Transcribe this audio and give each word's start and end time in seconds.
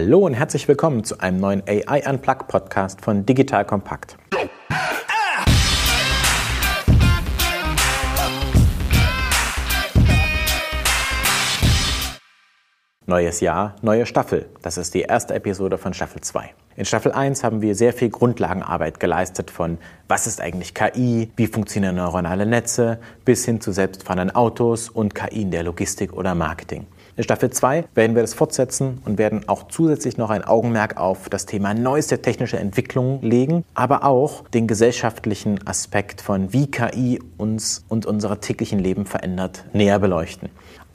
Hallo 0.00 0.20
und 0.20 0.34
herzlich 0.34 0.68
willkommen 0.68 1.02
zu 1.02 1.18
einem 1.18 1.40
neuen 1.40 1.60
AI 1.66 2.08
Unplugged 2.08 2.46
Podcast 2.46 3.00
von 3.00 3.26
Digital 3.26 3.64
Kompakt. 3.64 4.16
Neues 13.06 13.40
Jahr, 13.40 13.74
neue 13.82 14.06
Staffel. 14.06 14.48
Das 14.62 14.78
ist 14.78 14.94
die 14.94 15.00
erste 15.00 15.34
Episode 15.34 15.78
von 15.78 15.92
Staffel 15.92 16.20
2. 16.20 16.54
In 16.76 16.84
Staffel 16.84 17.10
1 17.10 17.42
haben 17.42 17.60
wir 17.60 17.74
sehr 17.74 17.92
viel 17.92 18.10
Grundlagenarbeit 18.10 19.00
geleistet 19.00 19.50
von 19.50 19.78
was 20.06 20.28
ist 20.28 20.40
eigentlich 20.40 20.74
KI, 20.74 21.32
wie 21.34 21.48
funktionieren 21.48 21.96
neuronale 21.96 22.46
Netze, 22.46 23.00
bis 23.24 23.44
hin 23.44 23.60
zu 23.60 23.72
selbstfahrenden 23.72 24.36
Autos 24.36 24.90
und 24.90 25.16
KI 25.16 25.42
in 25.42 25.50
der 25.50 25.64
Logistik 25.64 26.12
oder 26.12 26.36
Marketing. 26.36 26.86
In 27.18 27.24
Staffel 27.24 27.50
2 27.50 27.86
werden 27.96 28.14
wir 28.14 28.22
das 28.22 28.32
fortsetzen 28.32 29.02
und 29.04 29.18
werden 29.18 29.48
auch 29.48 29.66
zusätzlich 29.66 30.18
noch 30.18 30.30
ein 30.30 30.44
Augenmerk 30.44 30.98
auf 30.98 31.28
das 31.28 31.46
Thema 31.46 31.74
neueste 31.74 32.22
technische 32.22 32.60
Entwicklungen 32.60 33.22
legen, 33.22 33.64
aber 33.74 34.04
auch 34.04 34.48
den 34.50 34.68
gesellschaftlichen 34.68 35.66
Aspekt 35.66 36.20
von 36.20 36.52
wie 36.52 36.70
KI 36.70 37.20
uns 37.36 37.84
und 37.88 38.06
unser 38.06 38.40
täglichen 38.40 38.78
Leben 38.78 39.04
verändert, 39.04 39.64
näher 39.72 39.98
beleuchten. 39.98 40.48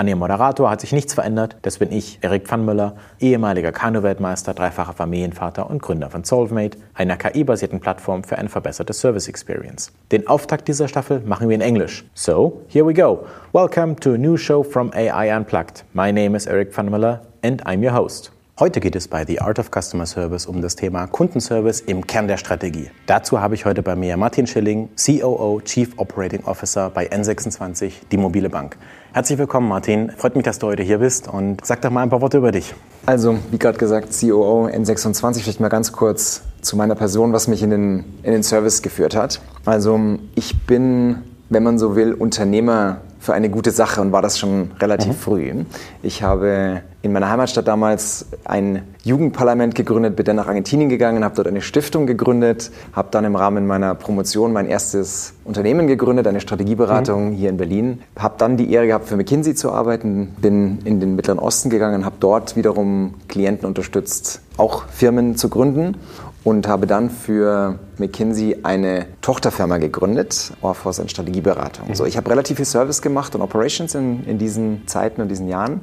An 0.03 0.09
ihrem 0.09 0.19
Moderator 0.19 0.69
hat 0.69 0.81
sich 0.81 0.91
nichts 0.91 1.13
verändert. 1.13 1.55
Das 1.61 1.77
bin 1.77 1.89
ich, 1.89 2.19
Erik 2.19 2.45
Pfannmüller, 2.45 2.95
ehemaliger 3.21 3.71
Kanu-Weltmeister, 3.71 4.53
dreifacher 4.53 4.91
Familienvater 4.91 5.69
und 5.69 5.81
Gründer 5.81 6.09
von 6.09 6.25
Solvemate, 6.25 6.77
einer 6.93 7.15
KI-basierten 7.15 7.79
Plattform 7.79 8.25
für 8.25 8.37
eine 8.37 8.49
verbesserte 8.49 8.91
Service 8.91 9.29
Experience. 9.29 9.93
Den 10.11 10.27
Auftakt 10.27 10.67
dieser 10.67 10.89
Staffel 10.89 11.21
machen 11.21 11.47
wir 11.47 11.55
in 11.55 11.61
Englisch. 11.61 12.03
So, 12.15 12.63
here 12.67 12.85
we 12.85 12.93
go. 12.93 13.25
Welcome 13.53 13.95
to 14.01 14.15
a 14.15 14.17
new 14.17 14.35
show 14.35 14.61
from 14.61 14.91
AI 14.93 15.33
Unplugged. 15.33 15.85
My 15.93 16.11
name 16.11 16.35
is 16.35 16.47
Erik 16.47 16.73
Pfannmüller 16.73 17.21
and 17.41 17.65
I'm 17.65 17.81
your 17.81 17.95
host. 17.95 18.32
Heute 18.59 18.81
geht 18.81 18.95
es 18.95 19.07
bei 19.07 19.25
The 19.25 19.41
Art 19.41 19.57
of 19.57 19.71
Customer 19.71 20.05
Service 20.05 20.45
um 20.45 20.61
das 20.61 20.75
Thema 20.75 21.07
Kundenservice 21.07 21.79
im 21.81 22.05
Kern 22.05 22.27
der 22.27 22.37
Strategie. 22.37 22.91
Dazu 23.07 23.41
habe 23.41 23.55
ich 23.55 23.65
heute 23.65 23.81
bei 23.81 23.95
mir 23.95 24.15
Martin 24.15 24.45
Schilling, 24.45 24.89
COO, 24.95 25.59
Chief 25.65 25.89
Operating 25.97 26.43
Officer 26.43 26.91
bei 26.91 27.11
N26, 27.11 27.93
die 28.11 28.17
mobile 28.17 28.51
Bank. 28.51 28.77
Herzlich 29.11 29.39
willkommen, 29.39 29.67
Martin. 29.67 30.11
Freut 30.11 30.35
mich, 30.35 30.45
dass 30.45 30.59
du 30.59 30.67
heute 30.67 30.83
hier 30.83 30.99
bist 30.99 31.27
und 31.27 31.65
sag 31.65 31.81
doch 31.81 31.89
mal 31.89 32.03
ein 32.03 32.11
paar 32.11 32.21
Worte 32.21 32.37
über 32.37 32.51
dich. 32.51 32.75
Also, 33.07 33.39
wie 33.49 33.57
gerade 33.57 33.79
gesagt, 33.79 34.09
COO 34.19 34.67
N26, 34.67 35.41
vielleicht 35.41 35.59
mal 35.59 35.69
ganz 35.69 35.91
kurz 35.91 36.43
zu 36.61 36.77
meiner 36.77 36.93
Person, 36.93 37.33
was 37.33 37.47
mich 37.47 37.63
in 37.63 37.71
den, 37.71 38.03
in 38.21 38.33
den 38.33 38.43
Service 38.43 38.83
geführt 38.83 39.15
hat. 39.15 39.41
Also, 39.65 39.99
ich 40.35 40.61
bin, 40.67 41.23
wenn 41.49 41.63
man 41.63 41.79
so 41.79 41.95
will, 41.95 42.13
Unternehmer 42.13 43.01
für 43.23 43.33
eine 43.33 43.49
gute 43.49 43.71
Sache 43.71 44.01
und 44.01 44.11
war 44.11 44.21
das 44.21 44.37
schon 44.37 44.71
relativ 44.81 45.13
mhm. 45.13 45.13
früh. 45.13 45.53
Ich 46.01 46.23
habe 46.23 46.81
in 47.01 47.13
meiner 47.13 47.29
Heimatstadt 47.29 47.65
damals 47.69 48.25
ein 48.43 48.81
Jugendparlament 49.03 49.75
gegründet, 49.75 50.17
bin 50.17 50.25
dann 50.25 50.35
nach 50.35 50.47
Argentinien 50.47 50.89
gegangen, 50.89 51.23
habe 51.23 51.33
dort 51.33 51.47
eine 51.47 51.61
Stiftung 51.61 52.05
gegründet, 52.05 52.69
habe 52.91 53.07
dann 53.11 53.23
im 53.23 53.37
Rahmen 53.37 53.65
meiner 53.65 53.95
Promotion 53.95 54.51
mein 54.51 54.67
erstes 54.67 55.35
Unternehmen 55.45 55.87
gegründet, 55.87 56.27
eine 56.27 56.41
Strategieberatung 56.41 57.29
mhm. 57.29 57.35
hier 57.35 57.49
in 57.49 57.55
Berlin, 57.55 58.01
habe 58.19 58.35
dann 58.37 58.57
die 58.57 58.69
Ehre 58.73 58.87
gehabt, 58.87 59.07
für 59.07 59.15
McKinsey 59.15 59.55
zu 59.55 59.71
arbeiten, 59.71 60.35
bin 60.41 60.79
in 60.83 60.99
den 60.99 61.15
Mittleren 61.15 61.39
Osten 61.39 61.69
gegangen, 61.69 62.03
habe 62.03 62.17
dort 62.19 62.57
wiederum 62.57 63.13
Klienten 63.29 63.65
unterstützt, 63.65 64.41
auch 64.57 64.87
Firmen 64.89 65.37
zu 65.37 65.47
gründen 65.47 65.95
und 66.43 66.67
habe 66.67 66.87
dann 66.87 67.09
für 67.09 67.79
McKinsey 67.97 68.57
eine 68.63 69.05
Tochterfirma 69.21 69.77
gegründet, 69.77 70.51
Orphos 70.61 70.99
in 70.99 71.07
Strategieberatung. 71.07 71.87
Mhm. 71.87 71.95
So, 71.95 72.05
ich 72.05 72.17
habe 72.17 72.29
relativ 72.29 72.57
viel 72.57 72.65
Service 72.65 73.01
gemacht 73.01 73.33
und 73.35 73.41
Operations 73.41 73.95
in, 73.95 74.25
in 74.25 74.37
diesen 74.37 74.87
Zeiten 74.87 75.21
und 75.21 75.29
diesen 75.29 75.47
Jahren 75.47 75.81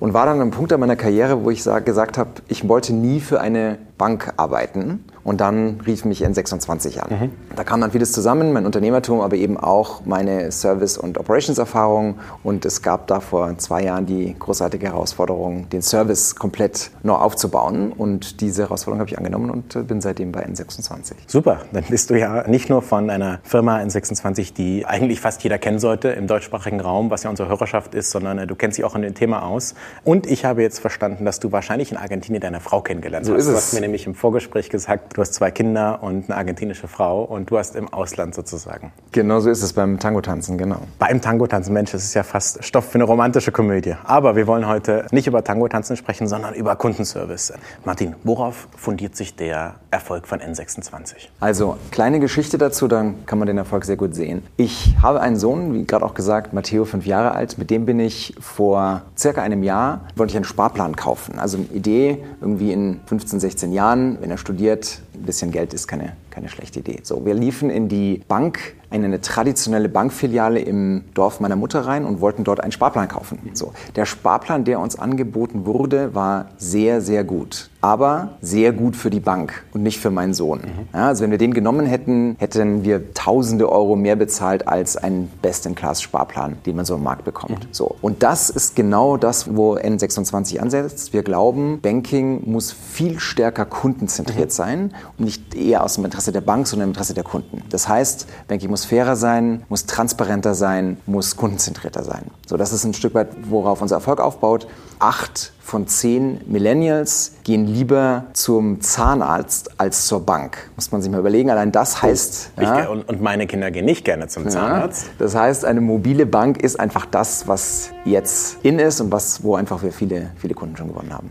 und 0.00 0.12
war 0.12 0.26
dann 0.26 0.36
an 0.36 0.42
einem 0.42 0.50
Punkt 0.50 0.72
in 0.72 0.80
meiner 0.80 0.96
Karriere, 0.96 1.44
wo 1.44 1.50
ich 1.50 1.62
sag, 1.62 1.86
gesagt 1.86 2.18
habe, 2.18 2.30
ich 2.48 2.68
wollte 2.68 2.92
nie 2.92 3.20
für 3.20 3.40
eine 3.40 3.78
Bank 3.96 4.34
arbeiten. 4.36 5.04
Und 5.24 5.40
dann 5.40 5.80
rief 5.86 6.04
mich 6.04 6.24
N26 6.24 6.98
an. 6.98 7.10
Mhm. 7.10 7.30
Da 7.54 7.64
kam 7.64 7.80
dann 7.80 7.92
vieles 7.92 8.12
zusammen, 8.12 8.52
mein 8.52 8.66
Unternehmertum, 8.66 9.20
aber 9.20 9.36
eben 9.36 9.56
auch 9.56 10.04
meine 10.04 10.50
Service- 10.50 10.98
und 10.98 11.18
Operations-Erfahrung. 11.18 12.18
Und 12.42 12.64
es 12.64 12.82
gab 12.82 13.06
da 13.06 13.20
vor 13.20 13.56
zwei 13.58 13.84
Jahren 13.84 14.06
die 14.06 14.34
großartige 14.38 14.86
Herausforderung, 14.86 15.68
den 15.68 15.82
Service 15.82 16.34
komplett 16.34 16.90
neu 17.02 17.14
aufzubauen. 17.14 17.92
Und 17.92 18.40
diese 18.40 18.62
Herausforderung 18.62 19.00
habe 19.00 19.10
ich 19.10 19.18
angenommen 19.18 19.50
und 19.50 19.76
äh, 19.76 19.82
bin 19.82 20.00
seitdem 20.00 20.32
bei 20.32 20.44
N26. 20.44 21.12
Super, 21.26 21.60
dann 21.72 21.84
bist 21.84 22.10
du 22.10 22.18
ja 22.18 22.48
nicht 22.48 22.68
nur 22.68 22.82
von 22.82 23.10
einer 23.10 23.38
Firma 23.44 23.78
N26, 23.78 24.54
die 24.54 24.86
eigentlich 24.86 25.20
fast 25.20 25.42
jeder 25.44 25.58
kennen 25.58 25.78
sollte 25.78 26.08
im 26.08 26.26
deutschsprachigen 26.26 26.80
Raum, 26.80 27.10
was 27.10 27.22
ja 27.22 27.30
unsere 27.30 27.48
Hörerschaft 27.48 27.94
ist, 27.94 28.10
sondern 28.10 28.38
äh, 28.38 28.46
du 28.46 28.56
kennst 28.56 28.78
dich 28.78 28.84
auch 28.84 28.96
in 28.96 29.02
dem 29.02 29.14
Thema 29.14 29.44
aus. 29.44 29.74
Und 30.04 30.26
ich 30.26 30.44
habe 30.44 30.62
jetzt 30.62 30.80
verstanden, 30.80 31.24
dass 31.24 31.38
du 31.38 31.52
wahrscheinlich 31.52 31.92
in 31.92 31.96
Argentinien 31.96 32.40
deine 32.40 32.60
Frau 32.60 32.80
kennengelernt 32.80 33.26
so 33.26 33.34
hast. 33.34 33.40
Ist 33.40 33.46
es. 33.46 33.52
Du 33.52 33.56
hast 33.56 33.74
mir 33.74 33.80
nämlich 33.80 34.06
im 34.06 34.14
Vorgespräch 34.14 34.70
gesagt, 34.70 35.11
du 35.14 35.20
hast 35.20 35.34
zwei 35.34 35.50
Kinder 35.50 36.02
und 36.02 36.30
eine 36.30 36.36
argentinische 36.36 36.88
Frau 36.88 37.22
und 37.22 37.50
du 37.50 37.58
hast 37.58 37.76
im 37.76 37.92
Ausland 37.92 38.34
sozusagen. 38.34 38.92
Genau 39.12 39.40
so 39.40 39.50
ist 39.50 39.62
es 39.62 39.72
beim 39.72 39.98
Tango-Tanzen, 39.98 40.56
genau. 40.56 40.78
Beim 40.98 41.20
Tango-Tanzen, 41.20 41.72
Mensch, 41.72 41.92
das 41.92 42.04
ist 42.04 42.14
ja 42.14 42.22
fast 42.22 42.64
Stoff 42.64 42.86
für 42.86 42.94
eine 42.94 43.04
romantische 43.04 43.52
Komödie. 43.52 43.94
Aber 44.04 44.36
wir 44.36 44.46
wollen 44.46 44.66
heute 44.66 45.06
nicht 45.10 45.26
über 45.26 45.44
Tango-Tanzen 45.44 45.96
sprechen, 45.96 46.26
sondern 46.26 46.54
über 46.54 46.76
Kundenservice. 46.76 47.52
Martin, 47.84 48.14
worauf 48.24 48.68
fundiert 48.76 49.16
sich 49.16 49.36
der 49.36 49.74
Erfolg 49.90 50.26
von 50.26 50.40
N26? 50.40 51.28
Also, 51.40 51.76
kleine 51.90 52.20
Geschichte 52.20 52.58
dazu, 52.58 52.88
dann 52.88 53.26
kann 53.26 53.38
man 53.38 53.46
den 53.46 53.58
Erfolg 53.58 53.84
sehr 53.84 53.96
gut 53.96 54.14
sehen. 54.14 54.42
Ich 54.56 54.94
habe 55.02 55.20
einen 55.20 55.36
Sohn, 55.36 55.74
wie 55.74 55.84
gerade 55.84 56.04
auch 56.04 56.14
gesagt, 56.14 56.52
Matteo, 56.52 56.84
fünf 56.84 57.06
Jahre 57.06 57.32
alt. 57.32 57.58
Mit 57.58 57.70
dem 57.70 57.84
bin 57.84 58.00
ich 58.00 58.34
vor 58.40 59.02
circa 59.16 59.42
einem 59.42 59.62
Jahr, 59.62 60.06
wollte 60.16 60.30
ich 60.30 60.36
einen 60.36 60.44
Sparplan 60.44 60.96
kaufen. 60.96 61.38
Also 61.38 61.58
eine 61.58 61.66
Idee, 61.66 62.24
irgendwie 62.40 62.72
in 62.72 63.00
15, 63.06 63.40
16 63.40 63.72
Jahren, 63.72 64.18
wenn 64.20 64.30
er 64.30 64.38
studiert, 64.38 65.01
bisschen 65.22 65.50
Geld 65.50 65.74
ist 65.74 65.86
keine, 65.86 66.16
keine 66.32 66.48
schlechte 66.48 66.80
Idee. 66.80 67.00
So, 67.02 67.24
wir 67.24 67.34
liefen 67.34 67.70
in 67.70 67.88
die 67.88 68.22
Bank, 68.26 68.74
in 68.90 69.04
eine 69.04 69.20
traditionelle 69.20 69.88
Bankfiliale 69.88 70.60
im 70.60 71.04
Dorf 71.14 71.40
meiner 71.40 71.56
Mutter 71.56 71.86
rein 71.86 72.04
und 72.04 72.20
wollten 72.20 72.44
dort 72.44 72.60
einen 72.60 72.72
Sparplan 72.72 73.08
kaufen. 73.08 73.38
So, 73.54 73.72
der 73.96 74.06
Sparplan, 74.06 74.64
der 74.64 74.80
uns 74.80 74.98
angeboten 74.98 75.64
wurde, 75.66 76.14
war 76.14 76.48
sehr, 76.58 77.00
sehr 77.00 77.24
gut. 77.24 77.70
Aber 77.80 78.36
sehr 78.40 78.72
gut 78.72 78.94
für 78.94 79.10
die 79.10 79.18
Bank 79.18 79.64
und 79.72 79.82
nicht 79.82 79.98
für 79.98 80.10
meinen 80.10 80.34
Sohn. 80.34 80.60
Mhm. 80.60 80.88
Ja, 80.94 81.08
also 81.08 81.24
wenn 81.24 81.32
wir 81.32 81.38
den 81.38 81.52
genommen 81.52 81.84
hätten, 81.84 82.36
hätten 82.38 82.84
wir 82.84 83.12
tausende 83.12 83.72
Euro 83.72 83.96
mehr 83.96 84.14
bezahlt 84.14 84.68
als 84.68 84.96
ein 84.96 85.28
Best-in-Class-Sparplan, 85.42 86.58
den 86.64 86.76
man 86.76 86.84
so 86.84 86.94
im 86.94 87.02
Markt 87.02 87.24
bekommt. 87.24 87.64
Mhm. 87.64 87.72
So. 87.72 87.96
Und 88.00 88.22
das 88.22 88.50
ist 88.50 88.76
genau 88.76 89.16
das, 89.16 89.56
wo 89.56 89.74
N26 89.74 90.60
ansetzt. 90.60 91.12
Wir 91.12 91.24
glauben, 91.24 91.80
Banking 91.80 92.48
muss 92.48 92.70
viel 92.70 93.18
stärker 93.18 93.64
kundenzentriert 93.64 94.50
mhm. 94.50 94.50
sein 94.50 94.94
und 95.18 95.24
nicht 95.24 95.56
eher 95.56 95.82
aus 95.82 95.96
dem 95.96 96.04
Interesse 96.04 96.21
der 96.30 96.42
Bank, 96.42 96.68
sondern 96.68 96.88
im 96.88 96.90
Interesse 96.90 97.14
der 97.14 97.24
Kunden. 97.24 97.62
Das 97.70 97.88
heißt, 97.88 98.26
Banking 98.46 98.70
muss 98.70 98.84
fairer 98.84 99.16
sein, 99.16 99.64
muss 99.68 99.86
transparenter 99.86 100.54
sein, 100.54 100.98
muss 101.06 101.36
kundenzentrierter 101.36 102.04
sein. 102.04 102.26
So, 102.46 102.56
das 102.56 102.72
ist 102.72 102.84
ein 102.84 102.94
Stück 102.94 103.14
weit, 103.14 103.28
worauf 103.48 103.82
unser 103.82 103.96
Erfolg 103.96 104.20
aufbaut. 104.20 104.68
Acht 105.00 105.52
von 105.60 105.86
zehn 105.86 106.40
Millennials 106.46 107.32
gehen 107.44 107.66
lieber 107.66 108.26
zum 108.34 108.80
Zahnarzt 108.80 109.80
als 109.80 110.06
zur 110.06 110.24
Bank. 110.24 110.70
Muss 110.76 110.92
man 110.92 111.02
sich 111.02 111.10
mal 111.10 111.18
überlegen. 111.18 111.50
Allein 111.50 111.72
das 111.72 112.02
heißt. 112.02 112.50
Oh, 112.58 112.62
ja, 112.62 112.88
und, 112.88 113.22
meine 113.22 113.46
Kinder 113.46 113.70
gehen 113.70 113.86
nicht 113.86 114.04
gerne 114.04 114.28
zum 114.28 114.48
Zahnarzt. 114.48 115.06
Ja, 115.06 115.12
das 115.18 115.34
heißt, 115.34 115.64
eine 115.64 115.80
mobile 115.80 116.26
Bank 116.26 116.62
ist 116.62 116.78
einfach 116.78 117.06
das, 117.06 117.48
was 117.48 117.90
jetzt 118.04 118.58
in 118.62 118.78
ist 118.78 119.00
und 119.00 119.10
was, 119.10 119.42
wo 119.42 119.56
einfach 119.56 119.82
wir 119.82 119.92
viele, 119.92 120.30
viele 120.36 120.54
Kunden 120.54 120.76
schon 120.76 120.88
gewonnen 120.88 121.12
haben. 121.12 121.30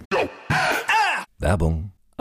Werbung. 1.39 1.91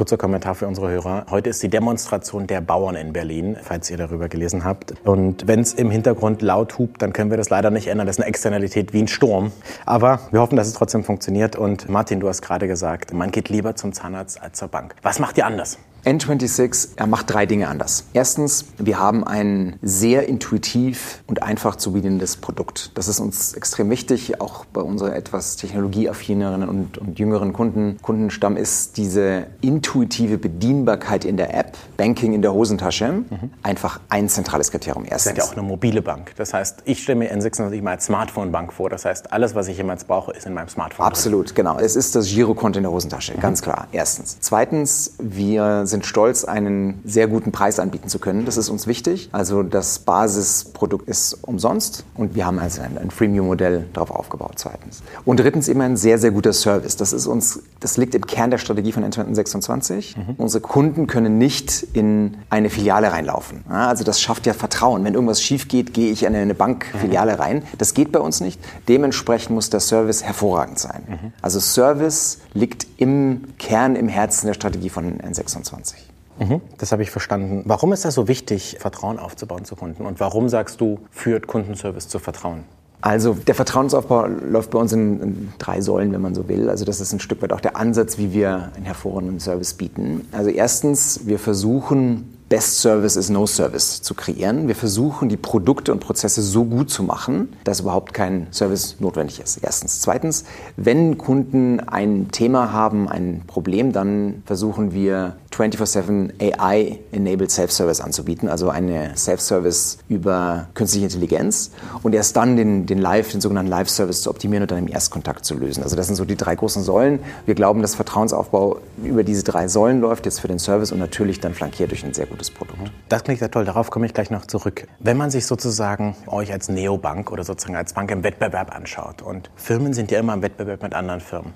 Kurzer 0.00 0.16
Kommentar 0.16 0.54
für 0.54 0.66
unsere 0.66 0.88
Hörer. 0.88 1.26
Heute 1.28 1.50
ist 1.50 1.62
die 1.62 1.68
Demonstration 1.68 2.46
der 2.46 2.62
Bauern 2.62 2.96
in 2.96 3.12
Berlin, 3.12 3.58
falls 3.62 3.90
ihr 3.90 3.98
darüber 3.98 4.30
gelesen 4.30 4.64
habt. 4.64 4.94
Und 5.04 5.46
wenn 5.46 5.60
es 5.60 5.74
im 5.74 5.90
Hintergrund 5.90 6.40
laut 6.40 6.78
hupt, 6.78 7.02
dann 7.02 7.12
können 7.12 7.28
wir 7.28 7.36
das 7.36 7.50
leider 7.50 7.70
nicht 7.70 7.86
ändern. 7.86 8.06
Das 8.06 8.16
ist 8.16 8.20
eine 8.20 8.28
Externalität 8.30 8.94
wie 8.94 9.02
ein 9.02 9.08
Sturm. 9.08 9.52
Aber 9.84 10.20
wir 10.30 10.40
hoffen, 10.40 10.56
dass 10.56 10.68
es 10.68 10.72
trotzdem 10.72 11.04
funktioniert. 11.04 11.54
Und 11.54 11.90
Martin, 11.90 12.18
du 12.18 12.28
hast 12.28 12.40
gerade 12.40 12.66
gesagt, 12.66 13.12
man 13.12 13.30
geht 13.30 13.50
lieber 13.50 13.76
zum 13.76 13.92
Zahnarzt 13.92 14.40
als 14.40 14.56
zur 14.56 14.68
Bank. 14.68 14.94
Was 15.02 15.18
macht 15.18 15.36
ihr 15.36 15.44
anders? 15.44 15.76
N26 16.04 16.90
er 16.96 17.06
macht 17.06 17.32
drei 17.32 17.46
Dinge 17.46 17.68
anders. 17.68 18.04
Erstens, 18.12 18.66
wir 18.78 18.98
haben 18.98 19.24
ein 19.24 19.78
sehr 19.82 20.28
intuitiv 20.28 21.22
und 21.26 21.42
einfach 21.42 21.76
zu 21.76 21.92
bedienendes 21.92 22.36
Produkt. 22.36 22.96
Das 22.96 23.08
ist 23.08 23.20
uns 23.20 23.54
extrem 23.54 23.90
wichtig, 23.90 24.40
auch 24.40 24.64
bei 24.64 24.80
unserer 24.80 25.14
etwas 25.14 25.56
technologieaffineren 25.56 26.68
und, 26.68 26.98
und 26.98 27.18
jüngeren 27.18 27.52
Kunden. 27.52 27.98
Kundenstamm 28.02 28.56
ist 28.56 28.96
diese 28.96 29.46
intuitive 29.60 30.38
Bedienbarkeit 30.38 31.24
in 31.24 31.36
der 31.36 31.54
App, 31.54 31.76
Banking 31.96 32.32
in 32.32 32.42
der 32.42 32.52
Hosentasche, 32.52 33.12
mhm. 33.12 33.50
einfach 33.62 34.00
ein 34.08 34.28
zentrales 34.28 34.70
Kriterium. 34.70 35.04
Erstens. 35.04 35.32
Ihr 35.32 35.36
seid 35.36 35.44
ja 35.44 35.44
auch 35.44 35.56
eine 35.56 35.66
mobile 35.66 36.02
Bank. 36.02 36.32
Das 36.36 36.54
heißt, 36.54 36.82
ich 36.84 37.02
stelle 37.02 37.18
mir 37.18 37.34
N26 37.34 37.82
mal 37.82 37.92
als 37.92 38.06
Smartphone-Bank 38.06 38.72
vor. 38.72 38.88
Das 38.88 39.04
heißt, 39.04 39.32
alles, 39.32 39.54
was 39.54 39.68
ich 39.68 39.76
jemals 39.76 40.04
brauche, 40.04 40.32
ist 40.32 40.46
in 40.46 40.54
meinem 40.54 40.68
Smartphone. 40.68 41.06
Absolut, 41.06 41.48
drin. 41.48 41.56
genau. 41.56 41.78
Es 41.78 41.96
ist 41.96 42.14
das 42.16 42.26
Girokonto 42.26 42.78
in 42.78 42.84
der 42.84 42.92
Hosentasche, 42.92 43.34
mhm. 43.34 43.40
ganz 43.40 43.62
klar. 43.62 43.88
Erstens. 43.92 44.38
Zweitens, 44.40 45.14
wir 45.18 45.86
sind 45.90 46.06
stolz, 46.06 46.44
einen 46.44 47.00
sehr 47.04 47.26
guten 47.26 47.52
Preis 47.52 47.78
anbieten 47.78 48.08
zu 48.08 48.18
können. 48.18 48.44
Das 48.44 48.56
ist 48.56 48.68
uns 48.68 48.86
wichtig. 48.86 49.28
Also 49.32 49.62
das 49.62 50.00
Basisprodukt 50.00 51.08
ist 51.08 51.34
umsonst 51.42 52.04
und 52.14 52.34
wir 52.34 52.46
haben 52.46 52.58
also 52.58 52.82
ein, 52.82 52.98
ein 52.98 53.10
Freemium-Modell 53.10 53.86
darauf 53.92 54.10
aufgebaut. 54.10 54.52
Zweitens. 54.56 55.02
Und 55.24 55.40
drittens 55.40 55.68
immer 55.68 55.84
ein 55.84 55.96
sehr, 55.96 56.18
sehr 56.18 56.30
guter 56.30 56.52
Service. 56.52 56.96
Das 56.96 57.12
ist 57.12 57.26
uns, 57.26 57.60
das 57.80 57.96
liegt 57.96 58.14
im 58.14 58.26
Kern 58.26 58.50
der 58.50 58.58
Strategie 58.58 58.92
von 58.92 59.04
N26. 59.04 60.16
Mhm. 60.16 60.34
Unsere 60.38 60.60
Kunden 60.60 61.06
können 61.06 61.38
nicht 61.38 61.86
in 61.92 62.36
eine 62.48 62.70
Filiale 62.70 63.12
reinlaufen. 63.12 63.64
Also 63.68 64.04
das 64.04 64.20
schafft 64.20 64.46
ja 64.46 64.54
Vertrauen. 64.54 65.04
Wenn 65.04 65.14
irgendwas 65.14 65.42
schief 65.42 65.68
geht, 65.68 65.94
gehe 65.94 66.10
ich 66.12 66.22
in 66.22 66.34
eine 66.34 66.54
Bankfiliale 66.54 67.34
mhm. 67.34 67.40
rein. 67.40 67.62
Das 67.78 67.94
geht 67.94 68.12
bei 68.12 68.20
uns 68.20 68.40
nicht. 68.40 68.60
Dementsprechend 68.88 69.54
muss 69.54 69.70
der 69.70 69.80
Service 69.80 70.22
hervorragend 70.22 70.78
sein. 70.78 71.02
Mhm. 71.08 71.32
Also 71.42 71.60
Service 71.60 72.38
liegt 72.54 72.86
im 72.96 73.44
Kern, 73.58 73.96
im 73.96 74.08
Herzen 74.08 74.46
der 74.46 74.54
Strategie 74.54 74.88
von 74.88 75.18
N26. 75.18 75.94
Mhm, 76.38 76.60
das 76.78 76.92
habe 76.92 77.02
ich 77.02 77.10
verstanden. 77.10 77.62
Warum 77.66 77.92
ist 77.92 78.04
das 78.04 78.14
so 78.14 78.26
wichtig, 78.26 78.78
Vertrauen 78.80 79.18
aufzubauen 79.18 79.64
zu 79.64 79.76
Kunden? 79.76 80.06
Und 80.06 80.20
warum 80.20 80.48
sagst 80.48 80.80
du, 80.80 81.00
führt 81.10 81.46
Kundenservice 81.46 82.08
zu 82.08 82.18
Vertrauen? 82.18 82.64
Also 83.02 83.34
der 83.34 83.54
Vertrauensaufbau 83.54 84.26
läuft 84.26 84.70
bei 84.70 84.78
uns 84.78 84.92
in, 84.92 85.20
in, 85.20 85.52
drei 85.58 85.80
Säulen, 85.80 86.12
wenn 86.12 86.20
man 86.20 86.34
so 86.34 86.48
will. 86.48 86.68
Also 86.68 86.84
das 86.84 87.00
ist 87.00 87.12
ein 87.12 87.20
Stück 87.20 87.40
weit 87.42 87.52
auch 87.52 87.60
der 87.60 87.76
Ansatz, 87.76 88.18
wie 88.18 88.32
wir 88.32 88.70
einen 88.76 88.84
hervorragenden 88.84 89.40
Service 89.40 89.74
bieten. 89.74 90.26
Also 90.32 90.50
erstens, 90.50 91.26
wir 91.26 91.38
versuchen 91.38 92.36
Best 92.50 92.80
Service 92.80 93.14
is 93.14 93.30
No 93.30 93.46
Service 93.46 94.02
zu 94.02 94.12
kreieren. 94.12 94.66
Wir 94.66 94.74
versuchen, 94.74 95.28
die 95.28 95.36
Produkte 95.36 95.92
und 95.92 96.00
Prozesse 96.00 96.42
so 96.42 96.64
gut 96.64 96.90
zu 96.90 97.04
machen, 97.04 97.56
dass 97.62 97.78
überhaupt 97.78 98.12
kein 98.12 98.48
Service 98.50 98.96
notwendig 98.98 99.38
ist. 99.38 99.58
Erstens. 99.58 100.00
Zweitens, 100.00 100.42
wenn 100.76 101.16
Kunden 101.16 101.78
ein 101.78 102.32
Thema 102.32 102.72
haben, 102.72 103.08
ein 103.08 103.44
Problem, 103.46 103.92
dann 103.92 104.42
versuchen 104.46 104.92
wir 104.92 105.36
24/7 105.52 106.32
AI-enabled 106.40 107.50
Self-Service 107.50 108.00
anzubieten, 108.00 108.48
also 108.48 108.70
eine 108.70 109.16
Self-Service 109.16 109.98
über 110.08 110.68
künstliche 110.74 111.06
Intelligenz 111.06 111.72
und 112.02 112.14
erst 112.14 112.36
dann 112.36 112.56
den, 112.56 112.86
den 112.86 112.98
Live, 112.98 113.32
den 113.32 113.40
sogenannten 113.40 113.70
Live-Service 113.70 114.22
zu 114.22 114.30
optimieren 114.30 114.62
und 114.62 114.70
dann 114.70 114.78
im 114.78 114.88
Erstkontakt 114.88 115.44
zu 115.44 115.54
lösen. 115.54 115.82
Also 115.82 115.96
das 115.96 116.06
sind 116.06 116.16
so 116.16 116.24
die 116.24 116.36
drei 116.36 116.54
großen 116.54 116.82
Säulen. 116.82 117.20
Wir 117.46 117.54
glauben, 117.54 117.82
dass 117.82 117.94
Vertrauensaufbau 117.94 118.78
über 119.02 119.24
diese 119.24 119.42
drei 119.42 119.68
Säulen 119.68 120.00
läuft, 120.00 120.24
jetzt 120.24 120.40
für 120.40 120.48
den 120.48 120.58
Service 120.58 120.92
und 120.92 120.98
natürlich 120.98 121.40
dann 121.40 121.54
flankiert 121.54 121.90
durch 121.90 122.04
ein 122.04 122.14
sehr 122.14 122.26
gutes 122.26 122.50
Produkt. 122.50 122.78
Das 123.08 123.24
klingt 123.24 123.40
ja 123.40 123.48
toll, 123.48 123.64
darauf 123.64 123.90
komme 123.90 124.06
ich 124.06 124.14
gleich 124.14 124.30
noch 124.30 124.46
zurück. 124.46 124.86
Wenn 125.00 125.16
man 125.16 125.30
sich 125.30 125.46
sozusagen 125.46 126.14
euch 126.26 126.52
als 126.52 126.68
Neobank 126.68 127.32
oder 127.32 127.44
sozusagen 127.44 127.76
als 127.76 127.92
Bank 127.92 128.10
im 128.10 128.22
Wettbewerb 128.22 128.74
anschaut 128.74 129.22
und 129.22 129.50
Firmen 129.56 129.92
sind 129.94 130.10
ja 130.10 130.20
immer 130.20 130.34
im 130.34 130.42
Wettbewerb 130.42 130.82
mit 130.82 130.94
anderen 130.94 131.20
Firmen. 131.20 131.52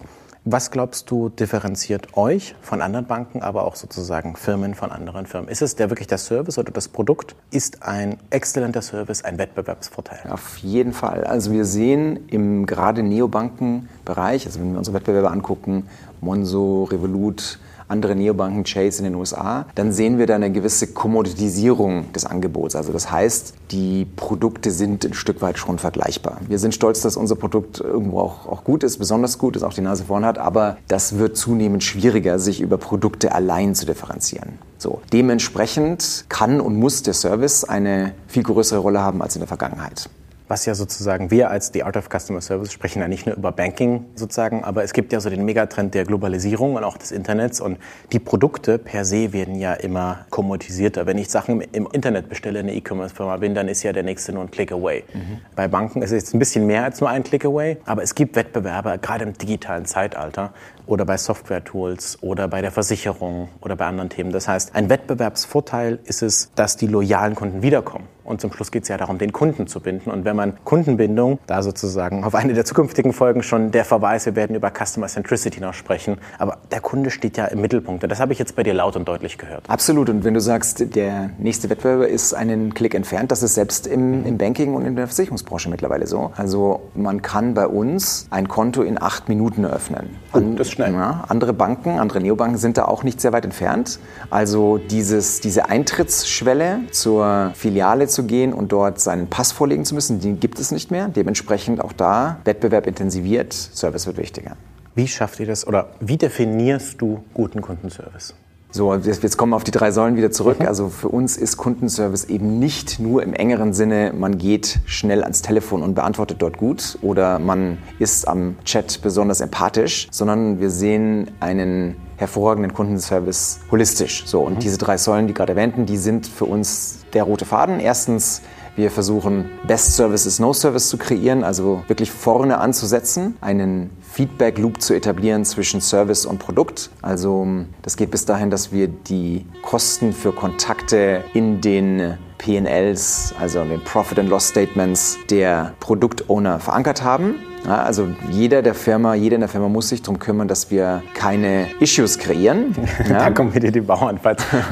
Was 0.46 0.70
glaubst 0.70 1.10
du 1.10 1.30
differenziert 1.30 2.18
euch 2.18 2.54
von 2.60 2.82
anderen 2.82 3.06
Banken, 3.06 3.40
aber 3.40 3.64
auch 3.64 3.76
sozusagen 3.76 4.36
Firmen 4.36 4.74
von 4.74 4.92
anderen 4.92 5.24
Firmen? 5.24 5.48
Ist 5.48 5.62
es 5.62 5.74
der 5.74 5.88
wirklich 5.88 6.06
der 6.06 6.18
Service 6.18 6.58
oder 6.58 6.70
das 6.70 6.88
Produkt? 6.88 7.34
Ist 7.50 7.82
ein 7.82 8.18
exzellenter 8.28 8.82
Service 8.82 9.24
ein 9.24 9.38
Wettbewerbsvorteil? 9.38 10.30
Auf 10.30 10.58
jeden 10.58 10.92
Fall. 10.92 11.24
Also 11.24 11.50
wir 11.50 11.64
sehen 11.64 12.28
im 12.28 12.66
gerade 12.66 13.02
Neobankenbereich, 13.02 14.44
also 14.44 14.60
wenn 14.60 14.72
wir 14.72 14.78
unsere 14.78 14.98
Wettbewerber 14.98 15.30
angucken, 15.30 15.88
Monzo, 16.20 16.84
Revolut, 16.84 17.58
andere 17.88 18.14
Neobanken, 18.14 18.64
Chase 18.64 18.98
in 18.98 19.04
den 19.04 19.14
USA, 19.14 19.66
dann 19.74 19.92
sehen 19.92 20.18
wir 20.18 20.26
da 20.26 20.34
eine 20.34 20.50
gewisse 20.50 20.88
Kommoditisierung 20.88 22.12
des 22.12 22.24
Angebots. 22.24 22.76
Also 22.76 22.92
das 22.92 23.10
heißt, 23.10 23.54
die 23.70 24.06
Produkte 24.16 24.70
sind 24.70 25.04
ein 25.04 25.14
Stück 25.14 25.42
weit 25.42 25.58
schon 25.58 25.78
vergleichbar. 25.78 26.38
Wir 26.48 26.58
sind 26.58 26.74
stolz, 26.74 27.00
dass 27.00 27.16
unser 27.16 27.36
Produkt 27.36 27.80
irgendwo 27.80 28.20
auch, 28.20 28.46
auch 28.46 28.64
gut 28.64 28.82
ist, 28.84 28.98
besonders 28.98 29.38
gut 29.38 29.56
ist, 29.56 29.62
auch 29.62 29.74
die 29.74 29.80
Nase 29.80 30.04
vorn 30.04 30.24
hat, 30.24 30.38
aber 30.38 30.78
das 30.88 31.18
wird 31.18 31.36
zunehmend 31.36 31.84
schwieriger, 31.84 32.38
sich 32.38 32.60
über 32.60 32.78
Produkte 32.78 33.32
allein 33.32 33.74
zu 33.74 33.86
differenzieren. 33.86 34.58
So. 34.78 35.00
Dementsprechend 35.12 36.26
kann 36.28 36.60
und 36.60 36.76
muss 36.76 37.02
der 37.02 37.14
Service 37.14 37.64
eine 37.64 38.14
viel 38.26 38.42
größere 38.42 38.78
Rolle 38.78 39.00
haben 39.00 39.22
als 39.22 39.36
in 39.36 39.40
der 39.40 39.48
Vergangenheit 39.48 40.08
was 40.48 40.66
ja 40.66 40.74
sozusagen 40.74 41.30
wir 41.30 41.50
als 41.50 41.70
The 41.72 41.84
Art 41.84 41.96
of 41.96 42.08
Customer 42.08 42.40
Service 42.40 42.72
sprechen 42.72 43.00
ja 43.00 43.08
nicht 43.08 43.26
nur 43.26 43.36
über 43.36 43.52
Banking 43.52 44.04
sozusagen, 44.14 44.64
aber 44.64 44.84
es 44.84 44.92
gibt 44.92 45.12
ja 45.12 45.20
so 45.20 45.30
den 45.30 45.44
Megatrend 45.44 45.94
der 45.94 46.04
Globalisierung 46.04 46.74
und 46.74 46.84
auch 46.84 46.98
des 46.98 47.12
Internets 47.12 47.60
und 47.60 47.78
die 48.12 48.18
Produkte 48.18 48.78
per 48.78 49.04
se 49.04 49.32
werden 49.32 49.54
ja 49.56 49.74
immer 49.74 50.26
kommodisierter. 50.30 51.06
Wenn 51.06 51.18
ich 51.18 51.28
Sachen 51.30 51.60
im 51.60 51.88
Internet 51.92 52.28
bestelle, 52.28 52.58
eine 52.58 52.74
E-Commerce-Firma 52.74 53.38
bin, 53.38 53.54
dann 53.54 53.68
ist 53.68 53.82
ja 53.82 53.92
der 53.92 54.02
nächste 54.02 54.32
nur 54.32 54.42
ein 54.42 54.50
Click 54.50 54.72
away. 54.72 55.04
Mhm. 55.12 55.40
Bei 55.56 55.68
Banken 55.68 56.02
ist 56.02 56.10
es 56.10 56.24
jetzt 56.24 56.34
ein 56.34 56.38
bisschen 56.38 56.66
mehr 56.66 56.84
als 56.84 57.00
nur 57.00 57.08
ein 57.08 57.22
Click 57.22 57.44
away, 57.44 57.78
aber 57.86 58.02
es 58.02 58.14
gibt 58.14 58.36
Wettbewerber, 58.36 58.98
gerade 58.98 59.24
im 59.24 59.32
digitalen 59.32 59.86
Zeitalter, 59.86 60.52
oder 60.86 61.04
bei 61.04 61.16
Software-Tools 61.16 62.18
oder 62.22 62.48
bei 62.48 62.60
der 62.60 62.70
Versicherung 62.70 63.48
oder 63.60 63.76
bei 63.76 63.86
anderen 63.86 64.10
Themen. 64.10 64.32
Das 64.32 64.48
heißt, 64.48 64.74
ein 64.74 64.90
Wettbewerbsvorteil 64.90 65.98
ist 66.04 66.22
es, 66.22 66.50
dass 66.54 66.76
die 66.76 66.86
loyalen 66.86 67.34
Kunden 67.34 67.62
wiederkommen. 67.62 68.06
Und 68.24 68.40
zum 68.40 68.52
Schluss 68.52 68.70
geht 68.70 68.84
es 68.84 68.88
ja 68.88 68.96
darum, 68.96 69.18
den 69.18 69.32
Kunden 69.32 69.66
zu 69.66 69.80
binden. 69.80 70.10
Und 70.10 70.24
wenn 70.24 70.34
man 70.34 70.54
Kundenbindung, 70.64 71.38
da 71.46 71.62
sozusagen 71.62 72.24
auf 72.24 72.34
eine 72.34 72.54
der 72.54 72.64
zukünftigen 72.64 73.12
Folgen 73.12 73.42
schon 73.42 73.70
der 73.70 73.84
Verweis, 73.84 74.26
wir 74.26 74.34
werden 74.34 74.56
über 74.56 74.70
Customer 74.70 75.06
Centricity 75.06 75.60
noch 75.60 75.74
sprechen, 75.74 76.16
aber 76.38 76.58
der 76.72 76.80
Kunde 76.80 77.10
steht 77.10 77.36
ja 77.36 77.44
im 77.46 77.60
Mittelpunkt. 77.60 78.02
Und 78.02 78.10
das 78.10 78.20
habe 78.20 78.32
ich 78.32 78.38
jetzt 78.38 78.56
bei 78.56 78.62
dir 78.62 78.74
laut 78.74 78.96
und 78.96 79.06
deutlich 79.06 79.36
gehört. 79.36 79.68
Absolut. 79.68 80.08
Und 80.08 80.24
wenn 80.24 80.34
du 80.34 80.40
sagst, 80.40 80.94
der 80.94 81.30
nächste 81.38 81.68
Wettbewerber 81.68 82.08
ist 82.08 82.32
einen 82.32 82.72
Klick 82.72 82.94
entfernt, 82.94 83.30
das 83.30 83.42
ist 83.42 83.54
selbst 83.54 83.86
im, 83.86 84.24
im 84.24 84.38
Banking 84.38 84.74
und 84.74 84.86
in 84.86 84.96
der 84.96 85.06
Versicherungsbranche 85.06 85.68
mittlerweile 85.68 86.06
so. 86.06 86.32
Also 86.36 86.80
man 86.94 87.20
kann 87.20 87.54
bei 87.54 87.66
uns 87.66 88.26
ein 88.30 88.48
Konto 88.48 88.82
in 88.82 89.00
acht 89.00 89.28
Minuten 89.28 89.64
eröffnen. 89.64 90.16
Und 90.32 90.56
das 90.56 90.70
schnell. 90.70 90.92
Ja, 90.92 91.24
andere 91.28 91.52
Banken, 91.52 91.98
andere 91.98 92.20
Neobanken 92.20 92.58
sind 92.58 92.78
da 92.78 92.86
auch 92.86 93.02
nicht 93.02 93.20
sehr 93.20 93.32
weit 93.32 93.44
entfernt. 93.44 93.98
Also 94.30 94.78
dieses, 94.78 95.40
diese 95.40 95.68
Eintrittsschwelle 95.68 96.80
zur 96.90 97.52
Filiale 97.54 98.08
zu 98.14 98.24
gehen 98.24 98.52
und 98.52 98.72
dort 98.72 99.00
seinen 99.00 99.28
Pass 99.28 99.52
vorlegen 99.52 99.84
zu 99.84 99.94
müssen, 99.94 100.20
die 100.20 100.32
gibt 100.32 100.58
es 100.58 100.70
nicht 100.72 100.90
mehr. 100.90 101.08
Dementsprechend 101.08 101.82
auch 101.82 101.92
da 101.92 102.38
Wettbewerb 102.44 102.86
intensiviert, 102.86 103.52
Service 103.52 104.06
wird 104.06 104.16
wichtiger. 104.16 104.56
Wie 104.94 105.08
schafft 105.08 105.40
ihr 105.40 105.46
das 105.46 105.66
oder 105.66 105.88
wie 106.00 106.16
definierst 106.16 107.00
du 107.00 107.22
guten 107.34 107.60
Kundenservice? 107.60 108.34
So, 108.70 108.92
jetzt 108.92 109.36
kommen 109.36 109.52
wir 109.52 109.56
auf 109.56 109.62
die 109.62 109.70
drei 109.70 109.92
Säulen 109.92 110.16
wieder 110.16 110.32
zurück. 110.32 110.58
Mhm. 110.58 110.66
Also 110.66 110.88
für 110.88 111.08
uns 111.08 111.36
ist 111.36 111.56
Kundenservice 111.56 112.24
eben 112.24 112.58
nicht 112.58 112.98
nur 112.98 113.22
im 113.22 113.32
engeren 113.32 113.72
Sinne, 113.72 114.12
man 114.12 114.36
geht 114.36 114.80
schnell 114.84 115.22
ans 115.22 115.42
Telefon 115.42 115.80
und 115.80 115.94
beantwortet 115.94 116.42
dort 116.42 116.56
gut 116.56 116.98
oder 117.00 117.38
man 117.38 117.78
ist 118.00 118.26
am 118.26 118.56
Chat 118.64 119.00
besonders 119.00 119.40
empathisch, 119.40 120.08
sondern 120.10 120.58
wir 120.58 120.70
sehen 120.70 121.30
einen 121.38 121.94
hervorragenden 122.16 122.74
Kundenservice 122.74 123.60
holistisch. 123.70 124.24
So, 124.26 124.40
und 124.40 124.54
mhm. 124.54 124.58
diese 124.58 124.78
drei 124.78 124.96
Säulen, 124.96 125.28
die 125.28 125.34
gerade 125.34 125.52
erwähnten, 125.52 125.86
die 125.86 125.96
sind 125.96 126.26
für 126.26 126.46
uns 126.46 127.03
der 127.14 127.22
rote 127.22 127.44
Faden. 127.44 127.80
Erstens 127.80 128.42
wir 128.76 128.90
versuchen, 128.90 129.50
Best 129.66 129.94
Service 129.94 130.26
is 130.26 130.40
No 130.40 130.52
Service 130.52 130.88
zu 130.88 130.98
kreieren, 130.98 131.44
also 131.44 131.84
wirklich 131.86 132.10
vorne 132.10 132.58
anzusetzen, 132.58 133.36
einen 133.40 133.90
Feedback 134.02 134.58
Loop 134.58 134.82
zu 134.82 134.94
etablieren 134.94 135.44
zwischen 135.44 135.80
Service 135.80 136.26
und 136.26 136.38
Produkt. 136.38 136.90
Also 137.00 137.46
das 137.82 137.96
geht 137.96 138.10
bis 138.10 138.24
dahin, 138.24 138.50
dass 138.50 138.72
wir 138.72 138.88
die 138.88 139.46
Kosten 139.62 140.12
für 140.12 140.32
Kontakte 140.32 141.22
in 141.34 141.60
den 141.60 142.18
PNLs, 142.38 143.32
also 143.40 143.60
in 143.60 143.70
den 143.70 143.84
Profit 143.84 144.18
and 144.18 144.28
Loss 144.28 144.48
Statements 144.48 145.18
der 145.30 145.72
Produktowner 145.78 146.58
verankert 146.58 147.04
haben 147.04 147.36
Ja, 147.66 147.82
also 147.82 148.08
jeder 148.30 148.62
der 148.62 148.74
Firma, 148.74 149.14
jeder 149.14 149.36
in 149.36 149.40
der 149.40 149.48
Firma 149.48 149.68
muss 149.68 149.88
sich 149.88 150.02
darum 150.02 150.18
kümmern, 150.18 150.48
dass 150.48 150.70
wir 150.70 151.02
keine 151.14 151.68
Issues 151.80 152.18
kreieren. 152.18 152.74
Ja. 153.04 153.18
da 153.18 153.30
kommen 153.30 153.54
wieder 153.54 153.70
die 153.70 153.80
Bauern. 153.80 154.18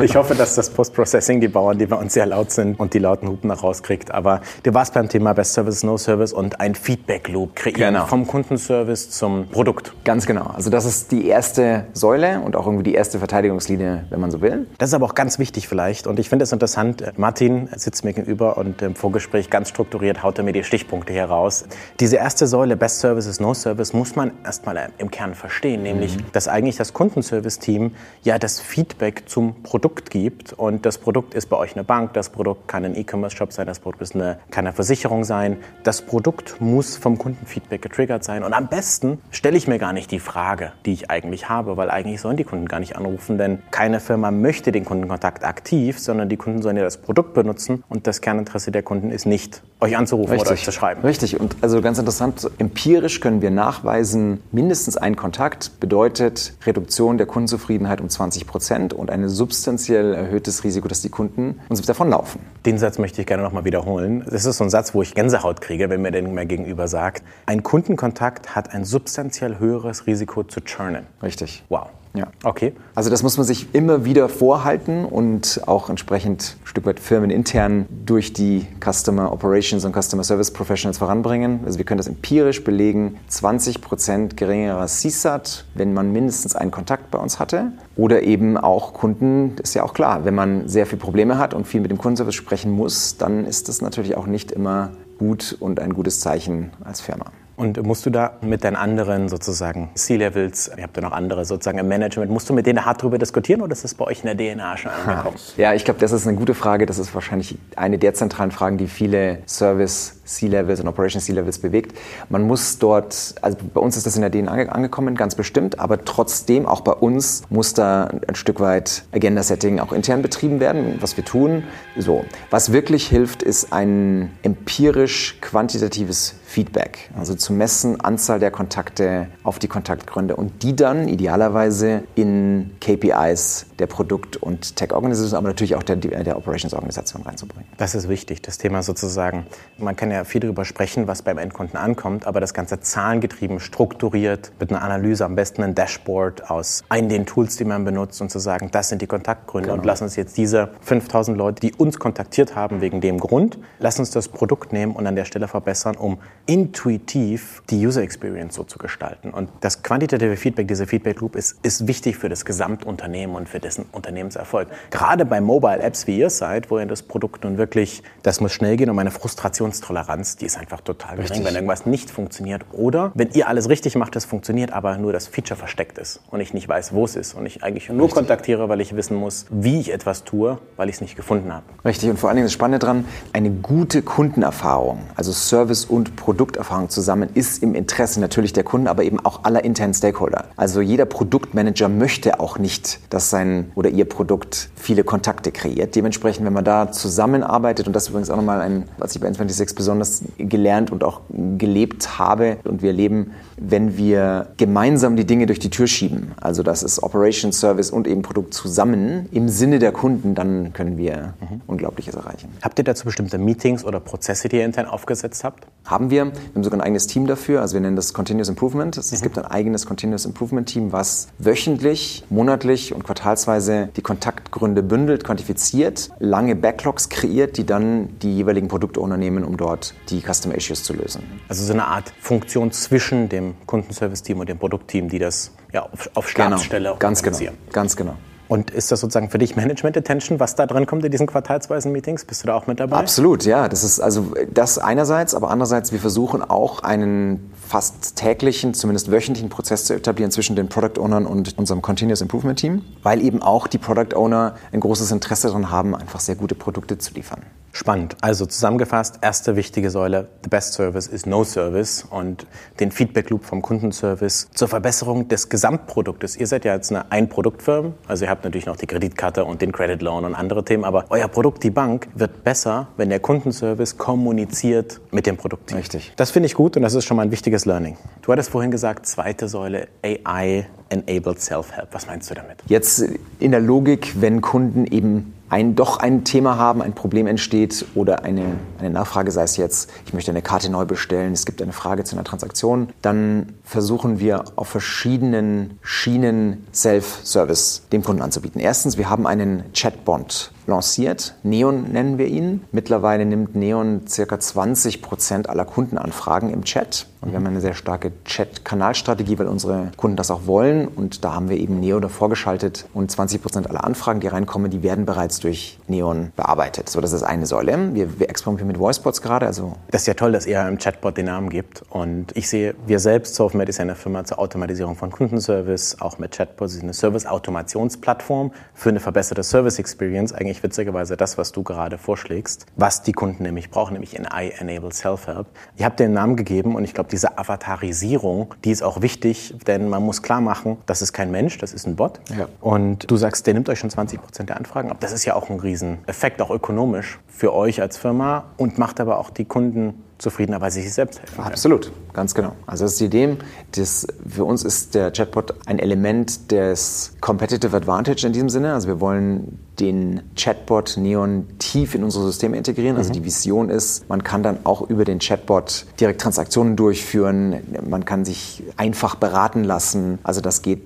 Ich 0.00 0.16
hoffe, 0.16 0.34
dass 0.34 0.54
das 0.54 0.70
Post-Processing 0.70 1.40
die 1.40 1.48
Bauern, 1.48 1.76
die 1.76 1.86
bei 1.86 1.96
uns 1.96 2.14
sehr 2.14 2.24
laut 2.24 2.50
sind 2.50 2.78
und 2.80 2.94
die 2.94 2.98
lauten 2.98 3.28
Hupen 3.28 3.48
noch 3.48 3.62
rauskriegt. 3.62 4.10
Aber 4.10 4.40
du 4.62 4.72
warst 4.72 4.94
beim 4.94 5.08
Thema 5.08 5.34
Best 5.34 5.52
Service, 5.52 5.82
No 5.82 5.98
Service 5.98 6.32
und 6.32 6.60
ein 6.60 6.74
Feedback-Loop 6.74 7.56
kreieren 7.56 7.94
genau. 7.94 8.06
vom 8.06 8.26
Kundenservice 8.26 9.10
zum 9.10 9.48
Produkt. 9.48 9.92
Ganz 10.04 10.24
genau. 10.24 10.46
Also 10.54 10.70
das 10.70 10.86
ist 10.86 11.12
die 11.12 11.26
erste 11.26 11.86
Säule 11.92 12.40
und 12.40 12.56
auch 12.56 12.66
irgendwie 12.66 12.84
die 12.84 12.94
erste 12.94 13.18
Verteidigungslinie, 13.18 14.04
wenn 14.08 14.20
man 14.20 14.30
so 14.30 14.40
will. 14.40 14.66
Das 14.78 14.90
ist 14.90 14.94
aber 14.94 15.06
auch 15.06 15.14
ganz 15.14 15.38
wichtig 15.38 15.68
vielleicht 15.68 16.06
und 16.06 16.18
ich 16.18 16.28
finde 16.28 16.44
es 16.44 16.52
interessant. 16.52 17.04
Martin 17.16 17.68
sitzt 17.76 18.04
mir 18.04 18.14
gegenüber 18.14 18.56
und 18.56 18.80
im 18.80 18.94
Vorgespräch 18.94 19.50
ganz 19.50 19.68
strukturiert 19.68 20.22
haut 20.22 20.38
er 20.38 20.44
mir 20.44 20.52
die 20.52 20.64
Stichpunkte 20.64 21.12
hier 21.12 21.26
raus. 21.26 21.64
Diese 22.00 22.16
erste 22.16 22.46
Säule 22.46 22.76
Best 22.82 22.98
Services, 22.98 23.38
No 23.38 23.54
Service 23.54 23.92
muss 23.92 24.16
man 24.16 24.32
erstmal 24.44 24.88
im 24.98 25.08
Kern 25.08 25.36
verstehen, 25.36 25.84
nämlich, 25.84 26.16
mhm. 26.16 26.24
dass 26.32 26.48
eigentlich 26.48 26.78
das 26.78 26.92
Kundenservice-Team 26.92 27.92
ja 28.24 28.40
das 28.40 28.58
Feedback 28.58 29.22
zum 29.26 29.62
Produkt 29.62 30.10
gibt 30.10 30.52
und 30.52 30.84
das 30.84 30.98
Produkt 30.98 31.34
ist 31.34 31.46
bei 31.46 31.56
euch 31.56 31.76
eine 31.76 31.84
Bank, 31.84 32.12
das 32.14 32.30
Produkt 32.30 32.66
kann 32.66 32.84
ein 32.84 32.96
E-Commerce-Shop 32.96 33.52
sein, 33.52 33.68
das 33.68 33.78
Produkt 33.78 34.02
ist 34.02 34.16
eine, 34.16 34.40
kann 34.50 34.66
eine 34.66 34.74
Versicherung 34.74 35.22
sein. 35.22 35.58
Das 35.84 36.02
Produkt 36.02 36.60
muss 36.60 36.96
vom 36.96 37.18
Kundenfeedback 37.18 37.82
getriggert 37.82 38.24
sein 38.24 38.42
und 38.42 38.52
am 38.52 38.66
besten 38.66 39.20
stelle 39.30 39.56
ich 39.56 39.68
mir 39.68 39.78
gar 39.78 39.92
nicht 39.92 40.10
die 40.10 40.18
Frage, 40.18 40.72
die 40.84 40.92
ich 40.92 41.08
eigentlich 41.08 41.48
habe, 41.48 41.76
weil 41.76 41.88
eigentlich 41.88 42.20
sollen 42.20 42.36
die 42.36 42.42
Kunden 42.42 42.66
gar 42.66 42.80
nicht 42.80 42.96
anrufen, 42.96 43.38
denn 43.38 43.62
keine 43.70 44.00
Firma 44.00 44.32
möchte 44.32 44.72
den 44.72 44.84
Kundenkontakt 44.84 45.44
aktiv, 45.44 46.00
sondern 46.00 46.28
die 46.28 46.36
Kunden 46.36 46.62
sollen 46.62 46.76
ja 46.76 46.82
das 46.82 46.96
Produkt 46.96 47.32
benutzen 47.32 47.84
und 47.88 48.08
das 48.08 48.20
Kerninteresse 48.20 48.72
der 48.72 48.82
Kunden 48.82 49.12
ist 49.12 49.24
nicht, 49.24 49.62
euch 49.78 49.96
anzurufen 49.96 50.32
Richtig. 50.32 50.48
oder 50.48 50.54
euch 50.54 50.64
zu 50.64 50.72
schreiben. 50.72 51.02
Richtig 51.02 51.38
und 51.38 51.54
also 51.60 51.80
ganz 51.80 52.00
interessant, 52.00 52.50
empirisch 52.72 53.20
können 53.20 53.42
wir 53.42 53.50
nachweisen, 53.50 54.42
mindestens 54.50 54.96
ein 54.96 55.14
Kontakt 55.14 55.78
bedeutet 55.78 56.54
Reduktion 56.64 57.18
der 57.18 57.26
Kundenzufriedenheit 57.26 58.00
um 58.00 58.08
20 58.08 58.46
Prozent 58.46 58.94
und 58.94 59.10
ein 59.10 59.28
substanziell 59.28 60.14
erhöhtes 60.14 60.64
Risiko, 60.64 60.88
dass 60.88 61.02
die 61.02 61.10
Kunden 61.10 61.60
uns 61.68 61.82
davonlaufen. 61.82 62.40
Den 62.64 62.78
Satz 62.78 62.96
möchte 62.96 63.20
ich 63.20 63.26
gerne 63.26 63.42
nochmal 63.42 63.66
wiederholen. 63.66 64.24
Das 64.24 64.46
ist 64.46 64.56
so 64.56 64.64
ein 64.64 64.70
Satz, 64.70 64.94
wo 64.94 65.02
ich 65.02 65.14
Gänsehaut 65.14 65.60
kriege, 65.60 65.90
wenn 65.90 66.00
mir 66.00 66.12
den 66.12 66.32
mir 66.32 66.46
gegenüber 66.46 66.88
sagt, 66.88 67.22
ein 67.44 67.62
Kundenkontakt 67.62 68.56
hat 68.56 68.72
ein 68.72 68.86
substanziell 68.86 69.58
höheres 69.58 70.06
Risiko 70.06 70.42
zu 70.42 70.62
churnen. 70.62 71.04
Richtig. 71.22 71.62
Wow. 71.68 71.88
Ja. 72.14 72.28
Okay. 72.44 72.74
Also 72.94 73.08
das 73.08 73.22
muss 73.22 73.38
man 73.38 73.46
sich 73.46 73.74
immer 73.74 74.04
wieder 74.04 74.28
vorhalten 74.28 75.04
und 75.04 75.62
auch 75.66 75.88
entsprechend 75.88 76.56
ein 76.62 76.66
Stück 76.66 76.84
weit 76.84 77.00
firmenintern 77.00 77.86
durch 78.04 78.34
die 78.34 78.66
Customer 78.80 79.32
Operations 79.32 79.84
und 79.84 79.96
Customer 79.98 80.22
Service 80.22 80.50
Professionals 80.50 80.98
voranbringen. 80.98 81.60
Also 81.64 81.78
wir 81.78 81.86
können 81.86 81.98
das 81.98 82.08
empirisch 82.08 82.64
belegen. 82.64 83.18
20 83.28 83.80
Prozent 83.80 84.36
geringerer 84.36 84.86
CSAT, 84.86 85.64
wenn 85.74 85.94
man 85.94 86.12
mindestens 86.12 86.54
einen 86.54 86.70
Kontakt 86.70 87.10
bei 87.10 87.18
uns 87.18 87.38
hatte. 87.38 87.72
Oder 87.96 88.22
eben 88.22 88.58
auch 88.58 88.92
Kunden, 88.92 89.56
ist 89.62 89.74
ja 89.74 89.82
auch 89.82 89.94
klar, 89.94 90.24
wenn 90.24 90.34
man 90.34 90.68
sehr 90.68 90.86
viele 90.86 91.00
Probleme 91.00 91.38
hat 91.38 91.54
und 91.54 91.66
viel 91.66 91.80
mit 91.80 91.90
dem 91.90 91.98
Kundenservice 91.98 92.34
sprechen 92.34 92.72
muss, 92.72 93.16
dann 93.16 93.46
ist 93.46 93.68
das 93.68 93.80
natürlich 93.80 94.16
auch 94.16 94.26
nicht 94.26 94.52
immer 94.52 94.90
gut 95.18 95.56
und 95.60 95.80
ein 95.80 95.94
gutes 95.94 96.20
Zeichen 96.20 96.72
als 96.84 97.00
Firma. 97.00 97.26
Und 97.62 97.80
musst 97.86 98.04
du 98.04 98.10
da 98.10 98.32
mit 98.40 98.64
deinen 98.64 98.74
anderen 98.74 99.28
sozusagen 99.28 99.90
C-Levels, 99.94 100.72
ihr 100.76 100.82
habt 100.82 100.96
ja 100.96 101.02
noch 101.02 101.12
andere 101.12 101.44
sozusagen 101.44 101.78
im 101.78 101.86
Management, 101.86 102.28
musst 102.28 102.50
du 102.50 102.54
mit 102.54 102.66
denen 102.66 102.84
hart 102.84 103.00
drüber 103.00 103.18
diskutieren 103.18 103.62
oder 103.62 103.70
ist 103.70 103.84
das 103.84 103.94
bei 103.94 104.04
euch 104.04 104.24
in 104.24 104.36
der 104.36 104.56
DNA 104.56 104.76
schon 104.76 104.90
angekommen? 104.90 105.36
Ja, 105.56 105.72
ich 105.72 105.84
glaube, 105.84 106.00
das 106.00 106.10
ist 106.10 106.26
eine 106.26 106.36
gute 106.36 106.54
Frage. 106.54 106.86
Das 106.86 106.98
ist 106.98 107.14
wahrscheinlich 107.14 107.56
eine 107.76 107.98
der 107.98 108.14
zentralen 108.14 108.50
Fragen, 108.50 108.78
die 108.78 108.88
viele 108.88 109.38
Service 109.46 110.21
C-Levels 110.32 110.80
und 110.80 110.88
Operation 110.88 111.20
C-Levels 111.20 111.58
bewegt. 111.58 111.96
Man 112.28 112.42
muss 112.42 112.78
dort, 112.78 113.34
also 113.42 113.56
bei 113.72 113.80
uns 113.80 113.96
ist 113.96 114.06
das 114.06 114.16
in 114.16 114.22
der 114.22 114.30
DNA 114.30 114.52
angekommen, 114.70 115.14
ganz 115.14 115.34
bestimmt, 115.34 115.78
aber 115.78 116.04
trotzdem, 116.04 116.66
auch 116.66 116.80
bei 116.80 116.92
uns, 116.92 117.42
muss 117.50 117.74
da 117.74 118.10
ein 118.26 118.34
Stück 118.34 118.60
weit 118.60 119.04
Agenda-Setting 119.12 119.78
auch 119.80 119.92
intern 119.92 120.22
betrieben 120.22 120.60
werden, 120.60 120.98
was 121.00 121.16
wir 121.16 121.24
tun. 121.24 121.64
So, 121.96 122.24
was 122.50 122.72
wirklich 122.72 123.08
hilft, 123.08 123.42
ist 123.42 123.72
ein 123.72 124.30
empirisch 124.42 125.38
quantitatives 125.40 126.36
Feedback, 126.52 127.10
also 127.16 127.34
zu 127.34 127.54
messen, 127.54 127.98
Anzahl 128.02 128.38
der 128.38 128.50
Kontakte 128.50 129.28
auf 129.42 129.58
die 129.58 129.68
Kontaktgründe 129.68 130.36
und 130.36 130.62
die 130.62 130.76
dann 130.76 131.08
idealerweise 131.08 132.02
in 132.14 132.72
KPIs 132.78 133.66
der 133.78 133.86
Produkt- 133.86 134.36
und 134.36 134.76
Tech-Organisation, 134.76 135.38
aber 135.38 135.48
natürlich 135.48 135.74
auch 135.76 135.82
der, 135.82 135.96
der 135.96 136.36
Operations-Organisation 136.36 137.22
reinzubringen. 137.22 137.66
Das 137.78 137.94
ist 137.94 138.10
wichtig, 138.10 138.42
das 138.42 138.58
Thema 138.58 138.82
sozusagen. 138.82 139.46
Man 139.78 139.96
kann 139.96 140.10
ja 140.10 140.21
viel 140.24 140.40
darüber 140.40 140.64
sprechen, 140.64 141.06
was 141.06 141.22
beim 141.22 141.38
Endkunden 141.38 141.76
ankommt, 141.78 142.26
aber 142.26 142.40
das 142.40 142.54
Ganze 142.54 142.80
zahlengetrieben, 142.80 143.60
strukturiert, 143.60 144.52
mit 144.60 144.70
einer 144.70 144.82
Analyse, 144.82 145.24
am 145.24 145.34
besten 145.34 145.62
ein 145.62 145.74
Dashboard 145.74 146.50
aus 146.50 146.82
einen 146.88 147.08
den 147.08 147.26
Tools, 147.26 147.56
die 147.56 147.64
man 147.64 147.84
benutzt 147.84 148.20
und 148.20 148.30
zu 148.30 148.38
sagen, 148.38 148.70
das 148.70 148.88
sind 148.88 149.02
die 149.02 149.06
Kontaktgründe 149.06 149.68
genau. 149.68 149.80
und 149.80 149.86
lass 149.86 150.02
uns 150.02 150.16
jetzt 150.16 150.36
diese 150.36 150.70
5000 150.82 151.36
Leute, 151.36 151.60
die 151.60 151.74
uns 151.74 151.98
kontaktiert 151.98 152.56
haben 152.56 152.80
wegen 152.80 153.00
dem 153.00 153.18
Grund, 153.18 153.58
lass 153.78 153.98
uns 153.98 154.10
das 154.10 154.28
Produkt 154.28 154.72
nehmen 154.72 154.94
und 154.94 155.06
an 155.06 155.16
der 155.16 155.24
Stelle 155.24 155.48
verbessern, 155.48 155.96
um 155.96 156.18
intuitiv 156.46 157.62
die 157.70 157.86
User 157.86 158.02
Experience 158.02 158.54
so 158.54 158.64
zu 158.64 158.78
gestalten. 158.78 159.30
Und 159.30 159.50
das 159.60 159.82
quantitative 159.82 160.36
Feedback, 160.36 160.68
diese 160.68 160.86
Feedback 160.86 161.20
Loop 161.20 161.36
ist, 161.36 161.58
ist 161.62 161.86
wichtig 161.86 162.16
für 162.16 162.28
das 162.28 162.44
Gesamtunternehmen 162.44 163.36
und 163.36 163.48
für 163.48 163.60
dessen 163.60 163.86
Unternehmenserfolg. 163.92 164.68
Gerade 164.90 165.24
bei 165.24 165.40
Mobile 165.40 165.80
Apps 165.80 166.06
wie 166.06 166.18
ihr 166.18 166.30
seid, 166.30 166.70
wo 166.70 166.78
ihr 166.78 166.86
das 166.86 167.02
Produkt 167.02 167.44
nun 167.44 167.58
wirklich, 167.58 168.02
das 168.22 168.40
muss 168.40 168.52
schnell 168.52 168.76
gehen 168.76 168.90
und 168.90 168.96
meine 168.96 169.10
Frustrationstoleranz, 169.10 170.11
die 170.16 170.46
ist 170.46 170.58
einfach 170.58 170.80
total 170.80 171.16
gering, 171.16 171.22
richtig. 171.22 171.46
wenn 171.46 171.54
irgendwas 171.54 171.86
nicht 171.86 172.10
funktioniert. 172.10 172.64
Oder 172.72 173.12
wenn 173.14 173.30
ihr 173.32 173.48
alles 173.48 173.68
richtig 173.68 173.96
macht, 173.96 174.14
es 174.16 174.24
funktioniert, 174.24 174.72
aber 174.72 174.98
nur 174.98 175.12
das 175.12 175.26
Feature 175.26 175.58
versteckt 175.58 175.98
ist 175.98 176.20
und 176.30 176.40
ich 176.40 176.54
nicht 176.54 176.68
weiß, 176.68 176.92
wo 176.92 177.04
es 177.04 177.16
ist 177.16 177.34
und 177.34 177.46
ich 177.46 177.62
eigentlich 177.62 177.88
nur 177.88 177.98
richtig. 177.98 178.14
kontaktiere, 178.14 178.68
weil 178.68 178.80
ich 178.80 178.94
wissen 178.94 179.16
muss, 179.16 179.46
wie 179.50 179.80
ich 179.80 179.92
etwas 179.92 180.24
tue, 180.24 180.58
weil 180.76 180.88
ich 180.88 180.96
es 180.96 181.00
nicht 181.00 181.16
gefunden 181.16 181.52
habe. 181.52 181.64
Richtig 181.84 182.10
und 182.10 182.18
vor 182.18 182.28
allen 182.28 182.36
Dingen 182.36 182.46
das 182.46 182.52
Spannende 182.52 182.84
dran, 182.84 183.04
eine 183.32 183.50
gute 183.50 184.02
Kundenerfahrung, 184.02 185.00
also 185.16 185.32
Service 185.32 185.84
und 185.84 186.16
Produkt 186.16 186.52
Produkterfahrung 186.52 186.88
zusammen 186.88 187.28
ist 187.34 187.62
im 187.62 187.74
Interesse 187.74 188.20
natürlich 188.20 188.52
der 188.52 188.64
Kunden, 188.64 188.88
aber 188.88 189.04
eben 189.04 189.20
auch 189.20 189.44
aller 189.44 189.64
internen 189.64 189.94
Stakeholder. 189.94 190.46
Also 190.56 190.80
jeder 190.80 191.04
Produktmanager 191.04 191.88
möchte 191.88 192.40
auch 192.40 192.58
nicht, 192.58 193.00
dass 193.10 193.30
sein 193.30 193.70
oder 193.74 193.90
ihr 193.90 194.04
Produkt 194.04 194.70
viele 194.74 195.04
Kontakte 195.04 195.52
kreiert. 195.52 195.94
Dementsprechend, 195.94 196.44
wenn 196.44 196.52
man 196.52 196.64
da 196.64 196.90
zusammenarbeitet, 196.90 197.86
und 197.86 197.94
das 197.94 198.04
ist 198.04 198.08
übrigens 198.08 198.30
auch 198.30 198.36
nochmal 198.36 198.60
ein, 198.60 198.88
was 198.98 199.14
ich 199.14 199.20
bei 199.20 199.28
N26 199.28 199.76
besonders 199.76 199.91
gelernt 200.38 200.90
und 200.90 201.04
auch 201.04 201.20
gelebt 201.58 202.18
habe 202.18 202.58
und 202.64 202.82
wir 202.82 202.92
leben, 202.92 203.32
wenn 203.56 203.96
wir 203.96 204.48
gemeinsam 204.56 205.16
die 205.16 205.24
Dinge 205.24 205.46
durch 205.46 205.58
die 205.58 205.70
Tür 205.70 205.86
schieben, 205.86 206.32
also 206.40 206.62
das 206.62 206.82
ist 206.82 207.02
Operation 207.02 207.52
Service 207.52 207.90
und 207.90 208.06
eben 208.06 208.22
Produkt 208.22 208.54
zusammen 208.54 209.28
im 209.32 209.48
Sinne 209.48 209.78
der 209.78 209.92
Kunden, 209.92 210.34
dann 210.34 210.72
können 210.72 210.96
wir 210.96 211.34
mhm. 211.40 211.60
Unglaubliches 211.66 212.14
erreichen. 212.14 212.48
Habt 212.62 212.78
ihr 212.78 212.84
dazu 212.84 213.04
bestimmte 213.04 213.38
Meetings 213.38 213.84
oder 213.84 214.00
Prozesse, 214.00 214.48
die 214.48 214.56
ihr 214.56 214.64
intern 214.64 214.86
aufgesetzt 214.86 215.44
habt? 215.44 215.66
Haben 215.84 216.10
wir. 216.10 216.26
Wir 216.26 216.32
haben 216.54 216.64
sogar 216.64 216.78
ein 216.78 216.84
eigenes 216.84 217.06
Team 217.06 217.26
dafür, 217.26 217.60
also 217.60 217.74
wir 217.74 217.80
nennen 217.80 217.96
das 217.96 218.14
Continuous 218.14 218.48
Improvement. 218.48 218.96
Es 218.96 219.12
mhm. 219.12 219.22
gibt 219.22 219.38
ein 219.38 219.44
eigenes 219.44 219.86
Continuous 219.86 220.24
Improvement 220.24 220.68
Team, 220.68 220.92
was 220.92 221.28
wöchentlich, 221.38 222.24
monatlich 222.30 222.94
und 222.94 223.04
quartalsweise 223.04 223.88
die 223.96 224.02
Kontaktgründe 224.02 224.82
bündelt, 224.82 225.24
quantifiziert, 225.24 226.10
lange 226.18 226.56
Backlogs 226.56 227.08
kreiert, 227.08 227.56
die 227.56 227.66
dann 227.66 228.08
die 228.20 228.34
jeweiligen 228.34 228.68
Produktowner 228.68 229.16
nehmen, 229.16 229.44
um 229.44 229.56
dort 229.56 229.81
die 230.08 230.20
Customer 230.20 230.54
Issues 230.54 230.84
zu 230.84 230.92
lösen. 230.92 231.22
Also 231.48 231.64
so 231.64 231.72
eine 231.72 231.86
Art 231.86 232.12
Funktion 232.20 232.72
zwischen 232.72 233.28
dem 233.28 233.54
Kundenservice-Team 233.66 234.40
und 234.40 234.48
dem 234.48 234.58
Produktteam, 234.58 235.08
die 235.08 235.18
das 235.18 235.52
ja, 235.72 235.82
auf, 235.82 236.10
auf 236.14 236.28
Stabsstelle 236.28 236.90
genau. 236.90 236.98
Ganz 236.98 237.22
genau. 237.22 237.38
Ganz 237.72 237.96
genau. 237.96 238.14
Und 238.52 238.70
ist 238.70 238.92
das 238.92 239.00
sozusagen 239.00 239.30
für 239.30 239.38
dich 239.38 239.56
Management 239.56 239.96
Attention, 239.96 240.38
was 240.38 240.54
da 240.54 240.66
drin 240.66 240.84
kommt 240.84 241.02
in 241.06 241.10
diesen 241.10 241.26
quartalsweisen 241.26 241.90
Meetings? 241.90 242.26
Bist 242.26 242.42
du 242.42 242.48
da 242.48 242.54
auch 242.54 242.66
mit 242.66 242.80
dabei? 242.80 242.98
Absolut, 242.98 243.46
ja. 243.46 243.66
Das 243.66 243.82
ist 243.82 243.98
also 243.98 244.34
das 244.52 244.76
einerseits, 244.76 245.34
aber 245.34 245.50
andererseits, 245.50 245.90
wir 245.90 245.98
versuchen 245.98 246.42
auch 246.42 246.82
einen 246.82 247.50
fast 247.66 248.16
täglichen, 248.16 248.74
zumindest 248.74 249.10
wöchentlichen 249.10 249.48
Prozess 249.48 249.86
zu 249.86 249.94
etablieren 249.94 250.30
zwischen 250.30 250.54
den 250.54 250.68
Product 250.68 251.00
Ownern 251.00 251.24
und 251.24 251.56
unserem 251.56 251.80
Continuous 251.80 252.20
Improvement 252.20 252.58
Team, 252.58 252.84
weil 253.02 253.22
eben 253.22 253.40
auch 253.40 253.68
die 253.68 253.78
Product 253.78 254.14
Owner 254.14 254.56
ein 254.70 254.80
großes 254.80 255.10
Interesse 255.12 255.46
daran 255.46 255.70
haben, 255.70 255.96
einfach 255.96 256.20
sehr 256.20 256.34
gute 256.34 256.54
Produkte 256.54 256.98
zu 256.98 257.14
liefern. 257.14 257.40
Spannend. 257.74 258.16
Also 258.20 258.44
zusammengefasst, 258.44 259.20
erste 259.22 259.56
wichtige 259.56 259.90
Säule, 259.90 260.28
the 260.44 260.50
best 260.50 260.74
service 260.74 261.06
is 261.06 261.24
no 261.24 261.42
service 261.42 262.04
und 262.08 262.46
den 262.80 262.92
Feedback 262.92 263.30
Loop 263.30 263.46
vom 263.46 263.62
Kundenservice 263.62 264.48
zur 264.52 264.68
Verbesserung 264.68 265.28
des 265.28 265.48
Gesamtproduktes. 265.48 266.36
Ihr 266.36 266.46
seid 266.46 266.66
ja 266.66 266.74
jetzt 266.74 266.90
eine 266.90 267.10
Ein-Produkt-Firma, 267.10 267.92
also 268.06 268.26
ihr 268.26 268.30
habt 268.30 268.44
natürlich 268.44 268.66
noch 268.66 268.76
die 268.76 268.86
Kreditkarte 268.86 269.46
und 269.46 269.62
den 269.62 269.72
Credit 269.72 270.02
Loan 270.02 270.26
und 270.26 270.34
andere 270.34 270.64
Themen, 270.66 270.84
aber 270.84 271.06
euer 271.08 271.28
Produkt, 271.28 271.62
die 271.64 271.70
Bank, 271.70 272.08
wird 272.14 272.44
besser, 272.44 272.88
wenn 272.98 273.08
der 273.08 273.20
Kundenservice 273.20 273.96
kommuniziert 273.96 275.00
mit 275.10 275.26
dem 275.26 275.38
Produkt. 275.38 275.74
Richtig. 275.74 276.12
Das 276.16 276.30
finde 276.30 276.48
ich 276.48 276.54
gut 276.54 276.76
und 276.76 276.82
das 276.82 276.92
ist 276.92 277.06
schon 277.06 277.16
mal 277.16 277.22
ein 277.22 277.30
wichtiges 277.30 277.64
Learning. 277.64 277.96
Du 278.20 278.32
hattest 278.32 278.50
vorhin 278.50 278.70
gesagt, 278.70 279.06
zweite 279.06 279.48
Säule, 279.48 279.88
AI 280.02 280.66
enabled 280.90 281.40
Self-Help. 281.40 281.88
Was 281.92 282.06
meinst 282.06 282.30
du 282.30 282.34
damit? 282.34 282.58
Jetzt 282.66 283.02
in 283.38 283.50
der 283.50 283.60
Logik, 283.60 284.20
wenn 284.20 284.42
Kunden 284.42 284.84
eben 284.86 285.32
ein, 285.52 285.74
doch 285.74 285.98
ein 285.98 286.24
Thema 286.24 286.56
haben, 286.56 286.80
ein 286.80 286.94
Problem 286.94 287.26
entsteht 287.26 287.84
oder 287.94 288.24
eine, 288.24 288.56
eine 288.78 288.88
Nachfrage, 288.88 289.30
sei 289.30 289.42
es 289.42 289.58
jetzt, 289.58 289.90
ich 290.06 290.14
möchte 290.14 290.30
eine 290.30 290.40
Karte 290.40 290.70
neu 290.70 290.86
bestellen, 290.86 291.34
es 291.34 291.44
gibt 291.44 291.60
eine 291.60 291.74
Frage 291.74 292.04
zu 292.04 292.16
einer 292.16 292.24
Transaktion, 292.24 292.88
dann 293.02 293.52
versuchen 293.62 294.18
wir 294.18 294.44
auf 294.56 294.68
verschiedenen 294.68 295.78
Schienen 295.82 296.66
Self-Service 296.72 297.82
dem 297.92 298.02
Kunden 298.02 298.22
anzubieten. 298.22 298.60
Erstens, 298.62 298.96
wir 298.96 299.10
haben 299.10 299.26
einen 299.26 299.64
Chatbot 299.74 300.52
lanciert. 300.66 301.34
Neon 301.42 301.92
nennen 301.92 302.18
wir 302.18 302.26
ihn. 302.26 302.64
Mittlerweile 302.72 303.24
nimmt 303.24 303.54
Neon 303.54 304.02
ca. 304.04 304.38
20 304.38 305.02
Prozent 305.02 305.48
aller 305.48 305.64
Kundenanfragen 305.64 306.50
im 306.50 306.64
Chat. 306.64 307.06
Und 307.22 307.30
wir 307.30 307.36
haben 307.36 307.46
eine 307.46 307.60
sehr 307.60 307.74
starke 307.74 308.10
Chat-Kanalstrategie, 308.24 309.38
weil 309.38 309.46
unsere 309.46 309.92
Kunden 309.96 310.16
das 310.16 310.32
auch 310.32 310.46
wollen. 310.46 310.88
Und 310.88 311.24
da 311.24 311.34
haben 311.34 311.48
wir 311.48 311.56
eben 311.56 311.78
Neo 311.78 312.00
davor 312.00 312.28
geschaltet. 312.28 312.86
Und 312.94 313.12
20 313.12 313.40
Prozent 313.40 313.70
aller 313.70 313.84
Anfragen, 313.84 314.18
die 314.18 314.26
reinkommen, 314.26 314.72
die 314.72 314.82
werden 314.82 315.06
bereits 315.06 315.38
durch 315.38 315.78
Neon 315.86 316.32
bearbeitet. 316.34 316.88
So, 316.88 317.00
das 317.00 317.12
ist 317.12 317.22
eine 317.22 317.46
Säule. 317.46 317.94
Wir, 317.94 318.18
wir 318.18 318.28
experimentieren 318.28 318.66
mit 318.66 318.80
Voicebots 318.80 319.22
gerade. 319.22 319.46
Also 319.46 319.74
das 319.92 320.02
ist 320.02 320.08
ja 320.08 320.14
toll, 320.14 320.32
dass 320.32 320.46
ihr 320.46 320.60
einem 320.60 320.78
Chatbot 320.78 321.16
den 321.16 321.26
Namen 321.26 321.48
gibt. 321.48 321.84
Und 321.90 322.36
ich 322.36 322.48
sehe, 322.48 322.74
wir 322.88 322.98
selbst, 322.98 323.36
SoftMed 323.36 323.68
ist 323.68 323.78
eine 323.78 323.94
Firma 323.94 324.24
zur 324.24 324.40
Automatisierung 324.40 324.96
von 324.96 325.12
Kundenservice, 325.12 326.00
auch 326.00 326.18
mit 326.18 326.32
Chatbots. 326.32 326.74
ist 326.74 326.82
eine 326.82 326.92
Service-Automationsplattform 326.92 328.50
für 328.74 328.88
eine 328.88 328.98
verbesserte 328.98 329.44
Service-Experience. 329.44 330.32
Eigentlich 330.32 330.51
witzigerweise 330.60 331.16
das, 331.16 331.38
was 331.38 331.52
du 331.52 331.62
gerade 331.62 331.98
vorschlägst, 331.98 332.66
was 332.74 333.02
die 333.02 333.12
Kunden 333.12 333.44
nämlich 333.44 333.70
brauchen, 333.70 333.92
nämlich 333.92 334.16
in 334.16 334.24
I-Enabled 334.24 334.92
Self-Help. 334.92 335.46
Ihr 335.76 335.84
habt 335.84 336.00
den 336.00 336.12
Namen 336.12 336.34
gegeben 336.34 336.74
und 336.74 336.82
ich 336.82 336.94
glaube, 336.94 337.10
diese 337.10 337.38
Avatarisierung, 337.38 338.54
die 338.64 338.72
ist 338.72 338.82
auch 338.82 339.02
wichtig, 339.02 339.54
denn 339.68 339.88
man 339.88 340.02
muss 340.02 340.22
klar 340.22 340.40
machen, 340.40 340.78
das 340.86 341.02
ist 341.02 341.12
kein 341.12 341.30
Mensch, 341.30 341.58
das 341.58 341.72
ist 341.72 341.86
ein 341.86 341.94
Bot. 341.94 342.20
Ja. 342.36 342.48
Und 342.60 343.08
du 343.08 343.16
sagst, 343.16 343.46
der 343.46 343.54
nimmt 343.54 343.68
euch 343.68 343.78
schon 343.78 343.90
20 343.90 344.20
Prozent 344.20 344.48
der 344.48 344.56
Anfragen 344.56 344.90
ab. 344.90 344.96
Das 345.00 345.12
ist 345.12 345.24
ja 345.24 345.34
auch 345.34 345.48
ein 345.48 345.60
Rieseneffekt, 345.60 346.42
auch 346.42 346.50
ökonomisch 346.50 347.20
für 347.28 347.54
euch 347.54 347.80
als 347.80 347.98
Firma 347.98 348.44
und 348.56 348.78
macht 348.78 348.98
aber 349.00 349.18
auch 349.18 349.30
die 349.30 349.44
Kunden 349.44 350.02
zufriedener, 350.22 350.60
sie 350.70 350.82
sich 350.82 350.94
selbst 350.94 351.20
helfen. 351.20 351.42
Absolut, 351.42 351.90
ganz 352.12 352.34
genau. 352.34 352.54
Also 352.66 352.84
das 352.84 352.92
ist 352.92 353.00
die 353.00 353.06
Idee, 353.06 353.36
das, 353.72 354.06
für 354.26 354.44
uns 354.44 354.62
ist 354.64 354.94
der 354.94 355.10
Chatbot 355.10 355.54
ein 355.66 355.78
Element 355.78 356.50
des 356.50 357.12
Competitive 357.20 357.76
Advantage 357.76 358.26
in 358.26 358.32
diesem 358.32 358.48
Sinne. 358.48 358.72
Also 358.72 358.88
wir 358.88 359.00
wollen 359.00 359.58
den 359.80 360.22
Chatbot 360.36 360.96
Neon 360.96 361.46
tief 361.58 361.94
in 361.94 362.04
unsere 362.04 362.24
Systeme 362.24 362.56
integrieren. 362.56 362.96
Also 362.96 363.10
mhm. 363.10 363.14
die 363.14 363.24
Vision 363.24 363.68
ist, 363.68 364.08
man 364.08 364.22
kann 364.22 364.42
dann 364.42 364.58
auch 364.64 364.88
über 364.88 365.04
den 365.04 365.18
Chatbot 365.18 365.86
direkt 365.98 366.20
Transaktionen 366.20 366.76
durchführen, 366.76 367.56
man 367.88 368.04
kann 368.04 368.24
sich 368.24 368.62
einfach 368.76 369.16
beraten 369.16 369.64
lassen. 369.64 370.18
Also 370.22 370.40
das 370.40 370.62
geht 370.62 370.82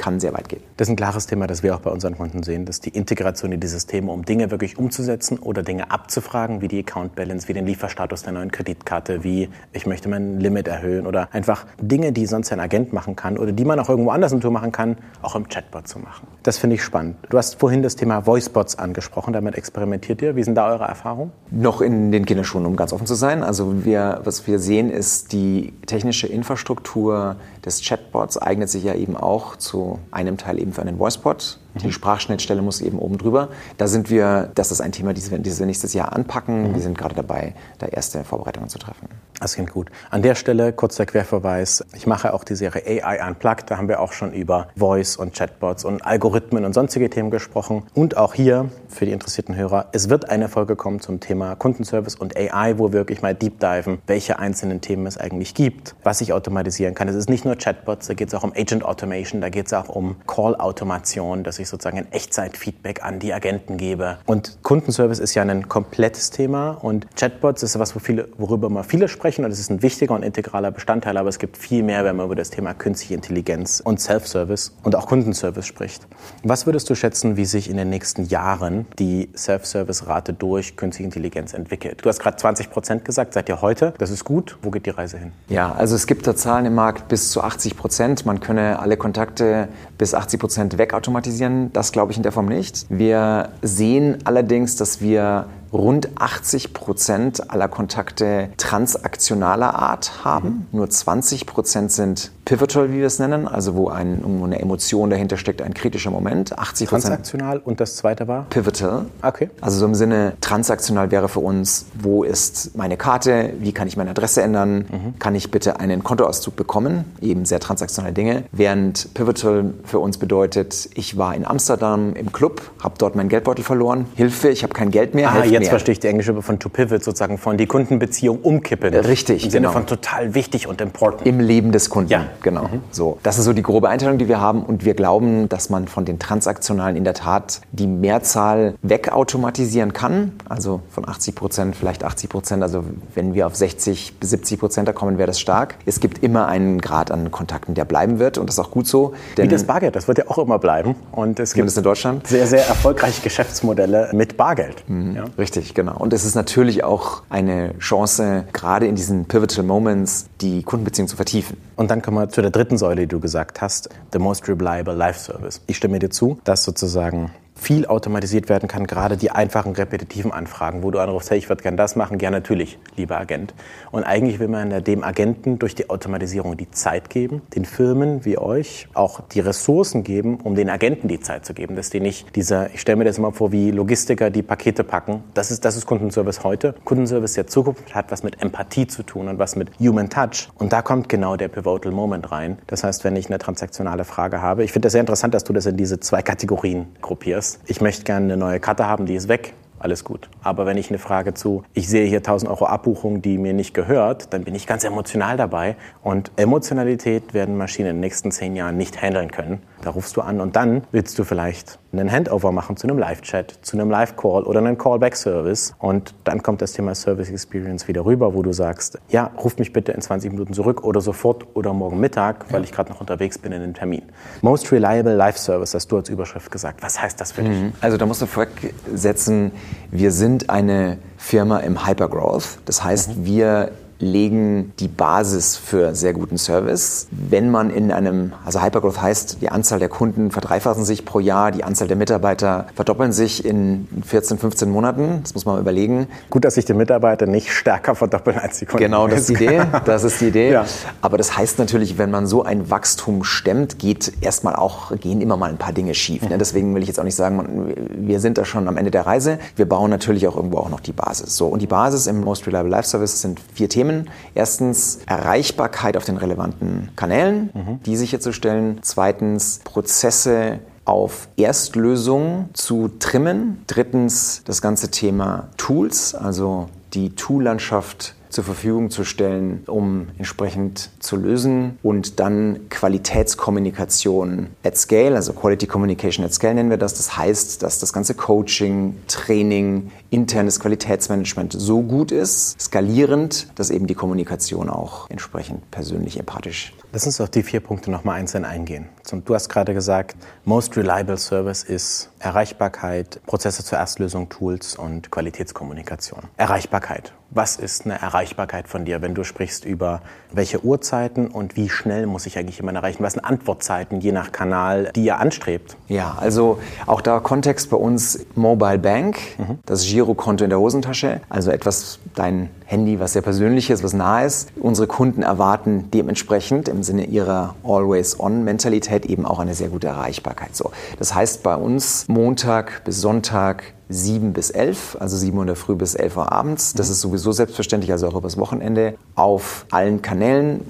kann 0.00 0.18
sehr 0.18 0.32
weit 0.32 0.48
gehen. 0.48 0.62
Das 0.80 0.88
ist 0.88 0.92
ein 0.92 0.96
klares 0.96 1.26
Thema, 1.26 1.46
das 1.46 1.62
wir 1.62 1.74
auch 1.74 1.80
bei 1.80 1.90
unseren 1.90 2.16
Kunden 2.16 2.42
sehen, 2.42 2.64
dass 2.64 2.80
die 2.80 2.88
Integration 2.88 3.52
in 3.52 3.60
die 3.60 3.66
Systeme, 3.66 4.10
um 4.10 4.24
Dinge 4.24 4.50
wirklich 4.50 4.78
umzusetzen 4.78 5.38
oder 5.38 5.62
Dinge 5.62 5.90
abzufragen, 5.90 6.62
wie 6.62 6.68
die 6.68 6.78
Account 6.78 7.14
Balance, 7.14 7.48
wie 7.48 7.52
den 7.52 7.66
Lieferstatus 7.66 8.22
der 8.22 8.32
neuen 8.32 8.50
Kreditkarte, 8.50 9.22
wie 9.22 9.50
ich 9.74 9.84
möchte 9.84 10.08
mein 10.08 10.40
Limit 10.40 10.68
erhöhen 10.68 11.06
oder 11.06 11.28
einfach 11.32 11.66
Dinge, 11.82 12.12
die 12.12 12.24
sonst 12.24 12.50
ein 12.50 12.60
Agent 12.60 12.94
machen 12.94 13.14
kann 13.14 13.36
oder 13.36 13.52
die 13.52 13.66
man 13.66 13.78
auch 13.78 13.90
irgendwo 13.90 14.08
anders 14.08 14.32
im 14.32 14.40
Tour 14.40 14.52
machen 14.52 14.72
kann, 14.72 14.96
auch 15.20 15.36
im 15.36 15.50
Chatbot 15.50 15.86
zu 15.86 15.98
machen. 15.98 16.26
Das 16.44 16.56
finde 16.56 16.76
ich 16.76 16.82
spannend. 16.82 17.16
Du 17.28 17.36
hast 17.36 17.60
vorhin 17.60 17.82
das 17.82 17.94
Thema 17.94 18.26
Voicebots 18.26 18.78
angesprochen, 18.78 19.34
damit 19.34 19.56
experimentiert 19.56 20.22
ihr. 20.22 20.34
Wie 20.34 20.42
sind 20.42 20.54
da 20.54 20.70
eure 20.70 20.84
Erfahrungen? 20.84 21.30
Noch 21.50 21.82
in 21.82 22.10
den 22.10 22.24
Kinderschuhen, 22.24 22.64
um 22.64 22.76
ganz 22.76 22.94
offen 22.94 23.06
zu 23.06 23.16
sein. 23.16 23.42
Also 23.42 23.84
wir, 23.84 24.22
was 24.24 24.46
wir 24.46 24.58
sehen, 24.58 24.88
ist 24.88 25.32
die 25.32 25.74
technische 25.84 26.26
Infrastruktur 26.26 27.36
des 27.66 27.82
Chatbots 27.86 28.38
eignet 28.38 28.70
sich 28.70 28.84
ja 28.84 28.94
eben 28.94 29.14
auch 29.14 29.56
zu 29.56 29.98
einem 30.10 30.38
Teil 30.38 30.58
eben 30.58 30.69
für 30.72 30.82
einen 30.82 30.98
Voicebot. 30.98 31.58
Die 31.74 31.86
mhm. 31.86 31.92
Sprachschnittstelle 31.92 32.62
muss 32.62 32.80
eben 32.80 32.98
oben 32.98 33.18
drüber. 33.18 33.48
Da 33.78 33.86
sind 33.86 34.10
wir, 34.10 34.50
das 34.54 34.72
ist 34.72 34.80
ein 34.80 34.92
Thema, 34.92 35.14
das 35.14 35.30
wir, 35.30 35.38
das 35.38 35.58
wir 35.58 35.66
nächstes 35.66 35.94
Jahr 35.94 36.12
anpacken. 36.12 36.70
Mhm. 36.70 36.74
Wir 36.74 36.82
sind 36.82 36.98
gerade 36.98 37.14
dabei, 37.14 37.54
da 37.78 37.86
erste 37.86 38.24
Vorbereitungen 38.24 38.68
zu 38.68 38.78
treffen. 38.78 39.08
Das 39.40 39.54
klingt 39.54 39.72
gut. 39.72 39.90
An 40.10 40.20
der 40.20 40.34
Stelle 40.34 40.72
kurz 40.72 40.96
der 40.96 41.06
Querverweis. 41.06 41.82
Ich 41.94 42.06
mache 42.06 42.34
auch 42.34 42.44
die 42.44 42.54
Serie 42.54 42.82
AI 43.02 43.26
Unplugged. 43.26 43.70
Da 43.70 43.78
haben 43.78 43.88
wir 43.88 44.00
auch 44.00 44.12
schon 44.12 44.32
über 44.32 44.68
Voice 44.76 45.16
und 45.16 45.34
Chatbots 45.34 45.84
und 45.84 46.04
Algorithmen 46.04 46.66
und 46.66 46.74
sonstige 46.74 47.08
Themen 47.08 47.30
gesprochen. 47.30 47.84
Und 47.94 48.18
auch 48.18 48.34
hier 48.34 48.68
für 48.88 49.06
die 49.06 49.12
interessierten 49.12 49.56
Hörer, 49.56 49.86
es 49.92 50.10
wird 50.10 50.28
eine 50.28 50.48
Folge 50.48 50.76
kommen 50.76 51.00
zum 51.00 51.20
Thema 51.20 51.54
Kundenservice 51.54 52.16
und 52.16 52.36
AI, 52.36 52.78
wo 52.78 52.88
wir 52.88 53.00
wirklich 53.00 53.22
mal 53.22 53.34
deep 53.34 53.60
diven, 53.60 54.02
welche 54.06 54.38
einzelnen 54.38 54.82
Themen 54.82 55.06
es 55.06 55.16
eigentlich 55.16 55.54
gibt, 55.54 55.94
was 56.02 56.20
ich 56.20 56.34
automatisieren 56.34 56.94
kann. 56.94 57.08
Es 57.08 57.16
ist 57.16 57.30
nicht 57.30 57.46
nur 57.46 57.56
Chatbots, 57.56 58.08
da 58.08 58.14
geht 58.14 58.28
es 58.28 58.34
auch 58.34 58.44
um 58.44 58.52
Agent 58.54 58.84
Automation, 58.84 59.40
da 59.40 59.48
geht 59.48 59.66
es 59.66 59.72
auch 59.72 59.88
um 59.88 60.16
Call-Automation, 60.26 61.44
dass 61.44 61.58
ich 61.62 61.68
sozusagen 61.68 61.98
ein 61.98 62.12
Echtzeit-Feedback 62.12 63.04
an 63.04 63.18
die 63.18 63.32
Agenten 63.32 63.76
gebe. 63.76 64.18
Und 64.26 64.58
Kundenservice 64.62 65.18
ist 65.18 65.34
ja 65.34 65.42
ein 65.42 65.68
komplettes 65.68 66.30
Thema 66.30 66.72
und 66.72 67.06
Chatbots 67.16 67.62
ist 67.62 67.78
was, 67.78 67.94
wo 67.94 67.98
viele, 67.98 68.28
worüber 68.38 68.68
immer 68.68 68.84
viele 68.84 69.08
sprechen 69.08 69.44
und 69.44 69.50
es 69.50 69.60
ist 69.60 69.70
ein 69.70 69.82
wichtiger 69.82 70.14
und 70.14 70.22
integraler 70.22 70.70
Bestandteil, 70.70 71.16
aber 71.16 71.28
es 71.28 71.38
gibt 71.38 71.56
viel 71.56 71.82
mehr, 71.82 72.04
wenn 72.04 72.16
man 72.16 72.26
über 72.26 72.34
das 72.34 72.50
Thema 72.50 72.74
künstliche 72.74 73.14
Intelligenz 73.14 73.80
und 73.84 74.00
Self-Service 74.00 74.74
und 74.82 74.94
auch 74.96 75.06
Kundenservice 75.06 75.66
spricht. 75.66 76.06
Was 76.42 76.66
würdest 76.66 76.88
du 76.90 76.94
schätzen, 76.94 77.36
wie 77.36 77.44
sich 77.44 77.70
in 77.70 77.76
den 77.76 77.90
nächsten 77.90 78.24
Jahren 78.26 78.86
die 78.98 79.28
Self-Service-Rate 79.36 80.32
durch 80.32 80.76
künstliche 80.76 81.06
Intelligenz 81.06 81.54
entwickelt? 81.54 82.00
Du 82.02 82.08
hast 82.08 82.20
gerade 82.20 82.36
20 82.36 82.70
Prozent 82.70 83.04
gesagt, 83.04 83.34
seid 83.34 83.48
ihr 83.48 83.60
heute? 83.60 83.94
Das 83.98 84.10
ist 84.10 84.24
gut. 84.24 84.58
Wo 84.62 84.70
geht 84.70 84.86
die 84.86 84.90
Reise 84.90 85.18
hin? 85.18 85.32
Ja, 85.48 85.72
also 85.72 85.94
es 85.96 86.06
gibt 86.06 86.26
da 86.26 86.34
Zahlen 86.36 86.66
im 86.66 86.74
Markt 86.74 87.08
bis 87.08 87.30
zu 87.30 87.42
80 87.42 87.76
Prozent. 87.76 88.26
Man 88.26 88.40
könne 88.40 88.78
alle 88.78 88.96
Kontakte 88.96 89.68
bis 89.98 90.14
80 90.14 90.40
Prozent 90.40 90.78
wegautomatisieren. 90.78 91.49
Das 91.72 91.92
glaube 91.92 92.12
ich 92.12 92.16
in 92.16 92.22
der 92.22 92.32
Form 92.32 92.46
nicht. 92.46 92.86
Wir 92.88 93.50
sehen 93.62 94.18
allerdings, 94.24 94.76
dass 94.76 95.00
wir 95.00 95.46
rund 95.72 96.08
80 96.20 96.72
Prozent 96.72 97.50
aller 97.50 97.68
Kontakte 97.68 98.50
transaktionaler 98.56 99.74
Art 99.74 100.24
haben. 100.24 100.66
Mhm. 100.70 100.78
Nur 100.78 100.90
20 100.90 101.46
Prozent 101.46 101.92
sind 101.92 102.32
pivotal, 102.44 102.90
wie 102.90 102.98
wir 102.98 103.06
es 103.06 103.20
nennen, 103.20 103.46
also 103.46 103.76
wo 103.76 103.88
ein, 103.88 104.24
eine 104.42 104.58
Emotion 104.58 105.08
dahinter 105.08 105.36
steckt, 105.36 105.62
ein 105.62 105.72
kritischer 105.72 106.10
Moment. 106.10 106.58
80 106.58 106.88
Transaktional 106.88 107.58
und 107.58 107.80
das 107.80 107.96
zweite 107.96 108.26
war? 108.26 108.46
Pivotal. 108.50 109.06
Okay. 109.22 109.50
Also 109.60 109.78
so 109.78 109.86
im 109.86 109.94
Sinne, 109.94 110.32
transaktional 110.40 111.12
wäre 111.12 111.28
für 111.28 111.38
uns, 111.40 111.86
wo 111.94 112.24
ist 112.24 112.76
meine 112.76 112.96
Karte, 112.96 113.52
wie 113.60 113.72
kann 113.72 113.86
ich 113.86 113.96
meine 113.96 114.10
Adresse 114.10 114.42
ändern, 114.42 114.78
mhm. 114.78 115.18
kann 115.20 115.36
ich 115.36 115.52
bitte 115.52 115.78
einen 115.78 116.02
Kontoauszug 116.02 116.56
bekommen, 116.56 117.04
eben 117.20 117.44
sehr 117.44 117.60
transaktionale 117.60 118.12
Dinge. 118.12 118.44
Während 118.50 119.14
pivotal 119.14 119.72
für 119.84 120.00
uns 120.00 120.18
bedeutet, 120.18 120.90
ich 120.94 121.16
war 121.16 121.36
in 121.36 121.46
Amsterdam 121.46 122.14
im 122.14 122.32
Club, 122.32 122.62
habe 122.82 122.96
dort 122.98 123.14
meinen 123.14 123.28
Geldbeutel 123.28 123.64
verloren, 123.64 124.06
Hilfe, 124.16 124.48
ich 124.48 124.64
habe 124.64 124.72
kein 124.72 124.90
Geld 124.90 125.14
mehr, 125.14 125.30
ah, 125.30 125.44
jetzt 125.60 125.66
mehr. 125.66 125.70
verstehe 125.70 125.92
ich 125.92 126.00
die 126.00 126.08
englische 126.08 126.40
von 126.42 126.58
to 126.58 126.68
pivot 126.68 127.04
sozusagen, 127.04 127.38
von 127.38 127.56
die 127.56 127.66
Kundenbeziehung 127.66 128.40
umkippen. 128.40 128.94
Richtig, 128.94 129.44
Im 129.44 129.50
Sinne 129.50 129.66
genau. 129.68 129.72
von 129.72 129.86
total 129.86 130.34
wichtig 130.34 130.66
und 130.66 130.80
important. 130.80 131.26
Im 131.26 131.40
Leben 131.40 131.72
des 131.72 131.90
Kunden. 131.90 132.10
Ja 132.10 132.26
genau. 132.42 132.64
Mhm. 132.64 132.80
So, 132.90 133.18
das 133.22 133.38
ist 133.38 133.44
so 133.44 133.52
die 133.52 133.62
grobe 133.62 133.88
Einteilung, 133.88 134.18
die 134.18 134.28
wir 134.28 134.40
haben. 134.40 134.62
Und 134.62 134.84
wir 134.84 134.94
glauben, 134.94 135.48
dass 135.48 135.70
man 135.70 135.88
von 135.88 136.04
den 136.04 136.18
transaktionalen 136.18 136.96
in 136.96 137.04
der 137.04 137.14
Tat 137.14 137.60
die 137.72 137.86
Mehrzahl 137.86 138.74
wegautomatisieren 138.82 139.92
kann. 139.92 140.32
Also 140.48 140.80
von 140.90 141.08
80 141.08 141.34
Prozent, 141.34 141.76
vielleicht 141.76 142.04
80 142.04 142.30
Prozent. 142.30 142.62
Also 142.62 142.84
wenn 143.14 143.34
wir 143.34 143.46
auf 143.46 143.56
60 143.56 144.18
bis 144.18 144.30
70 144.30 144.60
Prozent 144.60 144.88
da 144.88 144.92
kommen, 144.92 145.18
wäre 145.18 145.26
das 145.26 145.40
stark. 145.40 145.76
Es 145.86 146.00
gibt 146.00 146.22
immer 146.22 146.46
einen 146.46 146.80
Grad 146.80 147.10
an 147.10 147.30
Kontakten, 147.30 147.74
der 147.74 147.84
bleiben 147.84 148.18
wird. 148.18 148.38
Und 148.38 148.46
das 148.48 148.56
ist 148.56 148.60
auch 148.60 148.70
gut 148.70 148.86
so. 148.86 149.14
Wie 149.36 149.48
das 149.48 149.64
Bargeld, 149.64 149.96
das 149.96 150.08
wird 150.08 150.18
ja 150.18 150.24
auch 150.28 150.38
immer 150.38 150.58
bleiben. 150.58 150.94
Und 151.12 151.40
es 151.40 151.54
gibt 151.54 151.76
in 151.76 151.82
Deutschland 151.82 152.26
sehr, 152.26 152.46
sehr 152.46 152.66
erfolgreiche 152.66 153.22
Geschäftsmodelle 153.22 154.10
mit 154.12 154.36
Bargeld. 154.36 154.84
Mhm. 154.88 155.16
Ja. 155.16 155.24
Richtig, 155.50 155.74
genau. 155.74 155.96
Und 155.96 156.12
es 156.12 156.24
ist 156.24 156.36
natürlich 156.36 156.84
auch 156.84 157.24
eine 157.28 157.76
Chance, 157.80 158.44
gerade 158.52 158.86
in 158.86 158.94
diesen 158.94 159.24
Pivotal 159.24 159.64
Moments, 159.64 160.26
die 160.40 160.62
Kundenbeziehung 160.62 161.08
zu 161.08 161.16
vertiefen. 161.16 161.56
Und 161.74 161.90
dann 161.90 162.02
kommen 162.02 162.18
wir 162.18 162.28
zu 162.28 162.40
der 162.40 162.52
dritten 162.52 162.78
Säule, 162.78 163.00
die 163.00 163.08
du 163.08 163.18
gesagt 163.18 163.60
hast, 163.60 163.88
the 164.12 164.20
most 164.20 164.48
reliable 164.48 164.94
life 164.94 165.18
service. 165.18 165.60
Ich 165.66 165.76
stimme 165.76 165.98
dir 165.98 166.08
zu, 166.08 166.38
dass 166.44 166.62
sozusagen 166.62 167.32
viel 167.60 167.86
automatisiert 167.86 168.48
werden 168.48 168.68
kann, 168.68 168.86
gerade 168.86 169.16
die 169.16 169.30
einfachen 169.30 169.72
repetitiven 169.72 170.32
Anfragen, 170.32 170.82
wo 170.82 170.90
du 170.90 170.98
anrufst, 170.98 171.30
hey, 171.30 171.38
ich 171.38 171.48
würde 171.48 171.62
gerne 171.62 171.76
das 171.76 171.94
machen, 171.94 172.18
ja 172.18 172.30
natürlich, 172.30 172.78
lieber 172.96 173.18
Agent. 173.18 173.54
Und 173.90 174.04
eigentlich 174.04 174.38
will 174.38 174.48
man 174.48 174.82
dem 174.82 175.04
Agenten 175.04 175.58
durch 175.58 175.74
die 175.74 175.90
Automatisierung 175.90 176.56
die 176.56 176.70
Zeit 176.70 177.10
geben, 177.10 177.42
den 177.54 177.66
Firmen 177.66 178.24
wie 178.24 178.38
euch 178.38 178.88
auch 178.94 179.20
die 179.20 179.40
Ressourcen 179.40 180.04
geben, 180.04 180.38
um 180.42 180.54
den 180.54 180.70
Agenten 180.70 181.06
die 181.08 181.20
Zeit 181.20 181.44
zu 181.44 181.52
geben, 181.52 181.76
dass 181.76 181.90
die 181.90 182.00
nicht 182.00 182.34
dieser, 182.34 182.72
ich 182.72 182.80
stelle 182.80 182.96
mir 182.96 183.04
das 183.04 183.18
immer 183.18 183.32
vor, 183.32 183.52
wie 183.52 183.70
Logistiker 183.70 184.30
die 184.30 184.42
Pakete 184.42 184.82
packen. 184.82 185.22
Das 185.34 185.50
ist, 185.50 185.64
das 185.64 185.76
ist 185.76 185.84
Kundenservice 185.84 186.42
heute. 186.42 186.74
Kundenservice 186.84 187.34
der 187.34 187.46
Zukunft 187.46 187.94
hat 187.94 188.10
was 188.10 188.22
mit 188.22 188.40
Empathie 188.42 188.86
zu 188.86 189.02
tun 189.02 189.28
und 189.28 189.38
was 189.38 189.54
mit 189.56 189.70
Human 189.78 190.08
Touch. 190.08 190.48
Und 190.58 190.72
da 190.72 190.80
kommt 190.80 191.10
genau 191.10 191.36
der 191.36 191.48
Pivotal 191.48 191.92
Moment 191.92 192.32
rein. 192.32 192.58
Das 192.68 192.84
heißt, 192.84 193.04
wenn 193.04 193.16
ich 193.16 193.26
eine 193.26 193.38
transaktionale 193.38 194.04
Frage 194.04 194.40
habe, 194.40 194.64
ich 194.64 194.72
finde 194.72 194.86
das 194.86 194.92
sehr 194.92 195.00
interessant, 195.02 195.34
dass 195.34 195.44
du 195.44 195.52
das 195.52 195.66
in 195.66 195.76
diese 195.76 196.00
zwei 196.00 196.22
Kategorien 196.22 196.86
gruppierst 197.02 197.49
ich 197.66 197.80
möchte 197.80 198.04
gerne 198.04 198.26
eine 198.26 198.36
neue 198.36 198.60
Karte 198.60 198.86
haben, 198.86 199.06
die 199.06 199.14
ist 199.14 199.28
weg, 199.28 199.54
alles 199.80 200.04
gut. 200.04 200.28
Aber 200.42 200.66
wenn 200.66 200.76
ich 200.76 200.90
eine 200.90 200.98
Frage 200.98 201.34
zu, 201.34 201.64
ich 201.74 201.88
sehe 201.88 202.06
hier 202.06 202.18
1000 202.18 202.50
Euro 202.50 202.66
Abbuchung, 202.66 203.22
die 203.22 203.38
mir 203.38 203.54
nicht 203.54 203.74
gehört, 203.74 204.32
dann 204.32 204.44
bin 204.44 204.54
ich 204.54 204.66
ganz 204.66 204.84
emotional 204.84 205.36
dabei. 205.36 205.76
Und 206.02 206.30
Emotionalität 206.36 207.34
werden 207.34 207.56
Maschinen 207.56 207.88
in 207.88 207.96
den 207.96 208.00
nächsten 208.00 208.30
zehn 208.30 208.54
Jahren 208.56 208.76
nicht 208.76 209.00
handeln 209.00 209.30
können. 209.30 209.62
Da 209.82 209.90
rufst 209.90 210.16
du 210.16 210.20
an 210.20 210.40
und 210.40 210.56
dann 210.56 210.82
willst 210.92 211.18
du 211.18 211.24
vielleicht 211.24 211.78
einen 211.92 212.10
Handover 212.10 212.52
machen 212.52 212.76
zu 212.76 212.86
einem 212.86 212.98
Live-Chat, 212.98 213.58
zu 213.62 213.76
einem 213.76 213.90
Live-Call 213.90 214.44
oder 214.44 214.58
einen 214.58 214.78
Callback-Service. 214.78 215.74
Und 215.78 216.14
dann 216.24 216.42
kommt 216.42 216.62
das 216.62 216.72
Thema 216.72 216.94
Service 216.94 217.30
Experience 217.30 217.88
wieder 217.88 218.04
rüber, 218.04 218.34
wo 218.34 218.42
du 218.42 218.52
sagst, 218.52 218.98
ja, 219.08 219.30
ruf 219.42 219.58
mich 219.58 219.72
bitte 219.72 219.92
in 219.92 220.00
20 220.00 220.32
Minuten 220.32 220.52
zurück 220.52 220.84
oder 220.84 221.00
sofort 221.00 221.46
oder 221.54 221.72
morgen 221.72 221.98
Mittag, 221.98 222.52
weil 222.52 222.62
ich 222.64 222.72
gerade 222.72 222.90
noch 222.90 223.00
unterwegs 223.00 223.38
bin 223.38 223.52
in 223.52 223.62
einem 223.62 223.74
Termin. 223.74 224.02
Most 224.42 224.70
Reliable 224.70 225.14
Live 225.14 225.38
Service, 225.38 225.74
hast 225.74 225.90
du 225.90 225.96
als 225.96 226.08
Überschrift 226.08 226.50
gesagt. 226.50 226.82
Was 226.82 227.00
heißt 227.00 227.20
das 227.20 227.32
für 227.32 227.42
dich? 227.42 227.58
Mhm. 227.58 227.72
Also 227.80 227.96
da 227.96 228.06
musst 228.06 228.22
du 228.22 228.26
vorwegsetzen, 228.26 229.52
wir 229.90 230.12
sind 230.12 230.50
eine 230.50 230.98
Firma 231.16 231.58
im 231.58 231.86
Hypergrowth. 231.86 232.58
Das 232.66 232.84
heißt, 232.84 233.16
mhm. 233.16 233.24
wir 233.24 233.70
legen 234.00 234.72
die 234.80 234.88
Basis 234.88 235.56
für 235.56 235.94
sehr 235.94 236.12
guten 236.12 236.38
Service. 236.38 237.06
Wenn 237.10 237.50
man 237.50 237.70
in 237.70 237.92
einem, 237.92 238.32
also 238.44 238.62
Hypergrowth 238.62 239.00
heißt, 239.00 239.42
die 239.42 239.50
Anzahl 239.50 239.78
der 239.78 239.88
Kunden 239.88 240.30
verdreifachen 240.30 240.84
sich 240.84 241.04
pro 241.04 241.20
Jahr, 241.20 241.52
die 241.52 241.64
Anzahl 241.64 241.86
der 241.86 241.96
Mitarbeiter 241.96 242.66
verdoppeln 242.74 243.12
sich 243.12 243.44
in 243.44 243.86
14, 244.04 244.38
15 244.38 244.70
Monaten. 244.70 245.20
Das 245.22 245.34
muss 245.34 245.44
man 245.44 245.60
überlegen. 245.60 246.08
Gut, 246.30 246.44
dass 246.44 246.54
sich 246.54 246.64
die 246.64 246.74
Mitarbeiter 246.74 247.26
nicht 247.26 247.52
stärker 247.52 247.94
verdoppeln 247.94 248.38
als 248.38 248.58
die 248.58 248.66
Kunden. 248.66 248.82
Genau, 248.82 249.06
das 249.06 249.20
ist 249.20 249.28
die 249.28 249.34
Idee. 249.34 249.60
Das 249.84 250.04
ist 250.04 250.20
die 250.20 250.28
Idee. 250.28 250.52
Ja. 250.52 250.66
Aber 251.00 251.18
das 251.18 251.36
heißt 251.36 251.58
natürlich, 251.58 251.98
wenn 251.98 252.10
man 252.10 252.26
so 252.26 252.42
ein 252.42 252.70
Wachstum 252.70 253.24
stemmt, 253.24 253.78
geht 253.78 254.12
erstmal 254.20 254.56
auch, 254.56 254.96
gehen 254.96 255.20
immer 255.20 255.36
mal 255.36 255.50
ein 255.50 255.56
paar 255.56 255.72
Dinge 255.72 255.94
schief. 255.94 256.28
Ne? 256.28 256.38
Deswegen 256.38 256.74
will 256.74 256.82
ich 256.82 256.88
jetzt 256.88 257.00
auch 257.00 257.04
nicht 257.04 257.14
sagen, 257.14 257.74
wir 257.90 258.20
sind 258.20 258.38
da 258.38 258.44
schon 258.44 258.68
am 258.68 258.76
Ende 258.76 258.90
der 258.90 259.06
Reise. 259.06 259.38
Wir 259.56 259.66
bauen 259.66 259.90
natürlich 259.90 260.26
auch 260.28 260.36
irgendwo 260.36 260.58
auch 260.58 260.68
noch 260.68 260.80
die 260.80 260.92
Basis. 260.92 261.36
So, 261.36 261.46
und 261.48 261.60
die 261.60 261.66
Basis 261.66 262.06
im 262.06 262.20
Most 262.20 262.46
Reliable 262.46 262.70
Life 262.70 262.88
Service 262.88 263.20
sind 263.20 263.40
vier 263.54 263.68
Themen. 263.68 263.89
Themen. 263.90 264.10
Erstens 264.34 265.00
Erreichbarkeit 265.06 265.96
auf 265.96 266.04
den 266.04 266.16
relevanten 266.16 266.90
Kanälen, 266.96 267.50
mhm. 267.54 267.82
die 267.84 267.96
sicherzustellen. 267.96 268.78
Zweitens 268.82 269.60
Prozesse 269.64 270.60
auf 270.84 271.28
Erstlösungen 271.36 272.50
zu 272.52 272.88
trimmen. 272.98 273.62
Drittens 273.66 274.42
das 274.44 274.62
ganze 274.62 274.90
Thema 274.90 275.48
Tools, 275.56 276.14
also 276.14 276.68
die 276.94 277.14
Toollandschaft 277.14 278.14
zur 278.30 278.44
Verfügung 278.44 278.90
zu 278.90 279.04
stellen, 279.04 279.62
um 279.66 280.08
entsprechend 280.18 280.90
zu 281.00 281.16
lösen 281.16 281.78
und 281.82 282.20
dann 282.20 282.68
Qualitätskommunikation 282.70 284.48
at 284.64 284.76
scale, 284.76 285.16
also 285.16 285.32
Quality 285.32 285.66
Communication 285.66 286.24
at 286.24 286.32
scale 286.32 286.54
nennen 286.54 286.70
wir 286.70 286.78
das. 286.78 286.94
Das 286.94 287.16
heißt, 287.16 287.62
dass 287.62 287.78
das 287.78 287.92
ganze 287.92 288.14
Coaching, 288.14 288.96
Training, 289.08 289.90
internes 290.10 290.60
Qualitätsmanagement 290.60 291.52
so 291.52 291.82
gut 291.82 292.12
ist, 292.12 292.60
skalierend, 292.60 293.48
dass 293.56 293.70
eben 293.70 293.86
die 293.86 293.94
Kommunikation 293.94 294.68
auch 294.68 295.08
entsprechend 295.10 295.70
persönlich 295.70 296.18
empathisch 296.18 296.72
Lass 296.92 297.06
uns 297.06 297.20
auf 297.20 297.30
die 297.30 297.44
vier 297.44 297.60
Punkte 297.60 297.90
nochmal 297.90 298.18
einzeln 298.18 298.44
eingehen. 298.44 298.88
Du 299.24 299.34
hast 299.34 299.48
gerade 299.48 299.74
gesagt, 299.74 300.16
Most 300.44 300.76
Reliable 300.76 301.18
Service 301.18 301.62
ist 301.62 302.10
Erreichbarkeit, 302.18 303.20
Prozesse 303.26 303.64
zur 303.64 303.78
Erstlösung, 303.78 304.28
Tools 304.28 304.74
und 304.74 305.10
Qualitätskommunikation. 305.10 306.22
Erreichbarkeit. 306.36 307.12
Was 307.30 307.56
ist 307.56 307.84
eine 307.84 308.00
Erreichbarkeit 308.00 308.66
von 308.66 308.84
dir, 308.84 309.02
wenn 309.02 309.14
du 309.14 309.22
sprichst 309.22 309.64
über 309.64 310.02
welche 310.32 310.64
Uhrzeiten 310.64 311.28
und 311.28 311.56
wie 311.56 311.68
schnell 311.68 312.06
muss 312.06 312.26
ich 312.26 312.38
eigentlich 312.38 312.58
jemanden 312.58 312.76
erreichen? 312.76 313.02
Was 313.02 313.14
sind 313.14 313.24
Antwortzeiten 313.24 314.00
je 314.00 314.12
nach 314.12 314.32
Kanal, 314.32 314.90
die 314.94 315.04
ihr 315.04 315.18
anstrebt? 315.18 315.76
Ja, 315.88 316.16
also 316.20 316.58
auch 316.86 317.00
da 317.00 317.20
Kontext 317.20 317.70
bei 317.70 317.76
uns 317.76 318.26
Mobile 318.34 318.78
Bank, 318.78 319.18
mhm. 319.38 319.58
das 319.66 319.84
Girokonto 319.84 320.44
in 320.44 320.50
der 320.50 320.60
Hosentasche, 320.60 321.20
also 321.28 321.50
etwas 321.50 321.98
dein 322.14 322.50
Handy, 322.64 323.00
was 323.00 323.14
sehr 323.14 323.22
persönlich 323.22 323.70
ist, 323.70 323.82
was 323.82 323.92
nah 323.92 324.24
ist. 324.24 324.50
Unsere 324.60 324.86
Kunden 324.86 325.22
erwarten 325.22 325.90
dementsprechend 325.92 326.68
im 326.68 326.82
Sinne 326.82 327.04
ihrer 327.06 327.56
Always-On-Mentalität 327.64 329.06
eben 329.06 329.26
auch 329.26 329.40
eine 329.40 329.54
sehr 329.54 329.68
gute 329.68 329.88
Erreichbarkeit. 329.88 330.54
So, 330.54 330.70
das 330.98 331.14
heißt 331.14 331.42
bei 331.42 331.56
uns 331.56 332.06
Montag 332.08 332.84
bis 332.84 333.00
Sonntag 333.00 333.74
7 333.90 334.32
bis 334.32 334.50
11, 334.50 334.96
also 335.00 335.16
7 335.16 335.36
Uhr 335.36 335.42
in 335.42 335.48
der 335.48 335.56
Früh 335.56 335.74
bis 335.74 335.94
11 335.94 336.16
Uhr 336.16 336.32
abends. 336.32 336.74
Das 336.74 336.88
ist 336.88 337.00
sowieso 337.00 337.32
selbstverständlich, 337.32 337.90
also 337.90 338.06
auch 338.08 338.14
übers 338.14 338.38
Wochenende. 338.38 338.94
Auf 339.16 339.66
allen 339.70 340.00
Kanälen, 340.00 340.19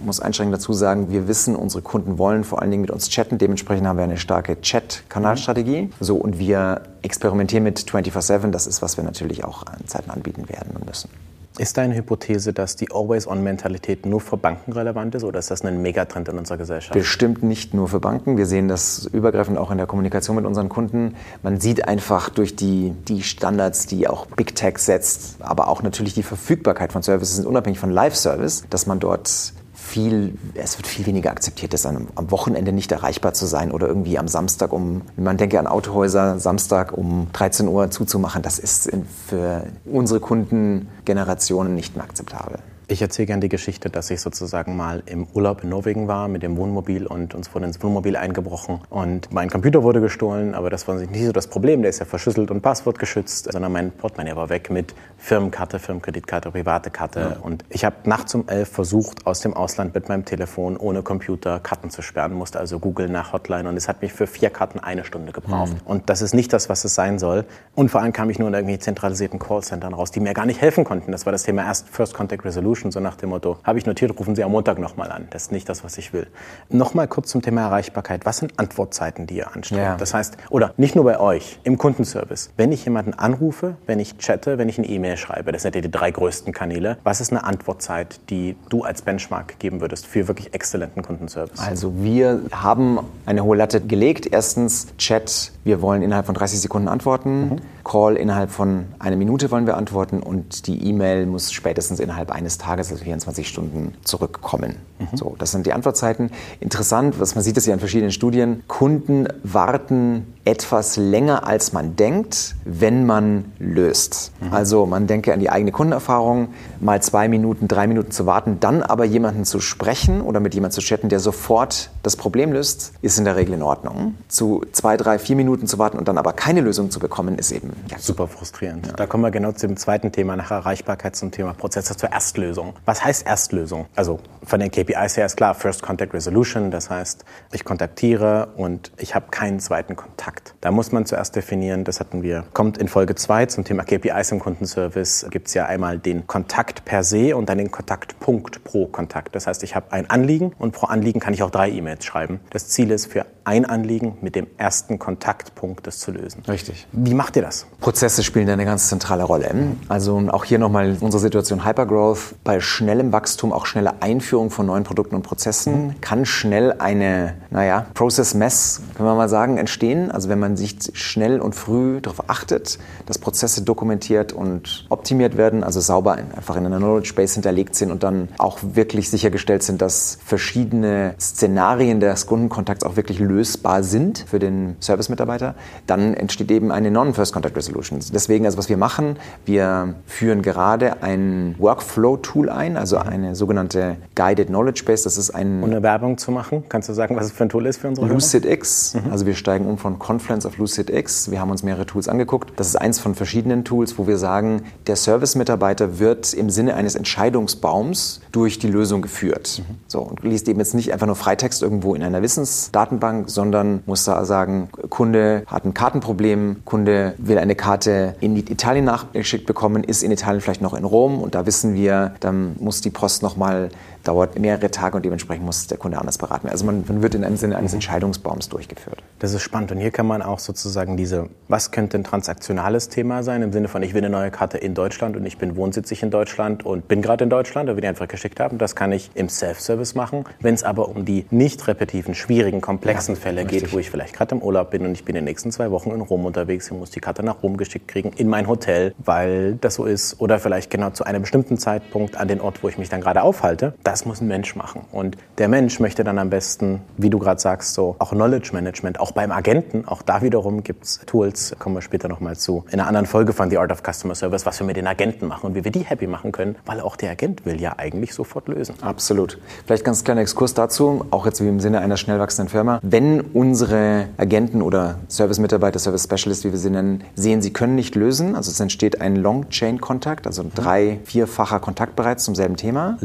muss 0.04 0.20
einschränkend 0.20 0.54
dazu 0.56 0.72
sagen, 0.72 1.10
wir 1.10 1.28
wissen, 1.28 1.56
unsere 1.56 1.82
Kunden 1.82 2.18
wollen 2.18 2.44
vor 2.44 2.60
allen 2.60 2.70
Dingen 2.70 2.82
mit 2.82 2.90
uns 2.90 3.08
chatten. 3.08 3.38
Dementsprechend 3.38 3.86
haben 3.86 3.96
wir 3.96 4.04
eine 4.04 4.16
starke 4.16 4.60
Chat-Kanalstrategie. 4.60 5.90
So, 6.00 6.16
und 6.16 6.38
wir 6.38 6.82
experimentieren 7.02 7.64
mit 7.64 7.78
24-7. 7.78 8.50
Das 8.50 8.66
ist, 8.66 8.82
was 8.82 8.96
wir 8.96 9.04
natürlich 9.04 9.44
auch 9.44 9.66
an 9.66 9.86
Zeiten 9.86 10.10
anbieten 10.10 10.48
werden 10.48 10.76
und 10.76 10.86
müssen. 10.86 11.10
Ist 11.58 11.76
deine 11.76 11.94
Hypothese, 11.94 12.52
dass 12.52 12.76
die 12.76 12.90
Always-On-Mentalität 12.92 14.06
nur 14.06 14.20
für 14.20 14.36
Banken 14.36 14.72
relevant 14.72 15.14
ist 15.16 15.24
oder 15.24 15.40
ist 15.40 15.50
das 15.50 15.64
ein 15.64 15.82
Megatrend 15.82 16.28
in 16.28 16.38
unserer 16.38 16.58
Gesellschaft? 16.58 16.94
Bestimmt 16.94 17.42
nicht 17.42 17.74
nur 17.74 17.88
für 17.88 18.00
Banken. 18.00 18.36
Wir 18.36 18.46
sehen 18.46 18.68
das 18.68 19.04
übergreifend 19.12 19.58
auch 19.58 19.70
in 19.70 19.76
der 19.76 19.86
Kommunikation 19.86 20.36
mit 20.36 20.46
unseren 20.46 20.68
Kunden. 20.68 21.16
Man 21.42 21.60
sieht 21.60 21.86
einfach 21.88 22.28
durch 22.28 22.54
die, 22.54 22.94
die 23.08 23.22
Standards, 23.22 23.86
die 23.86 24.06
auch 24.06 24.26
Big 24.26 24.54
Tech 24.54 24.78
setzt, 24.78 25.36
aber 25.40 25.68
auch 25.68 25.82
natürlich 25.82 26.14
die 26.14 26.22
Verfügbarkeit 26.22 26.92
von 26.92 27.02
Services, 27.02 27.44
unabhängig 27.44 27.80
von 27.80 27.90
Live-Service, 27.90 28.64
dass 28.70 28.86
man 28.86 29.00
dort 29.00 29.52
viel, 29.90 30.35
es 30.55 30.79
wird 30.79 30.87
viel 30.87 31.07
weniger 31.07 31.31
akzeptiert, 31.31 31.72
das 31.72 31.85
am, 31.85 32.07
Wochenende 32.14 32.72
nicht 32.72 32.92
erreichbar 32.92 33.35
zu 33.35 33.46
sein 33.46 33.72
oder 33.72 33.88
irgendwie 33.88 34.18
am 34.18 34.29
Samstag 34.29 34.72
um, 34.72 35.03
man 35.16 35.37
denke 35.37 35.59
an 35.59 35.66
Autohäuser, 35.66 36.38
Samstag 36.38 36.96
um 36.96 37.26
13 37.33 37.66
Uhr 37.66 37.90
zuzumachen. 37.90 38.42
Das 38.42 38.59
ist 38.59 38.90
für 39.26 39.64
unsere 39.85 40.20
Kundengenerationen 40.20 41.74
nicht 41.74 41.96
mehr 41.96 42.05
akzeptabel. 42.05 42.61
Ich 42.90 43.00
erzähle 43.00 43.26
gerne 43.26 43.40
die 43.40 43.48
Geschichte, 43.48 43.88
dass 43.88 44.11
ich 44.11 44.20
sozusagen 44.20 44.76
mal 44.76 45.05
im 45.07 45.29
Urlaub 45.33 45.62
in 45.62 45.68
Norwegen 45.68 46.09
war 46.09 46.26
mit 46.26 46.42
dem 46.42 46.57
Wohnmobil 46.57 47.07
und 47.07 47.37
uns 47.37 47.55
wurde 47.55 47.66
ins 47.66 47.81
Wohnmobil 47.81 48.16
eingebrochen 48.16 48.81
und 48.90 49.33
mein 49.33 49.48
Computer 49.48 49.85
wurde 49.85 50.00
gestohlen, 50.00 50.57
aber 50.57 50.70
das 50.70 50.88
war 50.88 50.96
nicht 50.96 51.24
so 51.24 51.31
das 51.31 51.46
Problem, 51.46 51.83
der 51.83 51.90
ist 51.90 52.00
ja 52.00 52.05
verschlüsselt 52.05 52.50
und 52.50 52.62
passwortgeschützt, 52.62 53.53
sondern 53.53 53.70
mein 53.70 53.92
Portemonnaie 53.92 54.35
war 54.35 54.48
weg 54.48 54.70
mit 54.70 54.92
Firmenkarte, 55.18 55.79
Firmenkreditkarte, 55.79 56.50
private 56.50 56.90
Karte 56.90 57.20
ja. 57.20 57.37
und 57.40 57.64
ich 57.68 57.85
habe 57.85 57.94
nachts 58.07 58.35
um 58.35 58.48
elf 58.48 58.68
versucht, 58.70 59.24
aus 59.24 59.38
dem 59.38 59.55
Ausland 59.55 59.94
mit 59.94 60.09
meinem 60.09 60.24
Telefon 60.24 60.76
ohne 60.76 61.05
Computer 61.05 61.61
Karten 61.61 61.90
zu 61.90 62.03
sperren, 62.03 62.33
musste 62.33 62.59
also 62.59 62.81
googeln 62.81 63.12
nach 63.12 63.33
Hotline 63.33 63.68
und 63.68 63.76
es 63.76 63.87
hat 63.87 64.03
mich 64.03 64.12
für 64.12 64.26
vier 64.26 64.50
Karten 64.50 64.81
eine 64.81 65.05
Stunde 65.05 65.31
gebraucht. 65.31 65.74
Mhm. 65.74 65.81
Und 65.85 66.11
das 66.11 66.22
ist 66.22 66.35
nicht 66.35 66.53
das, 66.53 66.68
was 66.68 66.85
es 66.85 66.96
sein 66.96 67.20
soll. 67.20 67.44
Und 67.76 67.92
vor 67.92 68.00
allem 68.03 68.12
kam 68.12 68.31
ich 68.31 68.40
nur 68.40 68.48
in 68.48 68.55
irgendwie 68.55 68.81
zentralisierten 68.81 69.38
Callcentern 69.38 69.94
raus, 69.94 70.11
die 70.11 70.18
mir 70.18 70.35
gar 70.35 70.46
nicht 70.46 70.61
helfen 70.61 70.83
konnten. 70.83 71.12
Das 71.12 71.24
war 71.24 71.31
das 71.31 71.44
Thema 71.44 71.62
erst 71.62 71.88
First 71.88 72.14
Contact 72.14 72.44
Resolution 72.44 72.79
Solution, 72.80 72.90
so 72.92 73.00
nach 73.00 73.16
dem 73.16 73.30
Motto, 73.30 73.58
habe 73.62 73.78
ich 73.78 73.86
notiert, 73.86 74.18
rufen 74.18 74.34
Sie 74.34 74.42
am 74.42 74.52
Montag 74.52 74.78
nochmal 74.78 75.12
an. 75.12 75.28
Das 75.30 75.42
ist 75.42 75.52
nicht 75.52 75.68
das, 75.68 75.84
was 75.84 75.98
ich 75.98 76.12
will. 76.12 76.26
Nochmal 76.68 77.08
kurz 77.08 77.30
zum 77.30 77.42
Thema 77.42 77.62
Erreichbarkeit. 77.62 78.24
Was 78.24 78.38
sind 78.38 78.58
Antwortzeiten, 78.58 79.26
die 79.26 79.36
ihr 79.36 79.54
anstrebt? 79.54 79.80
Ja. 79.80 79.96
Das 79.96 80.14
heißt, 80.14 80.36
oder 80.50 80.72
nicht 80.76 80.94
nur 80.94 81.04
bei 81.04 81.20
euch, 81.20 81.58
im 81.64 81.78
Kundenservice. 81.78 82.50
Wenn 82.56 82.72
ich 82.72 82.84
jemanden 82.84 83.14
anrufe, 83.14 83.76
wenn 83.86 83.98
ich 83.98 84.18
chatte, 84.18 84.58
wenn 84.58 84.68
ich 84.68 84.78
eine 84.78 84.88
E-Mail 84.88 85.16
schreibe, 85.16 85.52
das 85.52 85.62
sind 85.62 85.74
ja 85.74 85.80
die 85.80 85.90
drei 85.90 86.10
größten 86.10 86.52
Kanäle, 86.52 86.98
was 87.04 87.20
ist 87.20 87.30
eine 87.30 87.44
Antwortzeit, 87.44 88.20
die 88.30 88.56
du 88.68 88.82
als 88.82 89.02
Benchmark 89.02 89.58
geben 89.58 89.80
würdest 89.80 90.06
für 90.06 90.28
wirklich 90.28 90.54
exzellenten 90.54 91.02
Kundenservice? 91.02 91.60
Also 91.60 91.92
wir 92.02 92.40
haben 92.52 93.00
eine 93.26 93.44
hohe 93.44 93.56
Latte 93.56 93.80
gelegt. 93.80 94.28
Erstens 94.30 94.88
Chat, 94.96 95.52
wir 95.64 95.82
wollen 95.82 96.02
innerhalb 96.02 96.26
von 96.26 96.34
30 96.34 96.60
Sekunden 96.60 96.88
antworten. 96.88 97.40
Mhm. 97.40 97.56
Call 97.84 98.16
innerhalb 98.16 98.50
von 98.50 98.86
einer 98.98 99.16
Minute 99.16 99.50
wollen 99.50 99.66
wir 99.66 99.76
antworten 99.76 100.22
und 100.22 100.66
die 100.66 100.88
E-Mail 100.88 101.26
muss 101.26 101.52
spätestens 101.52 102.00
innerhalb 102.00 102.30
eines 102.30 102.58
Tages, 102.58 102.90
also 102.90 103.02
24 103.02 103.48
Stunden, 103.48 103.94
zurückkommen. 104.04 104.76
Mhm. 105.00 105.16
So, 105.16 105.34
das 105.38 105.50
sind 105.50 105.66
die 105.66 105.72
Antwortzeiten. 105.72 106.30
Interessant, 106.60 107.18
was 107.18 107.34
man 107.34 107.42
sieht 107.42 107.56
es 107.56 107.66
ja 107.66 107.74
in 107.74 107.80
verschiedenen 107.80 108.12
Studien, 108.12 108.62
Kunden 108.68 109.26
warten 109.42 110.26
etwas 110.44 110.96
länger, 110.96 111.46
als 111.46 111.72
man 111.72 111.96
denkt, 111.96 112.56
wenn 112.64 113.06
man 113.06 113.44
löst. 113.58 114.32
Mhm. 114.40 114.52
Also 114.52 114.86
man 114.86 115.06
denke 115.06 115.32
an 115.32 115.40
die 115.40 115.50
eigene 115.50 115.70
Kundenerfahrung, 115.70 116.48
mal 116.80 117.02
zwei 117.02 117.28
Minuten, 117.28 117.68
drei 117.68 117.86
Minuten 117.86 118.10
zu 118.10 118.26
warten, 118.26 118.58
dann 118.58 118.82
aber 118.82 119.04
jemanden 119.04 119.44
zu 119.44 119.60
sprechen 119.60 120.22
oder 120.22 120.40
mit 120.40 120.54
jemandem 120.54 120.74
zu 120.74 120.80
chatten, 120.80 121.08
der 121.08 121.20
sofort 121.20 121.90
das 122.02 122.16
Problem 122.16 122.52
löst, 122.52 122.92
ist 123.02 123.18
in 123.18 123.24
der 123.24 123.36
Regel 123.36 123.54
in 123.54 123.62
Ordnung. 123.62 124.14
Zu 124.28 124.64
zwei, 124.72 124.96
drei, 124.96 125.18
vier 125.18 125.36
Minuten 125.36 125.66
zu 125.66 125.78
warten 125.78 125.98
und 125.98 126.08
dann 126.08 126.18
aber 126.18 126.32
keine 126.32 126.62
Lösung 126.62 126.90
zu 126.90 127.00
bekommen, 127.00 127.38
ist 127.38 127.52
eben 127.52 127.72
ja, 127.90 127.98
super 127.98 128.26
frustrierend. 128.26 128.86
Ja. 128.86 128.92
Da 128.94 129.06
kommen 129.06 129.22
wir 129.22 129.30
genau 129.30 129.52
zu 129.52 129.66
dem 129.66 129.76
zweiten 129.76 130.10
Thema 130.10 130.36
nach 130.36 130.50
Erreichbarkeit 130.50 131.16
zum 131.16 131.30
Thema 131.30 131.52
Prozesse 131.52 131.96
zur 131.96 132.12
Erstlösung. 132.12 132.74
Was 132.86 133.04
heißt 133.04 133.26
Erstlösung? 133.26 133.86
Also 133.94 134.18
von 134.44 134.58
den 134.58 134.70
KPIs 134.70 134.89
her 134.94 135.26
ist 135.26 135.37
klar, 135.37 135.55
First 135.55 135.83
Contact 135.83 136.14
Resolution, 136.14 136.70
das 136.70 136.90
heißt, 136.90 137.24
ich 137.53 137.64
kontaktiere 137.64 138.48
und 138.57 138.92
ich 138.98 139.14
habe 139.14 139.26
keinen 139.31 139.61
zweiten 139.61 139.96
Kontakt. 139.96 140.55
Da 140.61 140.70
muss 140.70 140.92
man 140.92 141.07
zuerst 141.07 141.37
definieren, 141.37 141.85
das 141.85 142.00
hatten 142.00 142.22
wir, 142.22 142.44
kommt 142.53 142.79
in 142.79 142.88
Folge 142.88 143.14
2 143.14 143.46
zum 143.46 143.64
Thema 143.64 143.85
KPIs 143.85 144.33
im 144.33 144.38
Kundenservice, 144.38 145.26
gibt 145.31 145.48
es 145.48 145.55
ja 145.55 145.66
einmal 145.66 145.98
den 145.98 146.26
Kontakt 146.26 146.85
per 146.85 147.03
se 147.03 147.37
und 147.37 147.48
dann 147.48 147.59
den 147.59 147.70
Kontaktpunkt 147.70 148.64
pro 148.64 148.87
Kontakt. 148.87 149.35
Das 149.35 149.46
heißt, 149.46 149.62
ich 149.62 149.74
habe 149.74 149.92
ein 149.92 150.09
Anliegen 150.09 150.53
und 150.59 150.72
pro 150.72 150.87
Anliegen 150.87 151.20
kann 151.20 151.35
ich 151.35 151.42
auch 151.42 151.50
drei 151.50 151.70
E-Mails 151.70 152.05
schreiben. 152.05 152.40
Das 152.50 152.68
Ziel 152.68 152.90
ist 152.90 153.07
für 153.07 153.26
ein 153.50 153.64
Anliegen 153.64 154.16
mit 154.20 154.36
dem 154.36 154.46
ersten 154.58 155.00
Kontaktpunkt 155.00 155.84
das 155.84 155.98
zu 155.98 156.12
lösen. 156.12 156.44
Richtig. 156.46 156.86
Wie 156.92 157.14
macht 157.14 157.34
ihr 157.34 157.42
das? 157.42 157.66
Prozesse 157.80 158.22
spielen 158.22 158.46
da 158.46 158.52
eine 158.52 158.64
ganz 158.64 158.88
zentrale 158.88 159.24
Rolle. 159.24 159.50
Also 159.88 160.22
auch 160.28 160.44
hier 160.44 160.60
nochmal 160.60 160.96
unsere 161.00 161.20
Situation 161.20 161.64
Hypergrowth. 161.66 162.36
Bei 162.44 162.60
schnellem 162.60 163.12
Wachstum, 163.12 163.52
auch 163.52 163.66
schnelle 163.66 164.02
Einführung 164.02 164.50
von 164.50 164.66
neuen 164.66 164.84
Produkten 164.84 165.16
und 165.16 165.22
Prozessen 165.22 166.00
kann 166.00 166.26
schnell 166.26 166.76
eine, 166.78 167.34
naja, 167.50 167.86
Process 167.94 168.34
Mess, 168.34 168.82
können 168.94 169.08
wir 169.08 169.16
mal 169.16 169.28
sagen, 169.28 169.58
entstehen. 169.58 170.12
Also 170.12 170.28
wenn 170.28 170.38
man 170.38 170.56
sich 170.56 170.76
schnell 170.92 171.40
und 171.40 171.56
früh 171.56 172.00
darauf 172.00 172.30
achtet, 172.30 172.78
dass 173.06 173.18
Prozesse 173.18 173.62
dokumentiert 173.62 174.32
und 174.32 174.86
optimiert 174.90 175.36
werden, 175.36 175.64
also 175.64 175.80
sauber 175.80 176.12
einfach 176.12 176.54
in 176.54 176.66
einer 176.66 176.76
Knowledge 176.76 177.14
Base 177.16 177.34
hinterlegt 177.34 177.74
sind 177.74 177.90
und 177.90 178.04
dann 178.04 178.28
auch 178.38 178.60
wirklich 178.62 179.10
sichergestellt 179.10 179.64
sind, 179.64 179.82
dass 179.82 180.18
verschiedene 180.24 181.14
Szenarien 181.18 181.98
des 181.98 182.26
Kundenkontakts 182.26 182.84
auch 182.84 182.94
wirklich 182.94 183.18
lösbar 183.40 183.83
sind 183.83 184.24
für 184.29 184.38
den 184.38 184.76
Service-Mitarbeiter, 184.81 185.55
dann 185.87 186.12
entsteht 186.12 186.50
eben 186.50 186.70
eine 186.70 186.90
Non-First 186.90 187.33
Contact 187.33 187.57
Resolution. 187.57 187.98
Deswegen, 188.12 188.44
also 188.44 188.59
was 188.59 188.68
wir 188.68 188.76
machen, 188.76 189.16
wir 189.46 189.94
führen 190.07 190.42
gerade 190.42 191.03
ein 191.03 191.55
Workflow-Tool 191.59 192.50
ein, 192.50 192.76
also 192.76 192.98
eine 192.98 193.35
sogenannte 193.35 193.96
Guided 194.14 194.48
Knowledge 194.48 194.83
Base. 194.85 195.05
Das 195.05 195.16
ist 195.16 195.31
ein... 195.31 195.62
Ohne 195.62 195.83
Werbung 195.83 196.18
zu 196.18 196.31
machen, 196.33 196.64
kannst 196.68 196.90
du 196.90 196.92
sagen, 196.92 197.16
was 197.16 197.26
es 197.26 197.33
für 197.33 197.44
ein 197.44 197.48
Tool 197.48 197.64
ist 197.64 197.81
für 197.81 197.88
unsere 197.88 198.07
LucidX. 198.07 198.94
Mhm. 198.94 199.11
Also 199.11 199.24
wir 199.24 199.35
steigen 199.35 199.66
um 199.66 199.79
von 199.79 199.98
Confluence 199.98 200.44
auf 200.44 200.59
LucidX. 200.59 201.31
Wir 201.31 201.40
haben 201.40 201.50
uns 201.50 201.62
mehrere 201.62 201.87
Tools 201.87 202.09
angeguckt. 202.09 202.53
Das 202.57 202.66
ist 202.66 202.76
eins 202.76 203.00
von 203.00 203.14
verschiedenen 203.14 203.64
Tools, 203.64 203.98
wo 203.98 204.07
wir 204.07 204.18
sagen, 204.18 204.62
der 204.87 204.96
Service-Mitarbeiter 204.96 205.98
wird 205.98 206.35
im 206.35 206.50
Sinne 206.50 206.74
eines 206.74 206.94
Entscheidungsbaums 206.94 208.20
durch 208.33 208.59
die 208.59 208.68
Lösung 208.68 209.00
geführt. 209.00 209.62
Mhm. 209.66 209.76
So, 209.87 210.00
und 210.00 210.22
liest 210.22 210.46
eben 210.48 210.59
jetzt 210.59 210.74
nicht 210.74 210.92
einfach 210.92 211.07
nur 211.07 211.16
Freitext 211.16 211.62
irgendwo 211.62 211.94
in 211.94 212.03
einer 212.03 212.20
Wissensdatenbank, 212.20 213.19
sondern 213.26 213.83
muss 213.87 214.04
da 214.04 214.24
sagen, 214.24 214.68
Kunde 214.88 215.44
hat 215.46 215.64
ein 215.64 215.74
Kartenproblem, 215.74 216.62
Kunde 216.64 217.14
will 217.18 217.38
eine 217.38 217.54
Karte 217.54 218.14
in 218.20 218.37
Italien 218.37 218.85
nachgeschickt 218.85 219.46
bekommen, 219.46 219.85
ist 219.85 220.02
in 220.02 220.11
Italien 220.11 220.40
vielleicht 220.40 220.62
noch 220.62 220.74
in 220.74 220.85
Rom 220.85 221.20
und 221.20 221.35
da 221.35 221.46
wissen 221.46 221.74
wir, 221.74 222.12
dann 222.20 222.56
muss 222.59 222.80
die 222.80 222.90
Post 222.90 223.22
nochmal 223.22 223.70
dauert 224.04 224.38
mehrere 224.38 224.70
Tage 224.70 224.96
und 224.96 225.04
dementsprechend 225.04 225.44
muss 225.44 225.66
der 225.66 225.78
Kunde 225.78 225.98
anders 225.98 226.18
beraten. 226.18 226.48
Also 226.48 226.64
man, 226.64 226.84
man 226.86 227.02
wird 227.02 227.14
in 227.14 227.24
einem 227.24 227.36
Sinne 227.36 227.56
eines 227.56 227.72
mhm. 227.72 227.76
Entscheidungsbaums 227.76 228.48
durchgeführt. 228.48 229.02
Das 229.18 229.34
ist 229.34 229.42
spannend. 229.42 229.72
Und 229.72 229.78
hier 229.78 229.90
kann 229.90 230.06
man 230.06 230.22
auch 230.22 230.38
sozusagen 230.38 230.96
diese, 230.96 231.28
was 231.48 231.70
könnte 231.70 231.98
ein 231.98 232.04
transaktionales 232.04 232.88
Thema 232.88 233.22
sein, 233.22 233.42
im 233.42 233.52
Sinne 233.52 233.68
von, 233.68 233.82
ich 233.82 233.94
will 233.94 234.00
eine 234.00 234.10
neue 234.10 234.30
Karte 234.30 234.58
in 234.58 234.74
Deutschland 234.74 235.16
und 235.16 235.26
ich 235.26 235.38
bin 235.38 235.56
wohnsitzig 235.56 236.02
in 236.02 236.10
Deutschland 236.10 236.64
und 236.64 236.88
bin 236.88 237.02
gerade 237.02 237.24
in 237.24 237.30
Deutschland, 237.30 237.68
oder 237.68 237.76
wir 237.76 237.82
die 237.82 237.88
einfach 237.88 238.08
geschickt 238.08 238.40
haben. 238.40 238.58
Das 238.58 238.74
kann 238.74 238.92
ich 238.92 239.10
im 239.14 239.28
Self-Service 239.28 239.94
machen. 239.94 240.24
Wenn 240.40 240.54
es 240.54 240.64
aber 240.64 240.88
um 240.88 241.04
die 241.04 241.26
nicht 241.30 241.66
repetitiven, 241.68 242.14
schwierigen, 242.14 242.60
komplexen 242.60 243.14
ja, 243.14 243.20
Fälle 243.20 243.42
richtig. 243.42 243.64
geht, 243.64 243.72
wo 243.72 243.78
ich 243.78 243.90
vielleicht 243.90 244.14
gerade 244.14 244.34
im 244.34 244.42
Urlaub 244.42 244.70
bin 244.70 244.84
und 244.86 244.92
ich 244.92 245.04
bin 245.04 245.16
in 245.16 245.20
den 245.20 245.30
nächsten 245.30 245.52
zwei 245.52 245.70
Wochen 245.70 245.90
in 245.90 246.00
Rom 246.00 246.24
unterwegs 246.24 246.70
und 246.70 246.78
muss 246.78 246.90
die 246.90 247.00
Karte 247.00 247.22
nach 247.22 247.42
Rom 247.42 247.56
geschickt 247.56 247.88
kriegen, 247.88 248.12
in 248.16 248.28
mein 248.28 248.48
Hotel, 248.48 248.94
weil 248.98 249.54
das 249.60 249.74
so 249.74 249.84
ist, 249.84 250.20
oder 250.20 250.38
vielleicht 250.38 250.70
genau 250.70 250.90
zu 250.90 251.04
einem 251.04 251.22
bestimmten 251.22 251.58
Zeitpunkt 251.58 252.16
an 252.16 252.28
den 252.28 252.40
Ort, 252.40 252.62
wo 252.62 252.68
ich 252.68 252.78
mich 252.78 252.88
dann 252.88 253.00
gerade 253.00 253.22
aufhalte, 253.22 253.74
das 253.90 254.07
muss 254.07 254.20
ein 254.20 254.29
Mensch 254.29 254.55
machen. 254.55 254.83
Und 254.92 255.16
der 255.38 255.48
Mensch 255.48 255.81
möchte 255.81 256.05
dann 256.05 256.18
am 256.18 256.31
besten, 256.31 256.81
wie 256.96 257.11
du 257.11 257.18
gerade 257.18 257.40
sagst, 257.40 257.74
so 257.74 257.96
auch 257.98 258.11
Knowledge 258.11 258.50
Management, 258.53 259.00
auch 259.00 259.11
beim 259.11 259.33
Agenten, 259.33 259.87
auch 259.88 260.03
da 260.03 260.22
wiederum 260.22 260.62
gibt 260.62 260.85
es 260.85 261.00
Tools, 261.07 261.57
kommen 261.59 261.74
wir 261.74 261.83
später 261.83 262.07
nochmal 262.09 262.37
zu, 262.37 262.64
in 262.70 262.79
einer 262.79 262.87
anderen 262.87 263.07
Folge 263.07 263.33
von 263.33 263.50
The 263.50 263.59
Art 263.59 263.72
of 263.72 263.83
Customer 263.83 264.14
Service, 264.14 264.46
was 264.46 264.61
wir 264.61 264.66
mit 264.66 264.76
den 264.76 264.87
Agenten 264.87 265.26
machen 265.26 265.46
und 265.46 265.55
wie 265.57 265.64
wir 265.64 265.72
die 265.72 265.81
happy 265.81 266.07
machen 266.07 266.31
können, 266.31 266.55
weil 266.66 266.81
auch 266.81 266.94
der 266.94 267.11
Agent 267.11 267.44
will 267.44 267.61
ja 267.61 267.74
eigentlich 267.79 268.14
sofort 268.14 268.46
lösen. 268.46 268.76
Absolut. 268.81 269.38
Vielleicht 269.66 269.85
ganz 269.85 270.05
kleiner 270.05 270.20
Exkurs 270.20 270.55
dazu, 270.55 271.07
auch 271.11 271.26
jetzt 271.26 271.42
wie 271.42 271.48
im 271.48 271.59
Sinne 271.59 271.81
einer 271.81 271.96
schnell 271.96 272.20
wachsenden 272.20 272.48
Firma. 272.48 272.79
Wenn 272.83 273.20
unsere 273.20 274.07
Agenten 274.18 274.62
oder 274.62 275.00
Service-Mitarbeiter, 275.09 275.81
Service 275.81 276.05
Specialist, 276.05 276.44
wie 276.44 276.53
wir 276.53 276.59
sie 276.59 276.70
nennen, 276.70 277.03
sehen, 277.16 277.42
sie 277.42 277.53
können 277.53 277.74
nicht 277.74 277.96
lösen, 277.96 278.37
also 278.37 278.53
es 278.53 278.61
entsteht 278.61 279.00
ein 279.00 279.16
Long-Chain-Kontakt, 279.16 280.29
also 280.29 280.44
drei, 280.55 281.00
vierfacher 281.05 281.59
Kontakt 281.59 281.96
bereits 281.96 282.24
zum 282.24 282.37
selben 282.37 282.57
Thema. 282.57 282.96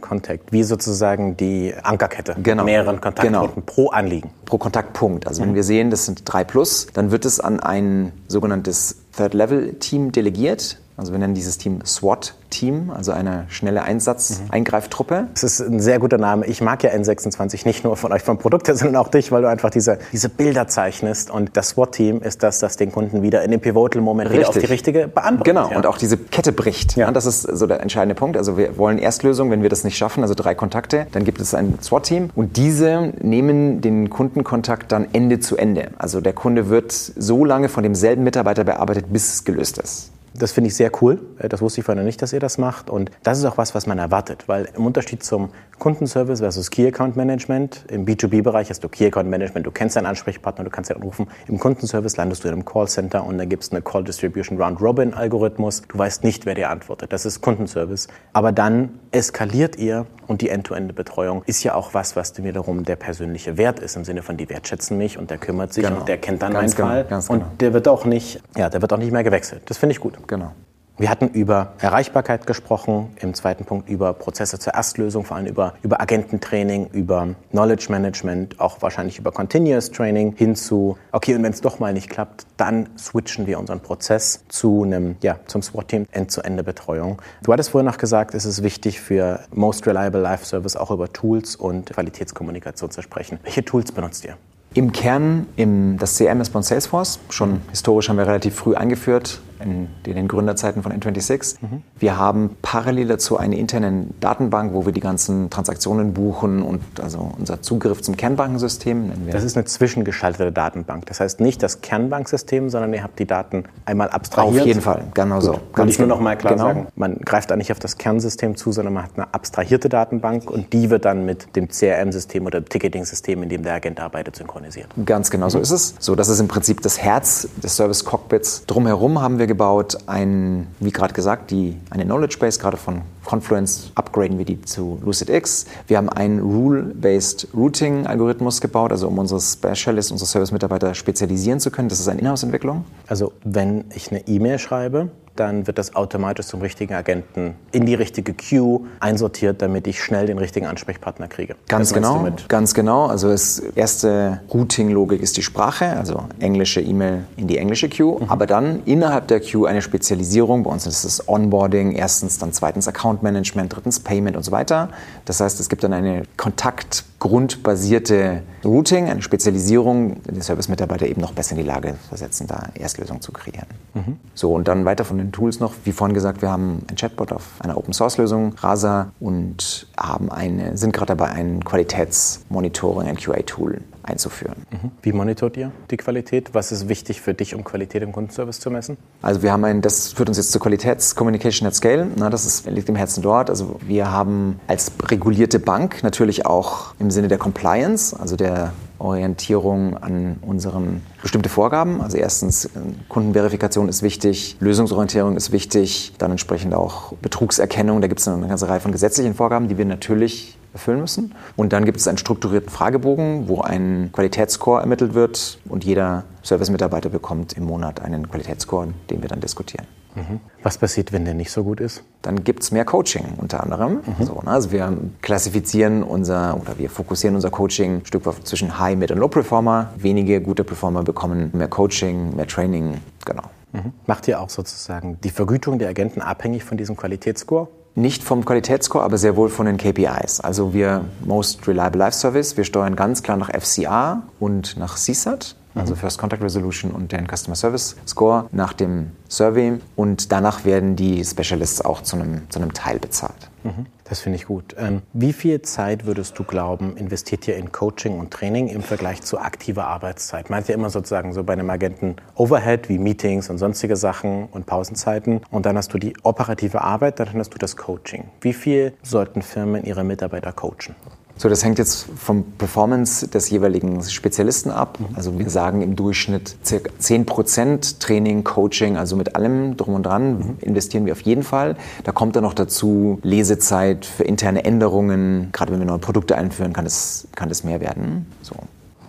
Long-Chain-Contact, 0.00 0.52
wie 0.52 0.62
sozusagen 0.62 1.36
die 1.36 1.74
Ankerkette 1.82 2.36
genau. 2.42 2.64
mit 2.64 2.72
mehreren 2.72 3.00
Kontaktpunkten 3.00 3.54
genau. 3.54 3.62
pro 3.66 3.88
Anliegen. 3.90 4.30
Pro 4.44 4.58
Kontaktpunkt. 4.58 5.26
Also 5.26 5.42
mhm. 5.42 5.48
wenn 5.48 5.54
wir 5.56 5.62
sehen, 5.62 5.90
das 5.90 6.06
sind 6.06 6.22
drei 6.24 6.44
plus, 6.44 6.88
dann 6.92 7.10
wird 7.10 7.24
es 7.24 7.40
an 7.40 7.60
ein 7.60 8.12
sogenanntes 8.28 8.96
Third-Level-Team 9.16 10.12
delegiert. 10.12 10.78
Also 11.00 11.12
wir 11.12 11.18
nennen 11.18 11.32
dieses 11.32 11.56
Team 11.56 11.80
SWAT 11.86 12.34
Team, 12.50 12.90
also 12.90 13.12
eine 13.12 13.46
schnelle 13.48 13.84
Einsatz-Eingreiftruppe. 13.84 15.28
Das 15.32 15.44
ist 15.44 15.60
ein 15.60 15.80
sehr 15.80 15.98
guter 15.98 16.18
Name. 16.18 16.44
Ich 16.46 16.60
mag 16.60 16.82
ja 16.82 16.90
N26 16.90 17.66
nicht 17.66 17.84
nur 17.84 17.96
von 17.96 18.12
euch 18.12 18.22
vom 18.22 18.36
Produkt 18.36 18.68
her, 18.68 18.74
sondern 18.76 18.96
auch 18.96 19.08
dich, 19.08 19.32
weil 19.32 19.40
du 19.40 19.48
einfach 19.48 19.70
diese, 19.70 19.98
diese 20.12 20.28
Bilder 20.28 20.68
zeichnest. 20.68 21.30
Und 21.30 21.56
das 21.56 21.70
SWAT-Team 21.70 22.20
ist 22.20 22.42
das, 22.42 22.58
das 22.58 22.76
den 22.76 22.92
Kunden 22.92 23.22
wieder 23.22 23.42
in 23.42 23.50
dem 23.50 23.60
Pivotal-Moment 23.60 24.30
wieder 24.30 24.48
auf 24.48 24.58
die 24.58 24.66
richtige 24.66 25.08
beantwortet. 25.08 25.54
Genau, 25.54 25.70
ja. 25.70 25.76
und 25.78 25.86
auch 25.86 25.96
diese 25.96 26.18
Kette 26.18 26.52
bricht. 26.52 26.96
Ja. 26.96 27.10
das 27.10 27.24
ist 27.24 27.42
so 27.42 27.66
der 27.66 27.80
entscheidende 27.80 28.14
Punkt. 28.14 28.36
Also 28.36 28.58
wir 28.58 28.76
wollen 28.76 28.98
Erstlösung, 28.98 29.50
wenn 29.50 29.62
wir 29.62 29.70
das 29.70 29.84
nicht 29.84 29.96
schaffen, 29.96 30.22
also 30.22 30.34
drei 30.34 30.54
Kontakte, 30.54 31.06
dann 31.12 31.24
gibt 31.24 31.40
es 31.40 31.54
ein 31.54 31.78
SWAT-Team 31.80 32.28
und 32.34 32.58
diese 32.58 33.14
nehmen 33.22 33.80
den 33.80 34.10
Kundenkontakt 34.10 34.92
dann 34.92 35.06
Ende 35.14 35.40
zu 35.40 35.56
Ende. 35.56 35.92
Also 35.96 36.20
der 36.20 36.34
Kunde 36.34 36.68
wird 36.68 36.92
so 36.92 37.46
lange 37.46 37.70
von 37.70 37.84
demselben 37.84 38.22
Mitarbeiter 38.22 38.64
bearbeitet, 38.64 39.06
bis 39.10 39.32
es 39.32 39.44
gelöst 39.44 39.78
ist. 39.78 40.10
Das 40.34 40.52
finde 40.52 40.68
ich 40.68 40.76
sehr 40.76 40.90
cool. 41.02 41.20
Äh, 41.38 41.48
das 41.48 41.60
wusste 41.60 41.80
ich 41.80 41.84
vorher 41.84 42.04
nicht, 42.04 42.22
dass 42.22 42.32
ihr 42.32 42.40
das 42.40 42.58
macht. 42.58 42.90
Und 42.90 43.10
das 43.22 43.38
ist 43.38 43.44
auch 43.44 43.58
was, 43.58 43.74
was 43.74 43.86
man 43.86 43.98
erwartet. 43.98 44.44
Weil 44.46 44.68
im 44.76 44.86
Unterschied 44.86 45.22
zum 45.22 45.50
Kundenservice 45.78 46.40
versus 46.40 46.70
Key 46.70 46.86
Account 46.86 47.16
Management, 47.16 47.84
im 47.88 48.04
B2B-Bereich 48.04 48.70
hast 48.70 48.84
du 48.84 48.88
Key 48.88 49.06
Account 49.06 49.28
Management, 49.28 49.66
du 49.66 49.70
kennst 49.70 49.96
deinen 49.96 50.06
Ansprechpartner, 50.06 50.64
du 50.64 50.70
kannst 50.70 50.90
ihn 50.90 50.96
anrufen. 50.96 51.26
Im 51.48 51.58
Kundenservice 51.58 52.16
landest 52.16 52.44
du 52.44 52.48
in 52.48 52.54
einem 52.54 52.64
Callcenter 52.64 53.24
und 53.24 53.38
da 53.38 53.44
gibt 53.44 53.64
es 53.64 53.72
eine 53.72 53.82
Call 53.82 54.04
Distribution 54.04 54.60
Round 54.60 54.80
Robin 54.80 55.14
Algorithmus. 55.14 55.82
Du 55.88 55.98
weißt 55.98 56.22
nicht, 56.22 56.46
wer 56.46 56.54
dir 56.54 56.70
antwortet. 56.70 57.12
Das 57.12 57.24
ist 57.24 57.40
Kundenservice. 57.40 58.08
Aber 58.32 58.52
dann 58.52 58.90
eskaliert 59.10 59.76
ihr 59.76 60.06
und 60.26 60.42
die 60.42 60.48
End-to-End-Betreuung 60.48 61.42
ist 61.46 61.64
ja 61.64 61.74
auch 61.74 61.92
was, 61.92 62.14
was 62.14 62.40
wiederum 62.42 62.84
der 62.84 62.96
persönliche 62.96 63.56
Wert 63.56 63.80
ist, 63.80 63.96
im 63.96 64.04
Sinne 64.04 64.22
von, 64.22 64.36
die 64.36 64.48
wertschätzen 64.48 64.96
mich 64.96 65.18
und 65.18 65.30
der 65.30 65.38
kümmert 65.38 65.72
sich 65.72 65.84
genau. 65.84 65.98
und 65.98 66.08
der 66.08 66.18
kennt 66.18 66.42
dann 66.42 66.52
ganz 66.52 66.72
meinen 66.72 66.76
genau, 66.76 66.88
Fall. 66.88 67.04
Ganz 67.04 67.28
genau. 67.28 67.44
Und 67.44 67.60
der 67.60 67.72
wird 67.72 67.88
auch 67.88 68.04
nicht, 68.04 68.40
ja, 68.56 68.68
der 68.68 68.80
wird 68.80 68.92
auch 68.92 68.98
nicht 68.98 69.10
mehr 69.10 69.24
gewechselt. 69.24 69.62
Das 69.66 69.78
finde 69.78 69.94
ich 69.94 70.00
gut. 70.00 70.19
Genau. 70.26 70.52
Wir 71.00 71.08
hatten 71.08 71.28
über 71.28 71.72
Erreichbarkeit 71.78 72.46
gesprochen, 72.46 73.08
im 73.22 73.32
zweiten 73.32 73.64
Punkt 73.64 73.88
über 73.88 74.12
Prozesse 74.12 74.58
zur 74.58 74.74
Erstlösung, 74.74 75.24
vor 75.24 75.38
allem 75.38 75.46
über, 75.46 75.72
über 75.82 75.98
Agententraining, 75.98 76.88
über 76.92 77.28
Knowledge 77.52 77.86
Management, 77.88 78.60
auch 78.60 78.82
wahrscheinlich 78.82 79.18
über 79.18 79.32
Continuous 79.32 79.90
Training 79.90 80.34
hin 80.36 80.54
zu, 80.54 80.98
okay, 81.12 81.34
und 81.34 81.42
wenn 81.42 81.54
es 81.54 81.62
doch 81.62 81.78
mal 81.78 81.94
nicht 81.94 82.10
klappt, 82.10 82.46
dann 82.58 82.90
switchen 82.98 83.46
wir 83.46 83.58
unseren 83.58 83.80
Prozess 83.80 84.44
zu 84.48 84.82
einem, 84.82 85.16
ja, 85.22 85.40
zum 85.46 85.62
SWAT-Team, 85.62 86.04
End-zu-Ende-Betreuung. 86.12 87.22
Du 87.44 87.50
hattest 87.50 87.70
vorher 87.70 87.90
noch 87.90 87.96
gesagt, 87.96 88.34
es 88.34 88.44
ist 88.44 88.62
wichtig 88.62 89.00
für 89.00 89.40
Most 89.54 89.86
Reliable 89.86 90.20
Life 90.20 90.44
Service 90.44 90.76
auch 90.76 90.90
über 90.90 91.10
Tools 91.10 91.56
und 91.56 91.88
Qualitätskommunikation 91.88 92.90
zu 92.90 93.00
sprechen. 93.00 93.38
Welche 93.42 93.64
Tools 93.64 93.90
benutzt 93.90 94.26
ihr? 94.26 94.36
Im 94.74 94.92
Kern, 94.92 95.46
im, 95.56 95.96
das 95.96 96.18
CRM 96.18 96.42
ist 96.42 96.50
bei 96.50 96.60
Salesforce. 96.60 97.20
Schon 97.30 97.62
historisch 97.70 98.10
haben 98.10 98.18
wir 98.18 98.26
relativ 98.26 98.54
früh 98.54 98.74
eingeführt, 98.74 99.40
in, 99.62 99.88
den 100.04 100.28
Gründerzeiten 100.28 100.82
von 100.82 100.92
N26. 100.92 101.56
Mhm. 101.60 101.82
Wir 101.98 102.16
haben 102.18 102.56
parallel 102.62 103.08
dazu 103.08 103.36
eine 103.36 103.58
interne 103.58 104.06
Datenbank, 104.20 104.72
wo 104.74 104.86
wir 104.86 104.92
die 104.92 105.00
ganzen 105.00 105.50
Transaktionen 105.50 106.14
buchen 106.14 106.62
und 106.62 106.80
also 107.00 107.32
unser 107.38 107.62
Zugriff 107.62 108.02
zum 108.02 108.16
Kernbankensystem 108.16 109.08
nennen 109.08 109.26
wir. 109.26 109.32
Das 109.32 109.44
ist 109.44 109.56
eine 109.56 109.66
zwischengeschaltete 109.66 110.52
Datenbank. 110.52 111.06
Das 111.06 111.20
heißt 111.20 111.40
nicht 111.40 111.62
das 111.62 111.80
Kernbanksystem, 111.80 112.70
sondern 112.70 112.94
ihr 112.94 113.02
habt 113.02 113.18
die 113.18 113.26
Daten 113.26 113.64
einmal 113.84 114.08
abstrahiert. 114.08 114.62
Auf 114.62 114.66
jeden 114.66 114.80
Fall, 114.80 115.04
genau 115.14 115.36
Gut. 115.36 115.44
so. 115.44 115.60
Kann 115.72 115.88
ich 115.88 115.98
nur 115.98 116.08
noch 116.08 116.20
mal 116.20 116.36
klar 116.36 116.54
genau. 116.54 116.66
sagen, 116.66 116.86
man 116.94 117.18
greift 117.18 117.50
da 117.50 117.56
nicht 117.56 117.72
auf 117.72 117.78
das 117.78 117.98
Kernsystem 117.98 118.56
zu, 118.56 118.72
sondern 118.72 118.94
man 118.94 119.04
hat 119.04 119.10
eine 119.16 119.32
abstrahierte 119.34 119.88
Datenbank 119.88 120.50
und 120.50 120.72
die 120.72 120.90
wird 120.90 121.04
dann 121.04 121.24
mit 121.24 121.56
dem 121.56 121.68
CRM-System 121.68 122.46
oder 122.46 122.64
Ticketing-System, 122.64 123.42
in 123.42 123.48
dem 123.48 123.62
der 123.62 123.74
Agent 123.74 124.00
arbeitet, 124.00 124.36
synchronisiert. 124.36 124.88
Ganz 125.04 125.30
genau 125.30 125.48
so 125.48 125.58
ist 125.58 125.70
es. 125.70 125.94
So, 125.98 126.14
das 126.14 126.28
ist 126.28 126.40
im 126.40 126.48
Prinzip 126.48 126.80
das 126.82 126.98
Herz 126.98 127.48
des 127.62 127.76
Service 127.76 128.04
Cockpits. 128.04 128.64
Drumherum 128.66 129.20
haben 129.20 129.38
wir 129.38 129.49
gebaut 129.50 129.98
ein, 130.06 130.68
wie 130.78 130.92
gerade 130.92 131.12
gesagt, 131.12 131.50
die, 131.50 131.76
eine 131.90 132.04
Knowledge 132.04 132.38
Base, 132.38 132.60
gerade 132.60 132.76
von 132.76 133.02
Confluence 133.24 133.92
upgraden 133.94 134.38
wir 134.38 134.44
die 134.44 134.60
zu 134.62 134.98
LucidX. 135.04 135.66
Wir 135.86 135.96
haben 135.96 136.08
einen 136.08 136.40
Rule-Based 136.40 137.48
Routing-Algorithmus 137.54 138.60
gebaut, 138.60 138.92
also 138.92 139.08
um 139.08 139.18
unsere 139.18 139.40
Specialists, 139.40 140.12
unsere 140.12 140.28
Service-Mitarbeiter 140.28 140.94
spezialisieren 140.94 141.60
zu 141.60 141.70
können. 141.70 141.88
Das 141.88 142.00
ist 142.00 142.08
eine 142.08 142.20
Inhouse-Entwicklung. 142.20 142.84
Also 143.06 143.32
wenn 143.44 143.84
ich 143.94 144.10
eine 144.10 144.26
E-Mail 144.26 144.58
schreibe, 144.58 145.10
dann 145.40 145.66
wird 145.66 145.78
das 145.78 145.96
automatisch 145.96 146.46
zum 146.46 146.60
richtigen 146.60 146.92
Agenten 146.92 147.54
in 147.72 147.86
die 147.86 147.94
richtige 147.94 148.34
Queue 148.34 148.80
einsortiert, 149.00 149.62
damit 149.62 149.86
ich 149.86 150.02
schnell 150.02 150.26
den 150.26 150.36
richtigen 150.36 150.66
Ansprechpartner 150.66 151.28
kriege. 151.28 151.56
Ganz 151.66 151.94
genau, 151.94 152.28
ganz 152.48 152.74
genau. 152.74 153.06
Also 153.06 153.30
das 153.30 153.58
erste 153.74 154.42
Routing-Logik 154.52 155.22
ist 155.22 155.38
die 155.38 155.42
Sprache, 155.42 155.96
also 155.96 156.24
englische 156.40 156.82
E-Mail 156.82 157.24
in 157.38 157.48
die 157.48 157.56
englische 157.56 157.88
Queue, 157.88 158.20
mhm. 158.20 158.28
aber 158.28 158.46
dann 158.46 158.82
innerhalb 158.84 159.28
der 159.28 159.40
Queue 159.40 159.66
eine 159.66 159.80
Spezialisierung. 159.80 160.64
Bei 160.64 160.70
uns 160.70 160.86
ist 160.86 161.04
es 161.04 161.26
Onboarding, 161.26 161.92
erstens, 161.92 162.38
dann 162.38 162.52
zweitens 162.52 162.86
Account 162.86 163.09
Management, 163.22 163.74
drittens 163.74 164.00
Payment 164.00 164.36
und 164.36 164.42
so 164.42 164.52
weiter. 164.52 164.88
Das 165.24 165.40
heißt, 165.40 165.60
es 165.60 165.68
gibt 165.68 165.84
dann 165.84 165.92
eine 165.92 166.22
Kontakt 166.36 167.04
grundbasierte 167.20 168.42
Routing, 168.64 169.08
eine 169.08 169.22
Spezialisierung, 169.22 170.22
den 170.24 170.42
Service-Mitarbeiter 170.42 171.06
eben 171.06 171.20
noch 171.20 171.32
besser 171.32 171.52
in 171.52 171.58
die 171.58 171.62
Lage 171.62 171.94
versetzen, 172.08 172.46
da 172.46 172.70
Erstlösungen 172.74 173.22
zu 173.22 173.30
kreieren. 173.30 173.66
Mhm. 173.94 174.16
So, 174.34 174.52
und 174.52 174.66
dann 174.66 174.84
weiter 174.84 175.04
von 175.04 175.18
den 175.18 175.30
Tools 175.30 175.60
noch, 175.60 175.74
wie 175.84 175.92
vorhin 175.92 176.14
gesagt, 176.14 176.42
wir 176.42 176.50
haben 176.50 176.82
ein 176.88 176.96
Chatbot 176.96 177.32
auf 177.32 177.44
einer 177.60 177.76
Open-Source-Lösung, 177.76 178.54
Rasa, 178.58 179.12
und 179.20 179.86
haben 179.96 180.32
eine, 180.32 180.76
sind 180.76 180.92
gerade 180.92 181.14
dabei, 181.14 181.30
ein 181.30 181.62
Qualitätsmonitoring, 181.62 183.08
ein 183.08 183.16
QA-Tool 183.16 183.80
einzuführen. 184.02 184.66
Mhm. 184.70 184.90
Wie 185.02 185.12
monitort 185.12 185.56
ihr 185.56 185.72
die 185.90 185.96
Qualität? 185.96 186.54
Was 186.54 186.72
ist 186.72 186.88
wichtig 186.88 187.20
für 187.20 187.34
dich, 187.34 187.54
um 187.54 187.64
Qualität 187.64 188.02
im 188.02 188.12
Kundenservice 188.12 188.60
zu 188.60 188.70
messen? 188.70 188.96
Also 189.22 189.42
wir 189.42 189.52
haben 189.52 189.64
ein, 189.64 189.82
das 189.82 190.12
führt 190.12 190.28
uns 190.28 190.38
jetzt 190.38 190.52
zur 190.52 190.60
Qualitätscommunication 190.60 191.66
at 191.68 191.74
Scale. 191.74 192.06
Na, 192.16 192.30
das 192.30 192.44
ist, 192.46 192.66
liegt 192.66 192.88
im 192.88 192.96
Herzen 192.96 193.22
dort. 193.22 193.50
Also 193.50 193.78
wir 193.86 194.10
haben 194.10 194.58
als 194.66 194.92
regulierte 195.10 195.58
Bank 195.58 196.02
natürlich 196.02 196.46
auch 196.46 196.94
im 196.98 197.09
Sinne 197.10 197.28
der 197.28 197.38
Compliance, 197.38 198.18
also 198.18 198.36
der 198.36 198.72
Orientierung 198.98 199.96
an 199.96 200.36
unseren 200.42 201.02
bestimmte 201.22 201.48
Vorgaben. 201.48 202.00
Also 202.00 202.18
erstens 202.18 202.68
Kundenverifikation 203.08 203.88
ist 203.88 204.02
wichtig, 204.02 204.56
Lösungsorientierung 204.60 205.36
ist 205.36 205.52
wichtig, 205.52 206.12
dann 206.18 206.30
entsprechend 206.30 206.74
auch 206.74 207.14
Betrugserkennung. 207.14 208.00
Da 208.00 208.08
gibt 208.08 208.20
es 208.20 208.28
eine 208.28 208.46
ganze 208.46 208.68
Reihe 208.68 208.80
von 208.80 208.92
gesetzlichen 208.92 209.34
Vorgaben, 209.34 209.68
die 209.68 209.78
wir 209.78 209.86
natürlich 209.86 210.58
erfüllen 210.72 211.00
müssen. 211.00 211.34
Und 211.56 211.72
dann 211.72 211.84
gibt 211.84 211.98
es 211.98 212.06
einen 212.06 212.18
strukturierten 212.18 212.70
Fragebogen, 212.70 213.48
wo 213.48 213.60
ein 213.60 214.10
Qualitätsscore 214.12 214.80
ermittelt 214.80 215.14
wird 215.14 215.58
und 215.68 215.84
jeder 215.84 216.24
Service-Mitarbeiter 216.44 217.08
bekommt 217.08 217.54
im 217.54 217.64
Monat 217.64 218.00
einen 218.00 218.28
Qualitätsscore, 218.28 218.88
den 219.08 219.22
wir 219.22 219.28
dann 219.28 219.40
diskutieren. 219.40 219.86
Mhm. 220.14 220.40
Was 220.62 220.78
passiert, 220.78 221.12
wenn 221.12 221.24
der 221.24 221.34
nicht 221.34 221.50
so 221.50 221.64
gut 221.64 221.80
ist? 221.80 222.02
Dann 222.22 222.44
gibt 222.44 222.62
es 222.62 222.70
mehr 222.70 222.84
Coaching 222.84 223.24
unter 223.38 223.62
anderem. 223.62 224.00
Mhm. 224.18 224.24
So, 224.24 224.40
ne? 224.44 224.50
Also 224.50 224.72
wir 224.72 224.96
klassifizieren 225.22 226.02
unser 226.02 226.58
oder 226.60 226.78
wir 226.78 226.90
fokussieren 226.90 227.34
unser 227.34 227.50
Coaching 227.50 227.98
ein 227.98 228.06
Stück 228.06 228.26
weit 228.26 228.46
zwischen 228.46 228.78
High, 228.78 228.96
Mid 228.98 229.10
und 229.10 229.18
Low 229.18 229.28
Performer. 229.28 229.92
Wenige 229.96 230.40
gute 230.40 230.64
Performer 230.64 231.02
bekommen 231.02 231.50
mehr 231.52 231.68
Coaching, 231.68 232.36
mehr 232.36 232.46
Training, 232.46 233.00
genau. 233.24 233.44
Mhm. 233.72 233.92
Macht 234.06 234.26
ihr 234.28 234.40
auch 234.40 234.50
sozusagen 234.50 235.18
die 235.22 235.30
Vergütung 235.30 235.78
der 235.78 235.88
Agenten 235.88 236.20
abhängig 236.20 236.64
von 236.64 236.76
diesem 236.76 236.96
Qualitätsscore? 236.96 237.68
Nicht 237.94 238.22
vom 238.22 238.44
Qualitätsscore, 238.44 239.04
aber 239.04 239.18
sehr 239.18 239.36
wohl 239.36 239.48
von 239.48 239.66
den 239.66 239.76
KPIs. 239.76 240.40
Also 240.40 240.72
wir 240.72 241.04
Most 241.24 241.66
Reliable 241.66 241.98
Life 241.98 242.16
Service, 242.16 242.56
wir 242.56 242.64
steuern 242.64 242.94
ganz 242.94 243.22
klar 243.22 243.36
nach 243.36 243.50
FCA 243.50 244.22
und 244.38 244.76
nach 244.76 244.96
CSAT 244.96 245.56
also 245.74 245.94
First 245.94 246.18
Contact 246.18 246.42
Resolution 246.42 246.90
und 246.90 247.12
den 247.12 247.26
Customer 247.26 247.56
Service 247.56 247.96
Score 248.06 248.46
nach 248.52 248.72
dem 248.72 249.12
Survey. 249.28 249.78
Und 249.96 250.32
danach 250.32 250.64
werden 250.64 250.96
die 250.96 251.24
Specialists 251.24 251.80
auch 251.84 252.02
zu 252.02 252.16
einem, 252.16 252.50
zu 252.50 252.60
einem 252.60 252.72
Teil 252.72 252.98
bezahlt. 252.98 253.50
Mhm. 253.62 253.86
Das 254.04 254.18
finde 254.20 254.36
ich 254.36 254.46
gut. 254.46 254.74
Ähm, 254.76 255.02
wie 255.12 255.32
viel 255.32 255.62
Zeit 255.62 256.04
würdest 256.04 256.36
du 256.36 256.42
glauben, 256.42 256.96
investiert 256.96 257.46
ihr 257.46 257.56
in 257.56 257.70
Coaching 257.70 258.18
und 258.18 258.32
Training 258.32 258.66
im 258.66 258.82
Vergleich 258.82 259.22
zu 259.22 259.38
aktiver 259.38 259.86
Arbeitszeit? 259.86 260.50
Meint 260.50 260.68
ihr 260.68 260.74
immer 260.74 260.90
sozusagen 260.90 261.32
so 261.32 261.44
bei 261.44 261.52
einem 261.52 261.70
Agenten 261.70 262.16
Overhead 262.34 262.88
wie 262.88 262.98
Meetings 262.98 263.50
und 263.50 263.58
sonstige 263.58 263.94
Sachen 263.94 264.46
und 264.46 264.66
Pausenzeiten 264.66 265.42
und 265.52 265.64
dann 265.64 265.76
hast 265.76 265.94
du 265.94 265.98
die 265.98 266.14
operative 266.24 266.80
Arbeit, 266.80 267.20
dann 267.20 267.32
hast 267.34 267.54
du 267.54 267.58
das 267.58 267.76
Coaching. 267.76 268.24
Wie 268.40 268.52
viel 268.52 268.94
sollten 269.02 269.42
Firmen 269.42 269.84
ihre 269.84 270.02
Mitarbeiter 270.02 270.52
coachen? 270.52 270.96
So, 271.40 271.48
das 271.48 271.64
hängt 271.64 271.78
jetzt 271.78 272.06
vom 272.16 272.44
Performance 272.58 273.26
des 273.26 273.48
jeweiligen 273.48 274.02
Spezialisten 274.02 274.70
ab. 274.70 275.00
Mhm. 275.00 275.06
Also 275.14 275.38
wir 275.38 275.48
sagen 275.48 275.80
im 275.80 275.96
Durchschnitt 275.96 276.54
circa 276.62 276.90
10% 277.00 277.98
Training, 277.98 278.44
Coaching, 278.44 278.98
also 278.98 279.16
mit 279.16 279.36
allem 279.36 279.74
drum 279.78 279.94
und 279.94 280.02
dran 280.02 280.32
mhm. 280.32 280.56
investieren 280.60 281.06
wir 281.06 281.14
auf 281.14 281.22
jeden 281.22 281.42
Fall. 281.42 281.76
Da 282.04 282.12
kommt 282.12 282.36
dann 282.36 282.42
noch 282.42 282.52
dazu 282.52 283.20
Lesezeit 283.22 284.04
für 284.04 284.24
interne 284.24 284.66
Änderungen. 284.66 285.48
Gerade 285.52 285.72
wenn 285.72 285.78
wir 285.78 285.86
neue 285.86 285.98
Produkte 285.98 286.36
einführen, 286.36 286.74
kann 286.74 286.84
es, 286.84 287.26
kann 287.34 287.48
es 287.48 287.64
mehr 287.64 287.80
werden. 287.80 288.26
So. 288.42 288.56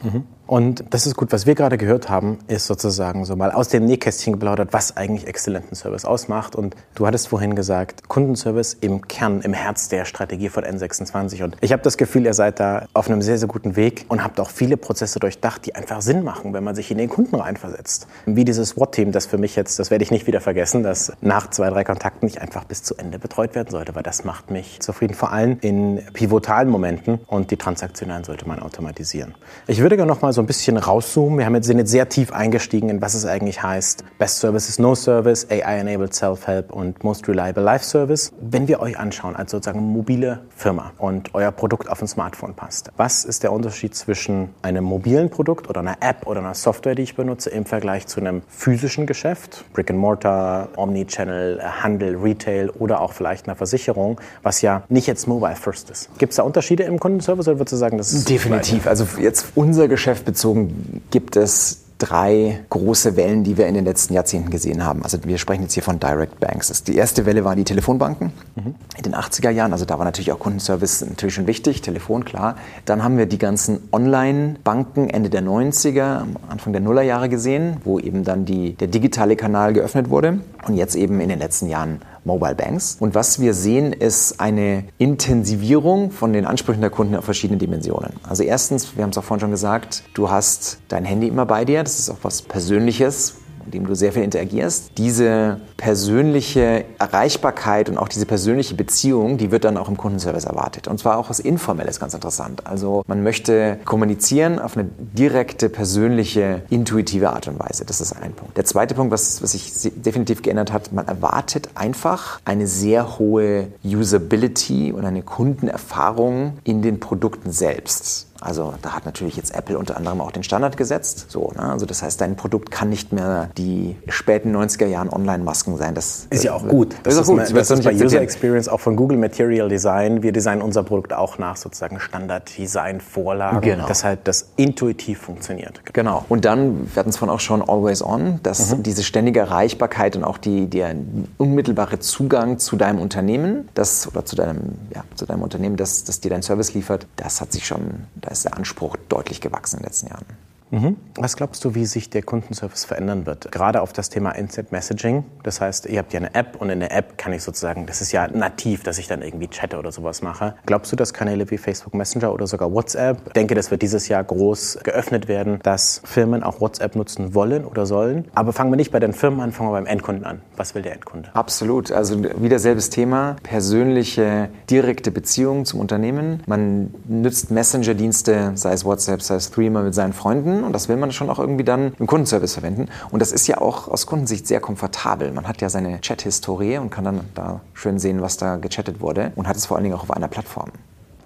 Mhm. 0.03 0.23
Und 0.51 0.83
das 0.89 1.07
ist 1.07 1.15
gut. 1.15 1.31
Was 1.31 1.45
wir 1.45 1.55
gerade 1.55 1.77
gehört 1.77 2.09
haben, 2.09 2.37
ist 2.49 2.67
sozusagen 2.67 3.23
so 3.23 3.37
mal 3.37 3.53
aus 3.53 3.69
dem 3.69 3.85
Nähkästchen 3.85 4.33
geplaudert, 4.33 4.73
was 4.73 4.97
eigentlich 4.97 5.25
exzellenten 5.25 5.77
Service 5.77 6.03
ausmacht. 6.03 6.57
Und 6.57 6.75
du 6.93 7.07
hattest 7.07 7.29
vorhin 7.29 7.55
gesagt, 7.55 8.09
Kundenservice 8.09 8.73
im 8.81 9.07
Kern, 9.07 9.39
im 9.43 9.53
Herz 9.53 9.87
der 9.87 10.03
Strategie 10.03 10.49
von 10.49 10.65
N26. 10.65 11.45
Und 11.45 11.55
ich 11.61 11.71
habe 11.71 11.81
das 11.83 11.95
Gefühl, 11.95 12.25
ihr 12.25 12.33
seid 12.33 12.59
da 12.59 12.85
auf 12.91 13.09
einem 13.09 13.21
sehr, 13.21 13.37
sehr 13.37 13.47
guten 13.47 13.77
Weg 13.77 14.03
und 14.09 14.25
habt 14.25 14.41
auch 14.41 14.49
viele 14.49 14.75
Prozesse 14.75 15.21
durchdacht, 15.21 15.65
die 15.65 15.73
einfach 15.73 16.01
Sinn 16.01 16.21
machen, 16.21 16.53
wenn 16.53 16.65
man 16.65 16.75
sich 16.75 16.91
in 16.91 16.97
den 16.97 17.07
Kunden 17.07 17.35
reinversetzt. 17.35 18.07
Wie 18.25 18.43
dieses 18.43 18.71
SWAT-Team, 18.71 19.13
das 19.13 19.27
für 19.27 19.37
mich 19.37 19.55
jetzt, 19.55 19.79
das 19.79 19.89
werde 19.89 20.03
ich 20.03 20.11
nicht 20.11 20.27
wieder 20.27 20.41
vergessen, 20.41 20.83
dass 20.83 21.13
nach 21.21 21.49
zwei, 21.49 21.69
drei 21.69 21.85
Kontakten 21.85 22.25
nicht 22.25 22.41
einfach 22.41 22.65
bis 22.65 22.83
zu 22.83 22.97
Ende 22.97 23.19
betreut 23.19 23.55
werden 23.55 23.71
sollte, 23.71 23.95
weil 23.95 24.03
das 24.03 24.25
macht 24.25 24.51
mich 24.51 24.81
zufrieden, 24.81 25.13
vor 25.13 25.31
allem 25.31 25.59
in 25.61 26.01
pivotalen 26.11 26.67
Momenten 26.67 27.21
und 27.27 27.51
die 27.51 27.57
transaktionalen 27.57 28.25
sollte 28.25 28.45
man 28.49 28.59
automatisieren. 28.59 29.33
Ich 29.65 29.79
würde 29.79 29.95
gerne 29.95 30.11
noch 30.11 30.21
mal 30.21 30.33
so 30.33 30.40
ein 30.41 30.45
bisschen 30.47 30.77
rauszoomen. 30.77 31.37
Wir 31.37 31.45
haben 31.45 31.55
jetzt, 31.55 31.67
sind 31.67 31.77
jetzt 31.77 31.91
sehr 31.91 32.09
tief 32.09 32.31
eingestiegen 32.31 32.89
in 32.89 33.01
was 33.01 33.13
es 33.13 33.25
eigentlich 33.25 33.63
heißt. 33.63 34.03
Best 34.17 34.39
Service 34.39 34.69
is 34.69 34.79
No 34.79 34.95
Service, 34.95 35.47
AI-enabled 35.49 36.13
Self-Help 36.13 36.71
und 36.71 37.03
Most 37.03 37.27
Reliable 37.27 37.63
Life 37.63 37.85
Service. 37.85 38.31
Wenn 38.41 38.67
wir 38.67 38.79
euch 38.79 38.97
anschauen 38.97 39.35
als 39.35 39.51
sozusagen 39.51 39.81
mobile 39.81 40.39
Firma 40.55 40.91
und 40.97 41.33
euer 41.33 41.51
Produkt 41.51 41.89
auf 41.89 42.01
ein 42.01 42.07
Smartphone 42.07 42.53
passt, 42.53 42.91
was 42.97 43.25
ist 43.25 43.43
der 43.43 43.51
Unterschied 43.51 43.95
zwischen 43.95 44.49
einem 44.61 44.83
mobilen 44.83 45.29
Produkt 45.29 45.69
oder 45.69 45.79
einer 45.79 45.97
App 46.01 46.27
oder 46.27 46.39
einer 46.39 46.53
Software, 46.53 46.95
die 46.95 47.03
ich 47.03 47.15
benutze, 47.15 47.49
im 47.49 47.65
Vergleich 47.65 48.07
zu 48.07 48.19
einem 48.19 48.41
physischen 48.49 49.05
Geschäft, 49.05 49.65
Brick 49.73 49.89
and 49.89 49.99
Mortar, 49.99 50.69
Omnichannel, 50.75 51.61
Handel, 51.83 52.17
Retail 52.17 52.69
oder 52.71 53.01
auch 53.01 53.13
vielleicht 53.13 53.47
einer 53.47 53.55
Versicherung, 53.55 54.19
was 54.43 54.61
ja 54.61 54.83
nicht 54.89 55.07
jetzt 55.07 55.27
mobile 55.27 55.55
first 55.55 55.89
ist. 55.89 56.09
Gibt 56.17 56.31
es 56.31 56.37
da 56.37 56.43
Unterschiede 56.43 56.83
im 56.83 56.99
Kundenservice 56.99 57.47
oder 57.47 57.59
würdest 57.59 57.73
du 57.73 57.77
sagen, 57.77 57.97
das 57.97 58.11
ist 58.13 58.29
Definitiv. 58.29 58.87
Also 58.87 59.07
jetzt 59.19 59.47
unser 59.55 59.87
Geschäft 59.87 60.25
bezogen 60.31 61.01
gibt 61.11 61.35
es 61.35 61.81
drei 62.01 62.59
große 62.69 63.15
Wellen, 63.15 63.43
die 63.43 63.57
wir 63.57 63.67
in 63.67 63.75
den 63.75 63.85
letzten 63.85 64.15
Jahrzehnten 64.15 64.49
gesehen 64.49 64.83
haben. 64.83 65.03
Also 65.03 65.19
wir 65.23 65.37
sprechen 65.37 65.61
jetzt 65.61 65.73
hier 65.73 65.83
von 65.83 65.99
Direct 65.99 66.39
Banks. 66.39 66.83
Die 66.83 66.95
erste 66.95 67.27
Welle 67.27 67.43
waren 67.45 67.57
die 67.57 67.63
Telefonbanken 67.63 68.33
mhm. 68.55 68.75
in 68.97 69.03
den 69.03 69.13
80er 69.13 69.51
Jahren. 69.51 69.71
Also 69.71 69.85
da 69.85 69.99
war 69.99 70.05
natürlich 70.05 70.31
auch 70.31 70.39
Kundenservice 70.39 71.05
natürlich 71.07 71.35
schon 71.35 71.45
wichtig, 71.45 71.81
Telefon 71.81 72.25
klar. 72.25 72.55
Dann 72.85 73.03
haben 73.03 73.17
wir 73.17 73.27
die 73.27 73.37
ganzen 73.37 73.81
Online-Banken 73.91 75.11
Ende 75.11 75.29
der 75.29 75.43
90er, 75.43 76.23
Anfang 76.49 76.73
der 76.73 76.81
Nullerjahre 76.81 77.29
gesehen, 77.29 77.77
wo 77.83 77.99
eben 77.99 78.23
dann 78.23 78.45
die, 78.45 78.73
der 78.73 78.87
digitale 78.87 79.35
Kanal 79.35 79.73
geöffnet 79.73 80.09
wurde. 80.09 80.39
Und 80.67 80.75
jetzt 80.75 80.95
eben 80.95 81.19
in 81.19 81.29
den 81.29 81.39
letzten 81.39 81.67
Jahren 81.67 82.01
Mobile 82.23 82.55
Banks. 82.55 82.97
Und 82.99 83.15
was 83.15 83.39
wir 83.39 83.53
sehen, 83.53 83.93
ist 83.93 84.39
eine 84.39 84.85
Intensivierung 84.97 86.11
von 86.11 86.33
den 86.33 86.45
Ansprüchen 86.45 86.81
der 86.81 86.89
Kunden 86.89 87.15
auf 87.15 87.25
verschiedene 87.25 87.57
Dimensionen. 87.57 88.13
Also 88.27 88.43
erstens, 88.43 88.95
wir 88.95 89.03
haben 89.03 89.11
es 89.11 89.17
auch 89.17 89.23
vorhin 89.23 89.41
schon 89.41 89.51
gesagt, 89.51 90.03
du 90.13 90.29
hast 90.29 90.79
dein 90.87 91.05
Handy 91.05 91.27
immer 91.27 91.45
bei 91.45 91.65
dir. 91.65 91.83
Das 91.83 91.99
ist 91.99 92.09
auch 92.09 92.19
was 92.21 92.41
Persönliches, 92.41 93.35
mit 93.65 93.73
dem 93.73 93.85
du 93.87 93.95
sehr 93.95 94.11
viel 94.11 94.23
interagierst. 94.23 94.91
Diese 94.97 95.59
persönliche 95.77 96.85
Erreichbarkeit 96.99 97.89
und 97.89 97.97
auch 97.97 98.07
diese 98.07 98.25
persönliche 98.25 98.75
Beziehung, 98.75 99.37
die 99.37 99.51
wird 99.51 99.63
dann 99.63 99.77
auch 99.77 99.89
im 99.89 99.97
Kundenservice 99.97 100.45
erwartet. 100.45 100.87
Und 100.87 100.99
zwar 100.99 101.17
auch 101.17 101.29
was 101.29 101.39
Informelles, 101.39 101.99
ganz 101.99 102.13
interessant. 102.13 102.67
Also 102.67 103.03
man 103.07 103.23
möchte 103.23 103.79
kommunizieren 103.85 104.59
auf 104.59 104.77
eine 104.77 104.89
direkte, 104.99 105.69
persönliche, 105.69 106.63
intuitive 106.69 107.31
Art 107.31 107.47
und 107.47 107.59
Weise. 107.59 107.85
Das 107.85 108.01
ist 108.01 108.13
ein 108.13 108.33
Punkt. 108.33 108.57
Der 108.57 108.65
zweite 108.65 108.95
Punkt, 108.95 109.11
was, 109.11 109.41
was 109.41 109.51
sich 109.51 109.71
definitiv 109.95 110.41
geändert 110.41 110.71
hat, 110.71 110.91
man 110.91 111.07
erwartet 111.07 111.69
einfach 111.75 112.39
eine 112.45 112.67
sehr 112.67 113.19
hohe 113.19 113.67
Usability 113.83 114.91
und 114.91 115.05
eine 115.05 115.21
Kundenerfahrung 115.21 116.57
in 116.63 116.81
den 116.81 116.99
Produkten 116.99 117.51
selbst. 117.51 118.30
Also 118.41 118.73
da 118.81 118.93
hat 118.95 119.05
natürlich 119.05 119.37
jetzt 119.37 119.55
Apple 119.55 119.77
unter 119.77 119.95
anderem 119.97 120.19
auch 120.19 120.31
den 120.31 120.43
Standard 120.43 120.75
gesetzt. 120.75 121.27
So, 121.29 121.51
ne? 121.55 121.61
Also 121.61 121.85
das 121.85 122.01
heißt, 122.01 122.19
dein 122.19 122.35
Produkt 122.35 122.71
kann 122.71 122.89
nicht 122.89 123.13
mehr 123.13 123.49
die 123.57 123.95
späten 124.07 124.55
90er 124.55 124.87
Jahren 124.87 125.09
Online-Masken 125.09 125.77
sein. 125.77 125.93
Das 125.93 126.25
ist 126.31 126.43
ja 126.43 126.53
auch 126.53 126.67
gut. 126.67 126.93
Das, 127.03 127.03
das 127.03 127.13
ist, 127.13 127.19
auch 127.21 127.25
gut. 127.27 127.39
Eine, 127.41 127.53
das 127.53 127.69
ist 127.69 127.83
bei 127.83 127.93
User 127.93 128.19
Experience 128.19 128.67
auch 128.67 128.79
von 128.79 128.95
Google 128.95 129.17
Material 129.17 129.69
Design. 129.69 130.23
Wir 130.23 130.31
designen 130.31 130.63
unser 130.63 130.83
Produkt 130.83 131.13
auch 131.13 131.37
nach 131.37 131.55
sozusagen 131.55 131.99
Standard-Design-Vorlagen, 131.99 133.61
genau. 133.61 133.87
dass 133.87 134.03
halt 134.03 134.21
das 134.23 134.49
intuitiv 134.55 135.19
funktioniert. 135.19 135.81
Genau. 135.93 136.25
Und 136.27 136.43
dann, 136.45 136.89
wir 136.93 136.99
hatten 136.99 137.09
es 137.09 137.17
vorhin 137.17 137.35
auch 137.35 137.39
schon, 137.39 137.61
Always 137.61 138.03
On, 138.03 138.39
dass 138.41 138.75
mhm. 138.75 138.83
diese 138.83 139.03
ständige 139.03 139.41
Erreichbarkeit 139.41 140.15
und 140.15 140.23
auch 140.23 140.39
die, 140.39 140.67
der 140.67 140.95
unmittelbare 141.37 141.99
Zugang 141.99 142.57
zu 142.57 142.75
deinem 142.75 142.99
Unternehmen, 142.99 143.69
das 143.75 144.07
oder 144.07 144.25
zu 144.25 144.35
deinem, 144.35 144.79
ja, 144.95 145.03
zu 145.15 145.27
deinem 145.27 145.43
Unternehmen, 145.43 145.77
das, 145.77 146.03
das 146.05 146.21
dir 146.21 146.29
dein 146.29 146.41
Service 146.41 146.73
liefert, 146.73 147.05
das 147.17 147.39
hat 147.39 147.51
sich 147.51 147.67
schon, 147.67 148.07
da 148.15 148.30
ist 148.31 148.45
der 148.45 148.57
Anspruch 148.57 148.95
deutlich 149.09 149.41
gewachsen 149.41 149.77
in 149.77 149.81
den 149.81 149.87
letzten 149.87 150.07
Jahren. 150.07 150.25
Mhm. 150.71 150.95
Was 151.15 151.35
glaubst 151.35 151.63
du, 151.65 151.75
wie 151.75 151.85
sich 151.85 152.09
der 152.09 152.23
Kundenservice 152.23 152.85
verändern 152.85 153.25
wird? 153.25 153.51
Gerade 153.51 153.81
auf 153.81 153.93
das 153.93 154.09
Thema 154.09 154.31
Instant 154.31 154.71
Messaging. 154.71 155.25
Das 155.43 155.61
heißt, 155.61 155.85
ihr 155.85 155.99
habt 155.99 156.13
ja 156.13 156.19
eine 156.19 156.33
App 156.33 156.55
und 156.59 156.69
in 156.69 156.79
der 156.79 156.95
App 156.95 157.17
kann 157.17 157.33
ich 157.33 157.43
sozusagen, 157.43 157.85
das 157.85 158.01
ist 158.01 158.11
ja 158.11 158.27
nativ, 158.27 158.83
dass 158.83 158.97
ich 158.97 159.07
dann 159.07 159.21
irgendwie 159.21 159.47
chatte 159.47 159.77
oder 159.77 159.91
sowas 159.91 160.21
mache. 160.21 160.55
Glaubst 160.65 160.91
du, 160.91 160.95
dass 160.95 161.13
Kanäle 161.13 161.49
wie 161.51 161.57
Facebook 161.57 161.93
Messenger 161.93 162.33
oder 162.33 162.47
sogar 162.47 162.71
WhatsApp, 162.73 163.21
ich 163.27 163.33
denke, 163.33 163.53
das 163.53 163.69
wird 163.69 163.81
dieses 163.81 164.07
Jahr 164.07 164.23
groß 164.23 164.79
geöffnet 164.83 165.27
werden, 165.27 165.59
dass 165.63 166.01
Firmen 166.05 166.41
auch 166.43 166.61
WhatsApp 166.61 166.95
nutzen 166.95 167.35
wollen 167.35 167.65
oder 167.65 167.85
sollen? 167.85 168.29
Aber 168.33 168.53
fangen 168.53 168.71
wir 168.71 168.77
nicht 168.77 168.91
bei 168.91 168.99
den 168.99 169.13
Firmen 169.13 169.41
an, 169.41 169.51
fangen 169.51 169.69
wir 169.69 169.73
beim 169.73 169.85
Endkunden 169.85 170.25
an. 170.25 170.41
Was 170.55 170.73
will 170.73 170.81
der 170.81 170.93
Endkunde? 170.93 171.29
Absolut. 171.33 171.91
Also 171.91 172.23
wieder 172.41 172.59
selbes 172.59 172.89
Thema. 172.89 173.35
Persönliche, 173.43 174.49
direkte 174.69 175.11
Beziehung 175.11 175.65
zum 175.65 175.81
Unternehmen. 175.81 176.41
Man 176.45 176.93
nützt 177.07 177.51
Messenger-Dienste, 177.51 178.51
sei 178.55 178.73
es 178.73 178.85
WhatsApp, 178.85 179.21
sei 179.21 179.35
es 179.35 179.51
Threema 179.51 179.81
mit 179.81 179.93
seinen 179.93 180.13
Freunden 180.13 180.60
und 180.63 180.73
das 180.73 180.89
will 180.89 180.97
man 180.97 181.11
schon 181.11 181.29
auch 181.29 181.39
irgendwie 181.39 181.63
dann 181.63 181.93
im 181.99 182.07
Kundenservice 182.07 182.53
verwenden. 182.53 182.89
Und 183.11 183.21
das 183.21 183.31
ist 183.31 183.47
ja 183.47 183.59
auch 183.59 183.87
aus 183.87 184.05
Kundensicht 184.05 184.47
sehr 184.47 184.59
komfortabel. 184.59 185.31
Man 185.31 185.47
hat 185.47 185.61
ja 185.61 185.69
seine 185.69 186.01
Chat-Historie 186.01 186.77
und 186.77 186.89
kann 186.89 187.05
dann 187.05 187.21
da 187.35 187.61
schön 187.73 187.99
sehen, 187.99 188.21
was 188.21 188.37
da 188.37 188.57
gechattet 188.57 189.01
wurde 189.01 189.31
und 189.35 189.47
hat 189.47 189.55
es 189.55 189.65
vor 189.65 189.77
allen 189.77 189.83
Dingen 189.83 189.95
auch 189.95 190.03
auf 190.03 190.11
einer 190.11 190.27
Plattform. 190.27 190.71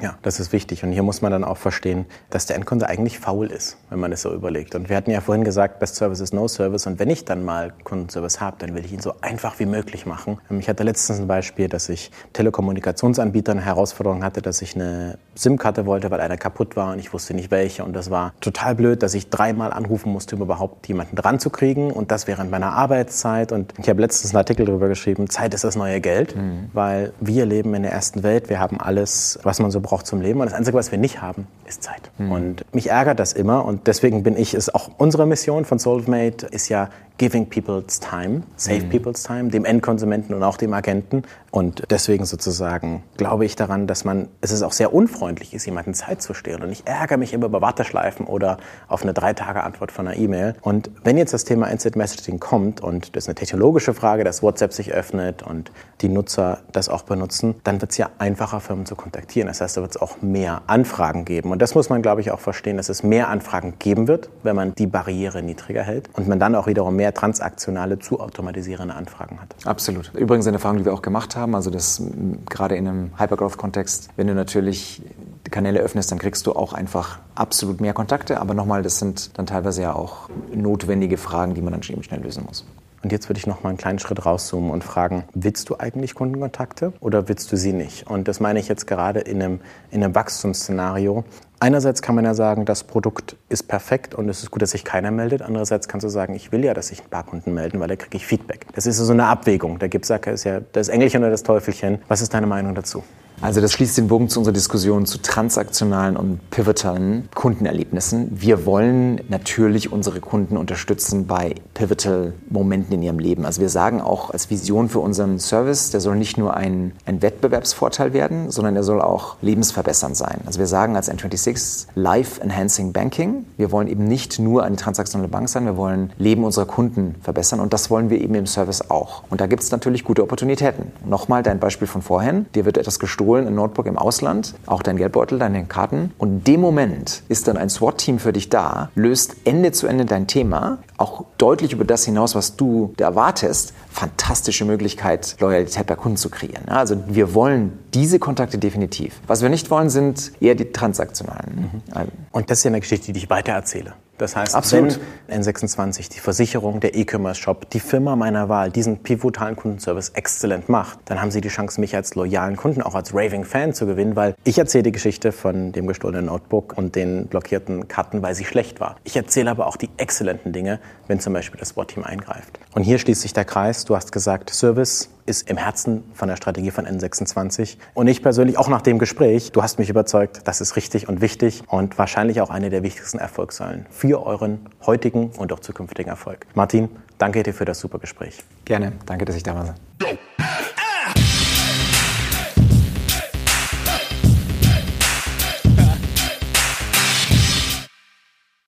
Ja, 0.02 0.18
das 0.22 0.40
ist 0.40 0.52
wichtig. 0.52 0.84
Und 0.84 0.92
hier 0.92 1.04
muss 1.04 1.22
man 1.22 1.32
dann 1.32 1.44
auch 1.44 1.58
verstehen, 1.58 2.06
dass 2.30 2.46
der 2.46 2.56
Endkunde 2.56 2.88
eigentlich 2.88 3.20
faul 3.20 3.48
ist, 3.48 3.78
wenn 3.90 4.00
man 4.00 4.12
es 4.12 4.22
so 4.22 4.34
überlegt. 4.34 4.76
Und 4.76 4.90
wir 4.90 4.98
hatten 4.98 5.12
ja 5.12 5.22
vorhin 5.22 5.44
gesagt, 5.44 5.80
Best 5.80 5.96
Service 5.96 6.20
ist 6.20 6.34
No 6.34 6.48
Service. 6.48 6.86
Und 6.88 7.00
wenn 7.00 7.10
ich 7.10 7.26
dann 7.26 7.46
mal 7.46 7.74
Kundenservice 7.84 8.42
habe, 8.42 8.58
dann 8.60 8.76
will 8.76 8.84
ich 8.84 8.92
ihn 8.92 9.00
so 9.00 9.14
einfach 9.22 9.60
wie 9.60 9.66
möglich 9.66 10.06
machen. 10.06 10.40
Ähm, 10.52 10.60
ich 10.60 10.68
hatte 10.68 10.84
letztens 10.84 11.20
ein 11.20 11.28
Beispiel, 11.28 11.70
dass 11.70 11.90
ich 11.90 12.12
Telekommunikationsanbieter 12.34 13.54
eine 13.54 13.62
Herausforderung 13.62 14.24
hatte, 14.24 14.42
dass 14.42 14.62
ich 14.62 14.76
eine 14.76 15.18
SIM-Karte 15.36 15.86
wollte, 15.86 16.12
weil 16.12 16.20
einer 16.20 16.38
kaputt 16.38 16.76
war 16.76 16.94
und 16.94 17.00
ich 17.00 17.14
wusste 17.14 17.34
nicht 17.34 17.52
welche. 17.52 17.84
Und 17.84 17.94
das 17.94 18.10
war 18.10 18.34
total 18.42 18.76
blöd, 18.76 19.02
dass 19.02 19.14
ich 19.14 19.30
dreimal 19.30 19.72
anrufen 19.72 20.12
musste, 20.12 20.36
um 20.36 20.42
überhaupt 20.42 20.88
jemanden 20.88 21.16
dran 21.16 21.40
zu 21.40 21.50
kriegen. 21.50 21.92
Und 21.92 22.12
das 22.12 22.28
während 22.28 22.52
meiner 22.52 22.74
Arbeitszeit. 22.74 23.52
Und 23.52 23.74
ich 23.78 23.88
habe 23.88 24.02
letztens 24.02 24.32
einen 24.32 24.40
Artikel 24.40 24.66
darüber 24.66 24.90
geschrieben, 24.90 25.30
Zeit 25.30 25.54
ist 25.54 25.64
das 25.64 25.76
neue 25.76 26.02
Geld. 26.02 26.36
Mhm. 26.36 26.70
Weil 26.74 27.14
wir 27.22 27.46
leben 27.46 27.74
in 27.74 27.84
der 27.84 27.92
ersten 27.92 28.24
Welt. 28.24 28.50
Wir 28.50 28.60
haben 28.60 28.80
alles, 28.80 29.40
was 29.44 29.60
man 29.60 29.72
so 29.72 29.85
braucht 29.86 30.06
zum 30.06 30.22
Leben. 30.22 30.40
Und 30.40 30.48
das 30.48 30.54
Einzige, 30.54 30.78
was 30.78 30.92
wir 30.92 30.98
nicht 30.98 31.22
haben, 31.22 31.48
ist 31.66 31.84
Zeit. 31.84 32.12
Mhm. 32.18 32.32
Und 32.32 32.76
mich 32.76 32.90
ärgert 32.90 33.20
das 33.20 33.34
immer. 33.34 33.66
Und 33.66 33.88
deswegen 33.88 34.24
bin 34.24 34.38
ich 34.38 34.54
es 34.54 34.74
auch 34.74 34.90
unsere 34.98 35.26
Mission 35.26 35.66
von 35.66 35.80
Solvemate 35.80 36.46
ist 36.48 36.70
ja 36.70 36.90
Giving 37.18 37.50
People's 37.50 38.00
Time, 38.00 38.44
Save 38.58 38.86
mhm. 38.86 38.90
People's 38.90 39.24
Time, 39.24 39.50
dem 39.50 39.64
Endkonsumenten 39.66 40.36
und 40.36 40.44
auch 40.44 40.58
dem 40.58 40.74
Agenten. 40.74 41.24
Und 41.52 41.84
deswegen 41.90 42.26
sozusagen 42.26 43.04
glaube 43.16 43.46
ich 43.46 43.56
daran, 43.56 43.88
dass 43.88 44.04
man, 44.04 44.28
es 44.42 44.52
ist 44.52 44.62
auch 44.62 44.74
sehr 44.74 44.94
unfreundlich 44.94 45.54
ist, 45.54 45.66
jemanden 45.66 45.94
Zeit 45.94 46.22
zu 46.22 46.34
stehlen. 46.34 46.62
Und 46.64 46.72
ich 46.72 46.86
ärgere 46.86 47.16
mich 47.16 47.32
immer 47.32 47.46
über 47.46 47.62
Warteschleifen 47.62 48.26
oder 48.26 48.58
auf 48.90 49.04
eine 49.04 49.14
drei 49.14 49.34
Tage 49.34 49.64
Antwort 49.64 49.94
von 49.94 50.08
einer 50.08 50.18
E-Mail. 50.18 50.56
Und 50.62 50.92
wenn 51.06 51.18
jetzt 51.18 51.34
das 51.34 51.46
Thema 51.46 51.68
Instant 51.68 51.96
Messaging 51.96 52.42
kommt 52.42 52.82
und 52.82 53.16
das 53.16 53.24
ist 53.24 53.30
eine 53.30 53.36
technologische 53.36 53.94
Frage, 53.94 54.26
dass 54.26 54.44
WhatsApp 54.44 54.74
sich 54.74 54.92
öffnet 54.92 55.44
und 55.44 55.72
die 56.02 56.10
Nutzer 56.10 56.60
das 56.74 56.90
auch 56.90 57.04
benutzen, 57.04 57.56
dann 57.64 57.80
wird 57.80 57.92
es 57.92 57.98
ja 57.98 58.10
einfacher, 58.18 58.60
Firmen 58.60 58.86
zu 58.86 58.96
kontaktieren. 58.96 59.48
Das 59.48 59.62
heißt, 59.62 59.78
da 59.78 59.82
wird 59.82 59.92
es 59.92 60.02
auch 60.02 60.22
mehr 60.22 60.64
Anfragen 60.68 61.24
geben. 61.24 61.52
Und 61.52 61.62
das 61.62 61.74
muss 61.74 61.88
man, 61.88 62.02
glaube 62.02 62.20
ich, 62.20 62.32
auch 62.32 62.42
verstehen, 62.42 62.76
dass 62.76 62.90
es 62.90 63.02
mehr 63.02 63.30
Anfragen 63.30 63.76
geben 63.80 64.10
wird, 64.10 64.30
wenn 64.44 64.58
man 64.58 64.76
die 64.76 64.88
Barriere 64.88 65.42
niedriger 65.42 65.84
hält 65.84 66.10
und 66.14 66.28
man 66.28 66.40
dann 66.40 66.56
auch 66.56 66.68
wiederum 66.68 66.98
mehr 66.98 67.05
transaktionale, 67.12 68.00
zu 68.00 68.20
automatisierende 68.20 68.94
Anfragen 68.94 69.40
hat. 69.42 69.56
Absolut. 69.66 70.12
Übrigens 70.14 70.48
eine 70.48 70.58
Erfahrung, 70.58 70.78
die 70.78 70.86
wir 70.86 70.94
auch 70.94 71.02
gemacht 71.02 71.36
haben, 71.36 71.56
also 71.56 71.70
das 71.70 72.02
gerade 72.50 72.76
in 72.76 72.88
einem 72.88 73.12
Hypergrowth-Kontext, 73.18 74.10
wenn 74.16 74.28
du 74.28 74.34
natürlich 74.34 75.02
die 75.46 75.52
Kanäle 75.52 75.80
öffnest, 75.80 76.12
dann 76.12 76.20
kriegst 76.20 76.46
du 76.48 76.54
auch 76.54 76.74
einfach 76.74 77.20
absolut 77.36 77.82
mehr 77.82 77.94
Kontakte. 77.94 78.40
Aber 78.40 78.54
nochmal, 78.54 78.82
das 78.82 79.00
sind 79.00 79.38
dann 79.38 79.46
teilweise 79.46 79.82
ja 79.82 79.94
auch 79.94 80.30
notwendige 80.54 81.18
Fragen, 81.18 81.54
die 81.54 81.62
man 81.62 81.74
dann 81.74 81.82
eben 81.88 82.04
schnell 82.04 82.22
lösen 82.22 82.46
muss. 82.46 82.66
Und 83.06 83.12
jetzt 83.12 83.30
würde 83.30 83.38
ich 83.38 83.46
noch 83.46 83.62
mal 83.62 83.70
einen 83.70 83.78
kleinen 83.78 84.00
Schritt 84.00 84.26
rauszoomen 84.26 84.72
und 84.72 84.84
fragen, 84.84 85.26
willst 85.36 85.70
du 85.70 85.78
eigentlich 85.78 86.16
Kundenkontakte 86.16 86.92
oder 87.02 87.30
willst 87.30 87.52
du 87.52 87.56
sie 87.56 87.72
nicht? 87.72 88.08
Und 88.08 88.28
das 88.28 88.40
meine 88.40 88.60
ich 88.60 88.68
jetzt 88.68 88.88
gerade 88.88 89.20
in 89.20 89.44
einem, 89.44 89.60
in 89.92 90.04
einem 90.04 90.16
Wachstumsszenario. 90.16 91.24
Einerseits 91.60 92.02
kann 92.02 92.16
man 92.16 92.26
ja 92.26 92.34
sagen, 92.34 92.66
das 92.66 92.84
Produkt 92.84 93.38
ist 93.50 93.68
perfekt 93.68 94.14
und 94.14 94.28
es 94.28 94.44
ist 94.44 94.52
gut, 94.52 94.62
dass 94.62 94.72
sich 94.72 94.84
keiner 94.84 95.12
meldet. 95.12 95.42
Andererseits 95.42 95.88
kannst 95.88 96.04
du 96.04 96.10
sagen, 96.10 96.36
ich 96.36 96.52
will 96.52 96.66
ja, 96.66 96.74
dass 96.74 96.88
sich 96.88 97.02
ein 97.02 97.10
paar 97.10 97.24
Kunden 97.24 97.54
melden, 97.54 97.80
weil 97.80 97.88
da 97.88 97.96
kriege 97.96 98.18
ich 98.18 98.26
Feedback. 98.26 98.68
Das 98.74 98.86
ist 98.86 98.98
so 98.98 99.12
eine 99.12 99.26
Abwägung. 99.28 99.80
Da 99.80 99.88
gibt 99.88 100.10
es 100.10 100.44
ja 100.44 100.60
das 100.74 100.90
Engelchen 100.90 101.22
oder 101.22 101.32
das 101.32 101.44
Teufelchen. 101.44 102.00
Was 102.08 102.22
ist 102.22 102.34
deine 102.34 102.48
Meinung 102.48 102.76
dazu? 102.76 103.04
Also 103.42 103.62
das 103.62 103.74
schließt 103.74 103.98
den 103.98 104.08
Bogen 104.08 104.30
zu 104.30 104.40
unserer 104.40 104.54
Diskussion 104.54 105.06
zu 105.06 105.22
transaktionalen 105.22 106.16
und 106.16 106.50
pivotalen 106.52 107.28
Kundenerlebnissen. 107.36 108.30
Wir 108.32 108.66
wollen 108.66 109.22
natürlich 109.28 109.92
unsere 109.92 110.22
Kunden 110.22 110.58
unterstützen 110.58 111.28
bei 111.28 111.56
pivotal 111.74 112.34
Momenten 112.50 112.94
in 112.94 113.04
ihrem 113.04 113.20
Leben. 113.20 113.46
Also 113.46 113.62
wir 113.62 113.70
sagen 113.70 114.02
auch 114.02 114.32
als 114.32 114.50
Vision 114.50 114.90
für 114.90 115.00
unseren 115.00 115.40
Service, 115.40 115.92
der 115.92 116.00
soll 116.00 116.16
nicht 116.16 116.38
nur 116.38 116.56
ein, 116.56 116.94
ein 117.06 117.22
Wettbewerbsvorteil 117.22 118.14
werden, 118.14 118.52
sondern 118.52 118.76
er 118.76 118.84
soll 118.84 119.02
auch 119.02 119.36
lebensverbessernd 119.42 120.16
sein. 120.16 120.40
Also 120.46 120.60
wir 120.60 120.68
sagen 120.68 120.96
als 120.96 121.12
N26 121.12 121.88
Life 121.96 122.42
Enhancing 122.42 122.94
Banking. 122.94 123.46
Wir 123.58 123.72
wollen 123.72 123.88
eben 123.88 124.06
nicht 124.06 124.40
nur 124.40 124.64
eine 124.64 124.78
transaktionale 124.78 125.28
Bank 125.30 125.50
sein, 125.50 125.66
wir 125.66 125.78
wollen 125.78 126.14
Leben 126.18 126.44
unserer 126.46 126.66
Kunden 126.66 127.16
verbessern 127.22 127.60
und 127.60 127.74
das 127.74 127.90
wollen 127.90 128.10
wir 128.10 128.22
eben 128.22 128.36
im 128.36 128.48
Service 128.48 128.90
auch. 128.90 129.24
Und 129.30 129.42
da 129.42 129.48
gibt 129.48 129.62
es 129.62 129.72
natürlich 129.72 130.06
gute 130.06 130.24
Opportunitäten. 130.24 130.94
Nochmal 131.06 131.44
dein 131.44 131.60
Beispiel 131.60 131.88
von 131.88 132.02
vorhin. 132.02 132.46
Dir 132.56 132.66
wird 132.66 132.78
etwas 132.78 132.98
gestohlen 132.98 133.25
gestohlen, 133.26 133.48
ein 133.48 133.56
Notebook 133.56 133.88
im 133.88 133.98
Ausland, 133.98 134.54
auch 134.66 134.84
dein 134.84 134.98
Geldbeutel, 134.98 135.40
deine 135.40 135.66
Karten. 135.66 136.12
Und 136.18 136.30
in 136.30 136.44
dem 136.44 136.62
Moment 136.62 137.24
ist 137.28 137.48
dann 137.48 137.58
ein 137.58 137.70
SWAT-Team 137.70 138.20
für 138.20 138.34
dich 138.34 138.50
da, 138.50 138.92
löst 138.96 139.36
Ende 139.46 139.72
zu 139.72 139.88
Ende 139.88 140.06
dein 140.06 140.28
Thema, 140.28 140.78
auch 140.98 141.26
deutlich 141.38 141.74
über 141.74 141.86
das 141.86 142.06
hinaus, 142.06 142.36
was 142.36 142.56
du 142.56 142.94
erwartest. 143.00 143.74
Fantastische 143.90 144.66
Möglichkeit, 144.66 145.38
Loyalität 145.40 145.88
bei 145.88 145.96
Kunden 145.96 146.18
zu 146.18 146.30
kreieren. 146.30 146.68
Also 146.68 146.98
wir 147.08 147.34
wollen 147.34 147.80
diese 147.94 148.20
Kontakte 148.20 148.58
definitiv. 148.58 149.20
Was 149.26 149.42
wir 149.42 149.50
nicht 149.50 149.72
wollen, 149.72 149.90
sind 149.90 150.34
eher 150.42 150.56
die 150.56 150.72
transaktionalen. 150.72 151.70
Mhm. 151.72 152.08
Und 152.32 152.50
das 152.50 152.60
ist 152.60 152.66
ja 152.66 152.70
eine 152.70 152.82
Geschichte, 152.82 153.14
die 153.14 153.20
ich 153.20 153.30
weitererzähle. 153.30 153.94
Das 154.18 154.36
heißt, 154.36 154.56
Absolut. 154.56 155.00
wenn 155.28 155.42
N26, 155.42 156.10
die 156.10 156.20
Versicherung, 156.20 156.80
der 156.80 156.96
E-Commerce-Shop, 156.96 157.70
die 157.70 157.80
Firma 157.80 158.16
meiner 158.16 158.50
Wahl 158.50 158.72
diesen 158.72 159.00
pivotalen 159.00 159.56
Kundenservice 159.56 160.10
exzellent 160.10 160.70
macht, 160.70 161.00
dann 161.06 161.22
haben 161.22 161.32
sie 161.32 161.42
die 161.42 161.50
Chance, 161.50 161.82
mich 161.82 161.96
als 161.96 162.16
loyalen 162.16 162.56
Kunden, 162.56 162.82
auch 162.82 162.96
als 162.96 163.14
Raving-Fan 163.14 163.74
zu 163.74 163.86
gewinnen, 163.86 164.16
weil 164.16 164.36
ich 164.44 164.58
erzähle 164.58 164.84
die 164.84 164.92
Geschichte 164.92 165.32
von 165.32 165.72
dem 165.72 165.88
gestohlenen 165.88 166.28
Notebook 166.28 166.78
und 166.78 166.96
den 166.96 167.28
blockierten 167.28 167.88
Karten, 167.88 168.22
weil 168.22 168.36
sie 168.36 168.46
schlecht 168.46 168.80
war. 168.80 168.96
Ich 169.04 169.16
erzähle 169.16 169.52
aber 169.52 169.68
auch 169.68 169.76
die 169.76 169.90
exzellenten 169.98 170.54
Dinge, 170.54 170.80
wenn 171.08 171.20
zum 171.20 171.34
Beispiel 171.34 171.60
das 171.60 171.70
SWAT-Team 171.70 172.04
eingreift. 172.04 172.60
Und 172.74 172.84
hier 172.84 173.00
schließt 173.00 173.22
sich 173.22 173.34
der 173.34 173.46
Kreis. 173.46 173.86
Du 173.86 173.96
hast 173.96 174.12
gesagt, 174.12 174.50
Service 174.50 175.10
ist 175.26 175.50
im 175.50 175.58
Herzen 175.58 176.04
von 176.14 176.28
der 176.28 176.36
Strategie 176.36 176.72
von 176.72 176.86
N26. 176.86 177.78
Und 177.94 178.08
ich 178.08 178.22
persönlich, 178.22 178.58
auch 178.58 178.68
nach 178.68 178.82
dem 178.82 179.00
Gespräch, 179.00 179.52
du 179.52 179.64
hast 179.64 179.80
mich 179.80 179.90
überzeugt, 179.90 180.42
das 180.46 180.62
ist 180.62 180.76
richtig 180.76 181.10
und 181.10 181.22
wichtig 181.22 181.64
und 181.68 181.98
wahrscheinlich 181.98 182.42
auch 182.42 182.50
eine 182.50 182.70
der 182.70 182.84
wichtigsten 182.84 183.18
Erfolgssäulen 183.18 183.86
für 183.90 184.26
euren 184.26 184.60
heutigen 184.86 185.32
und 185.38 185.52
auch 185.52 185.60
zukünftigen 185.60 186.10
Erfolg. 186.10 186.46
Martin, 186.54 186.90
danke 187.18 187.44
dir 187.44 187.54
für 187.54 187.66
das 187.66 187.80
super 187.80 188.00
Gespräch. 188.00 188.44
Gerne. 188.66 188.94
Danke, 189.06 189.26
dass 189.26 189.36
ich 189.36 189.44
da 189.44 189.56
war. 189.56 189.76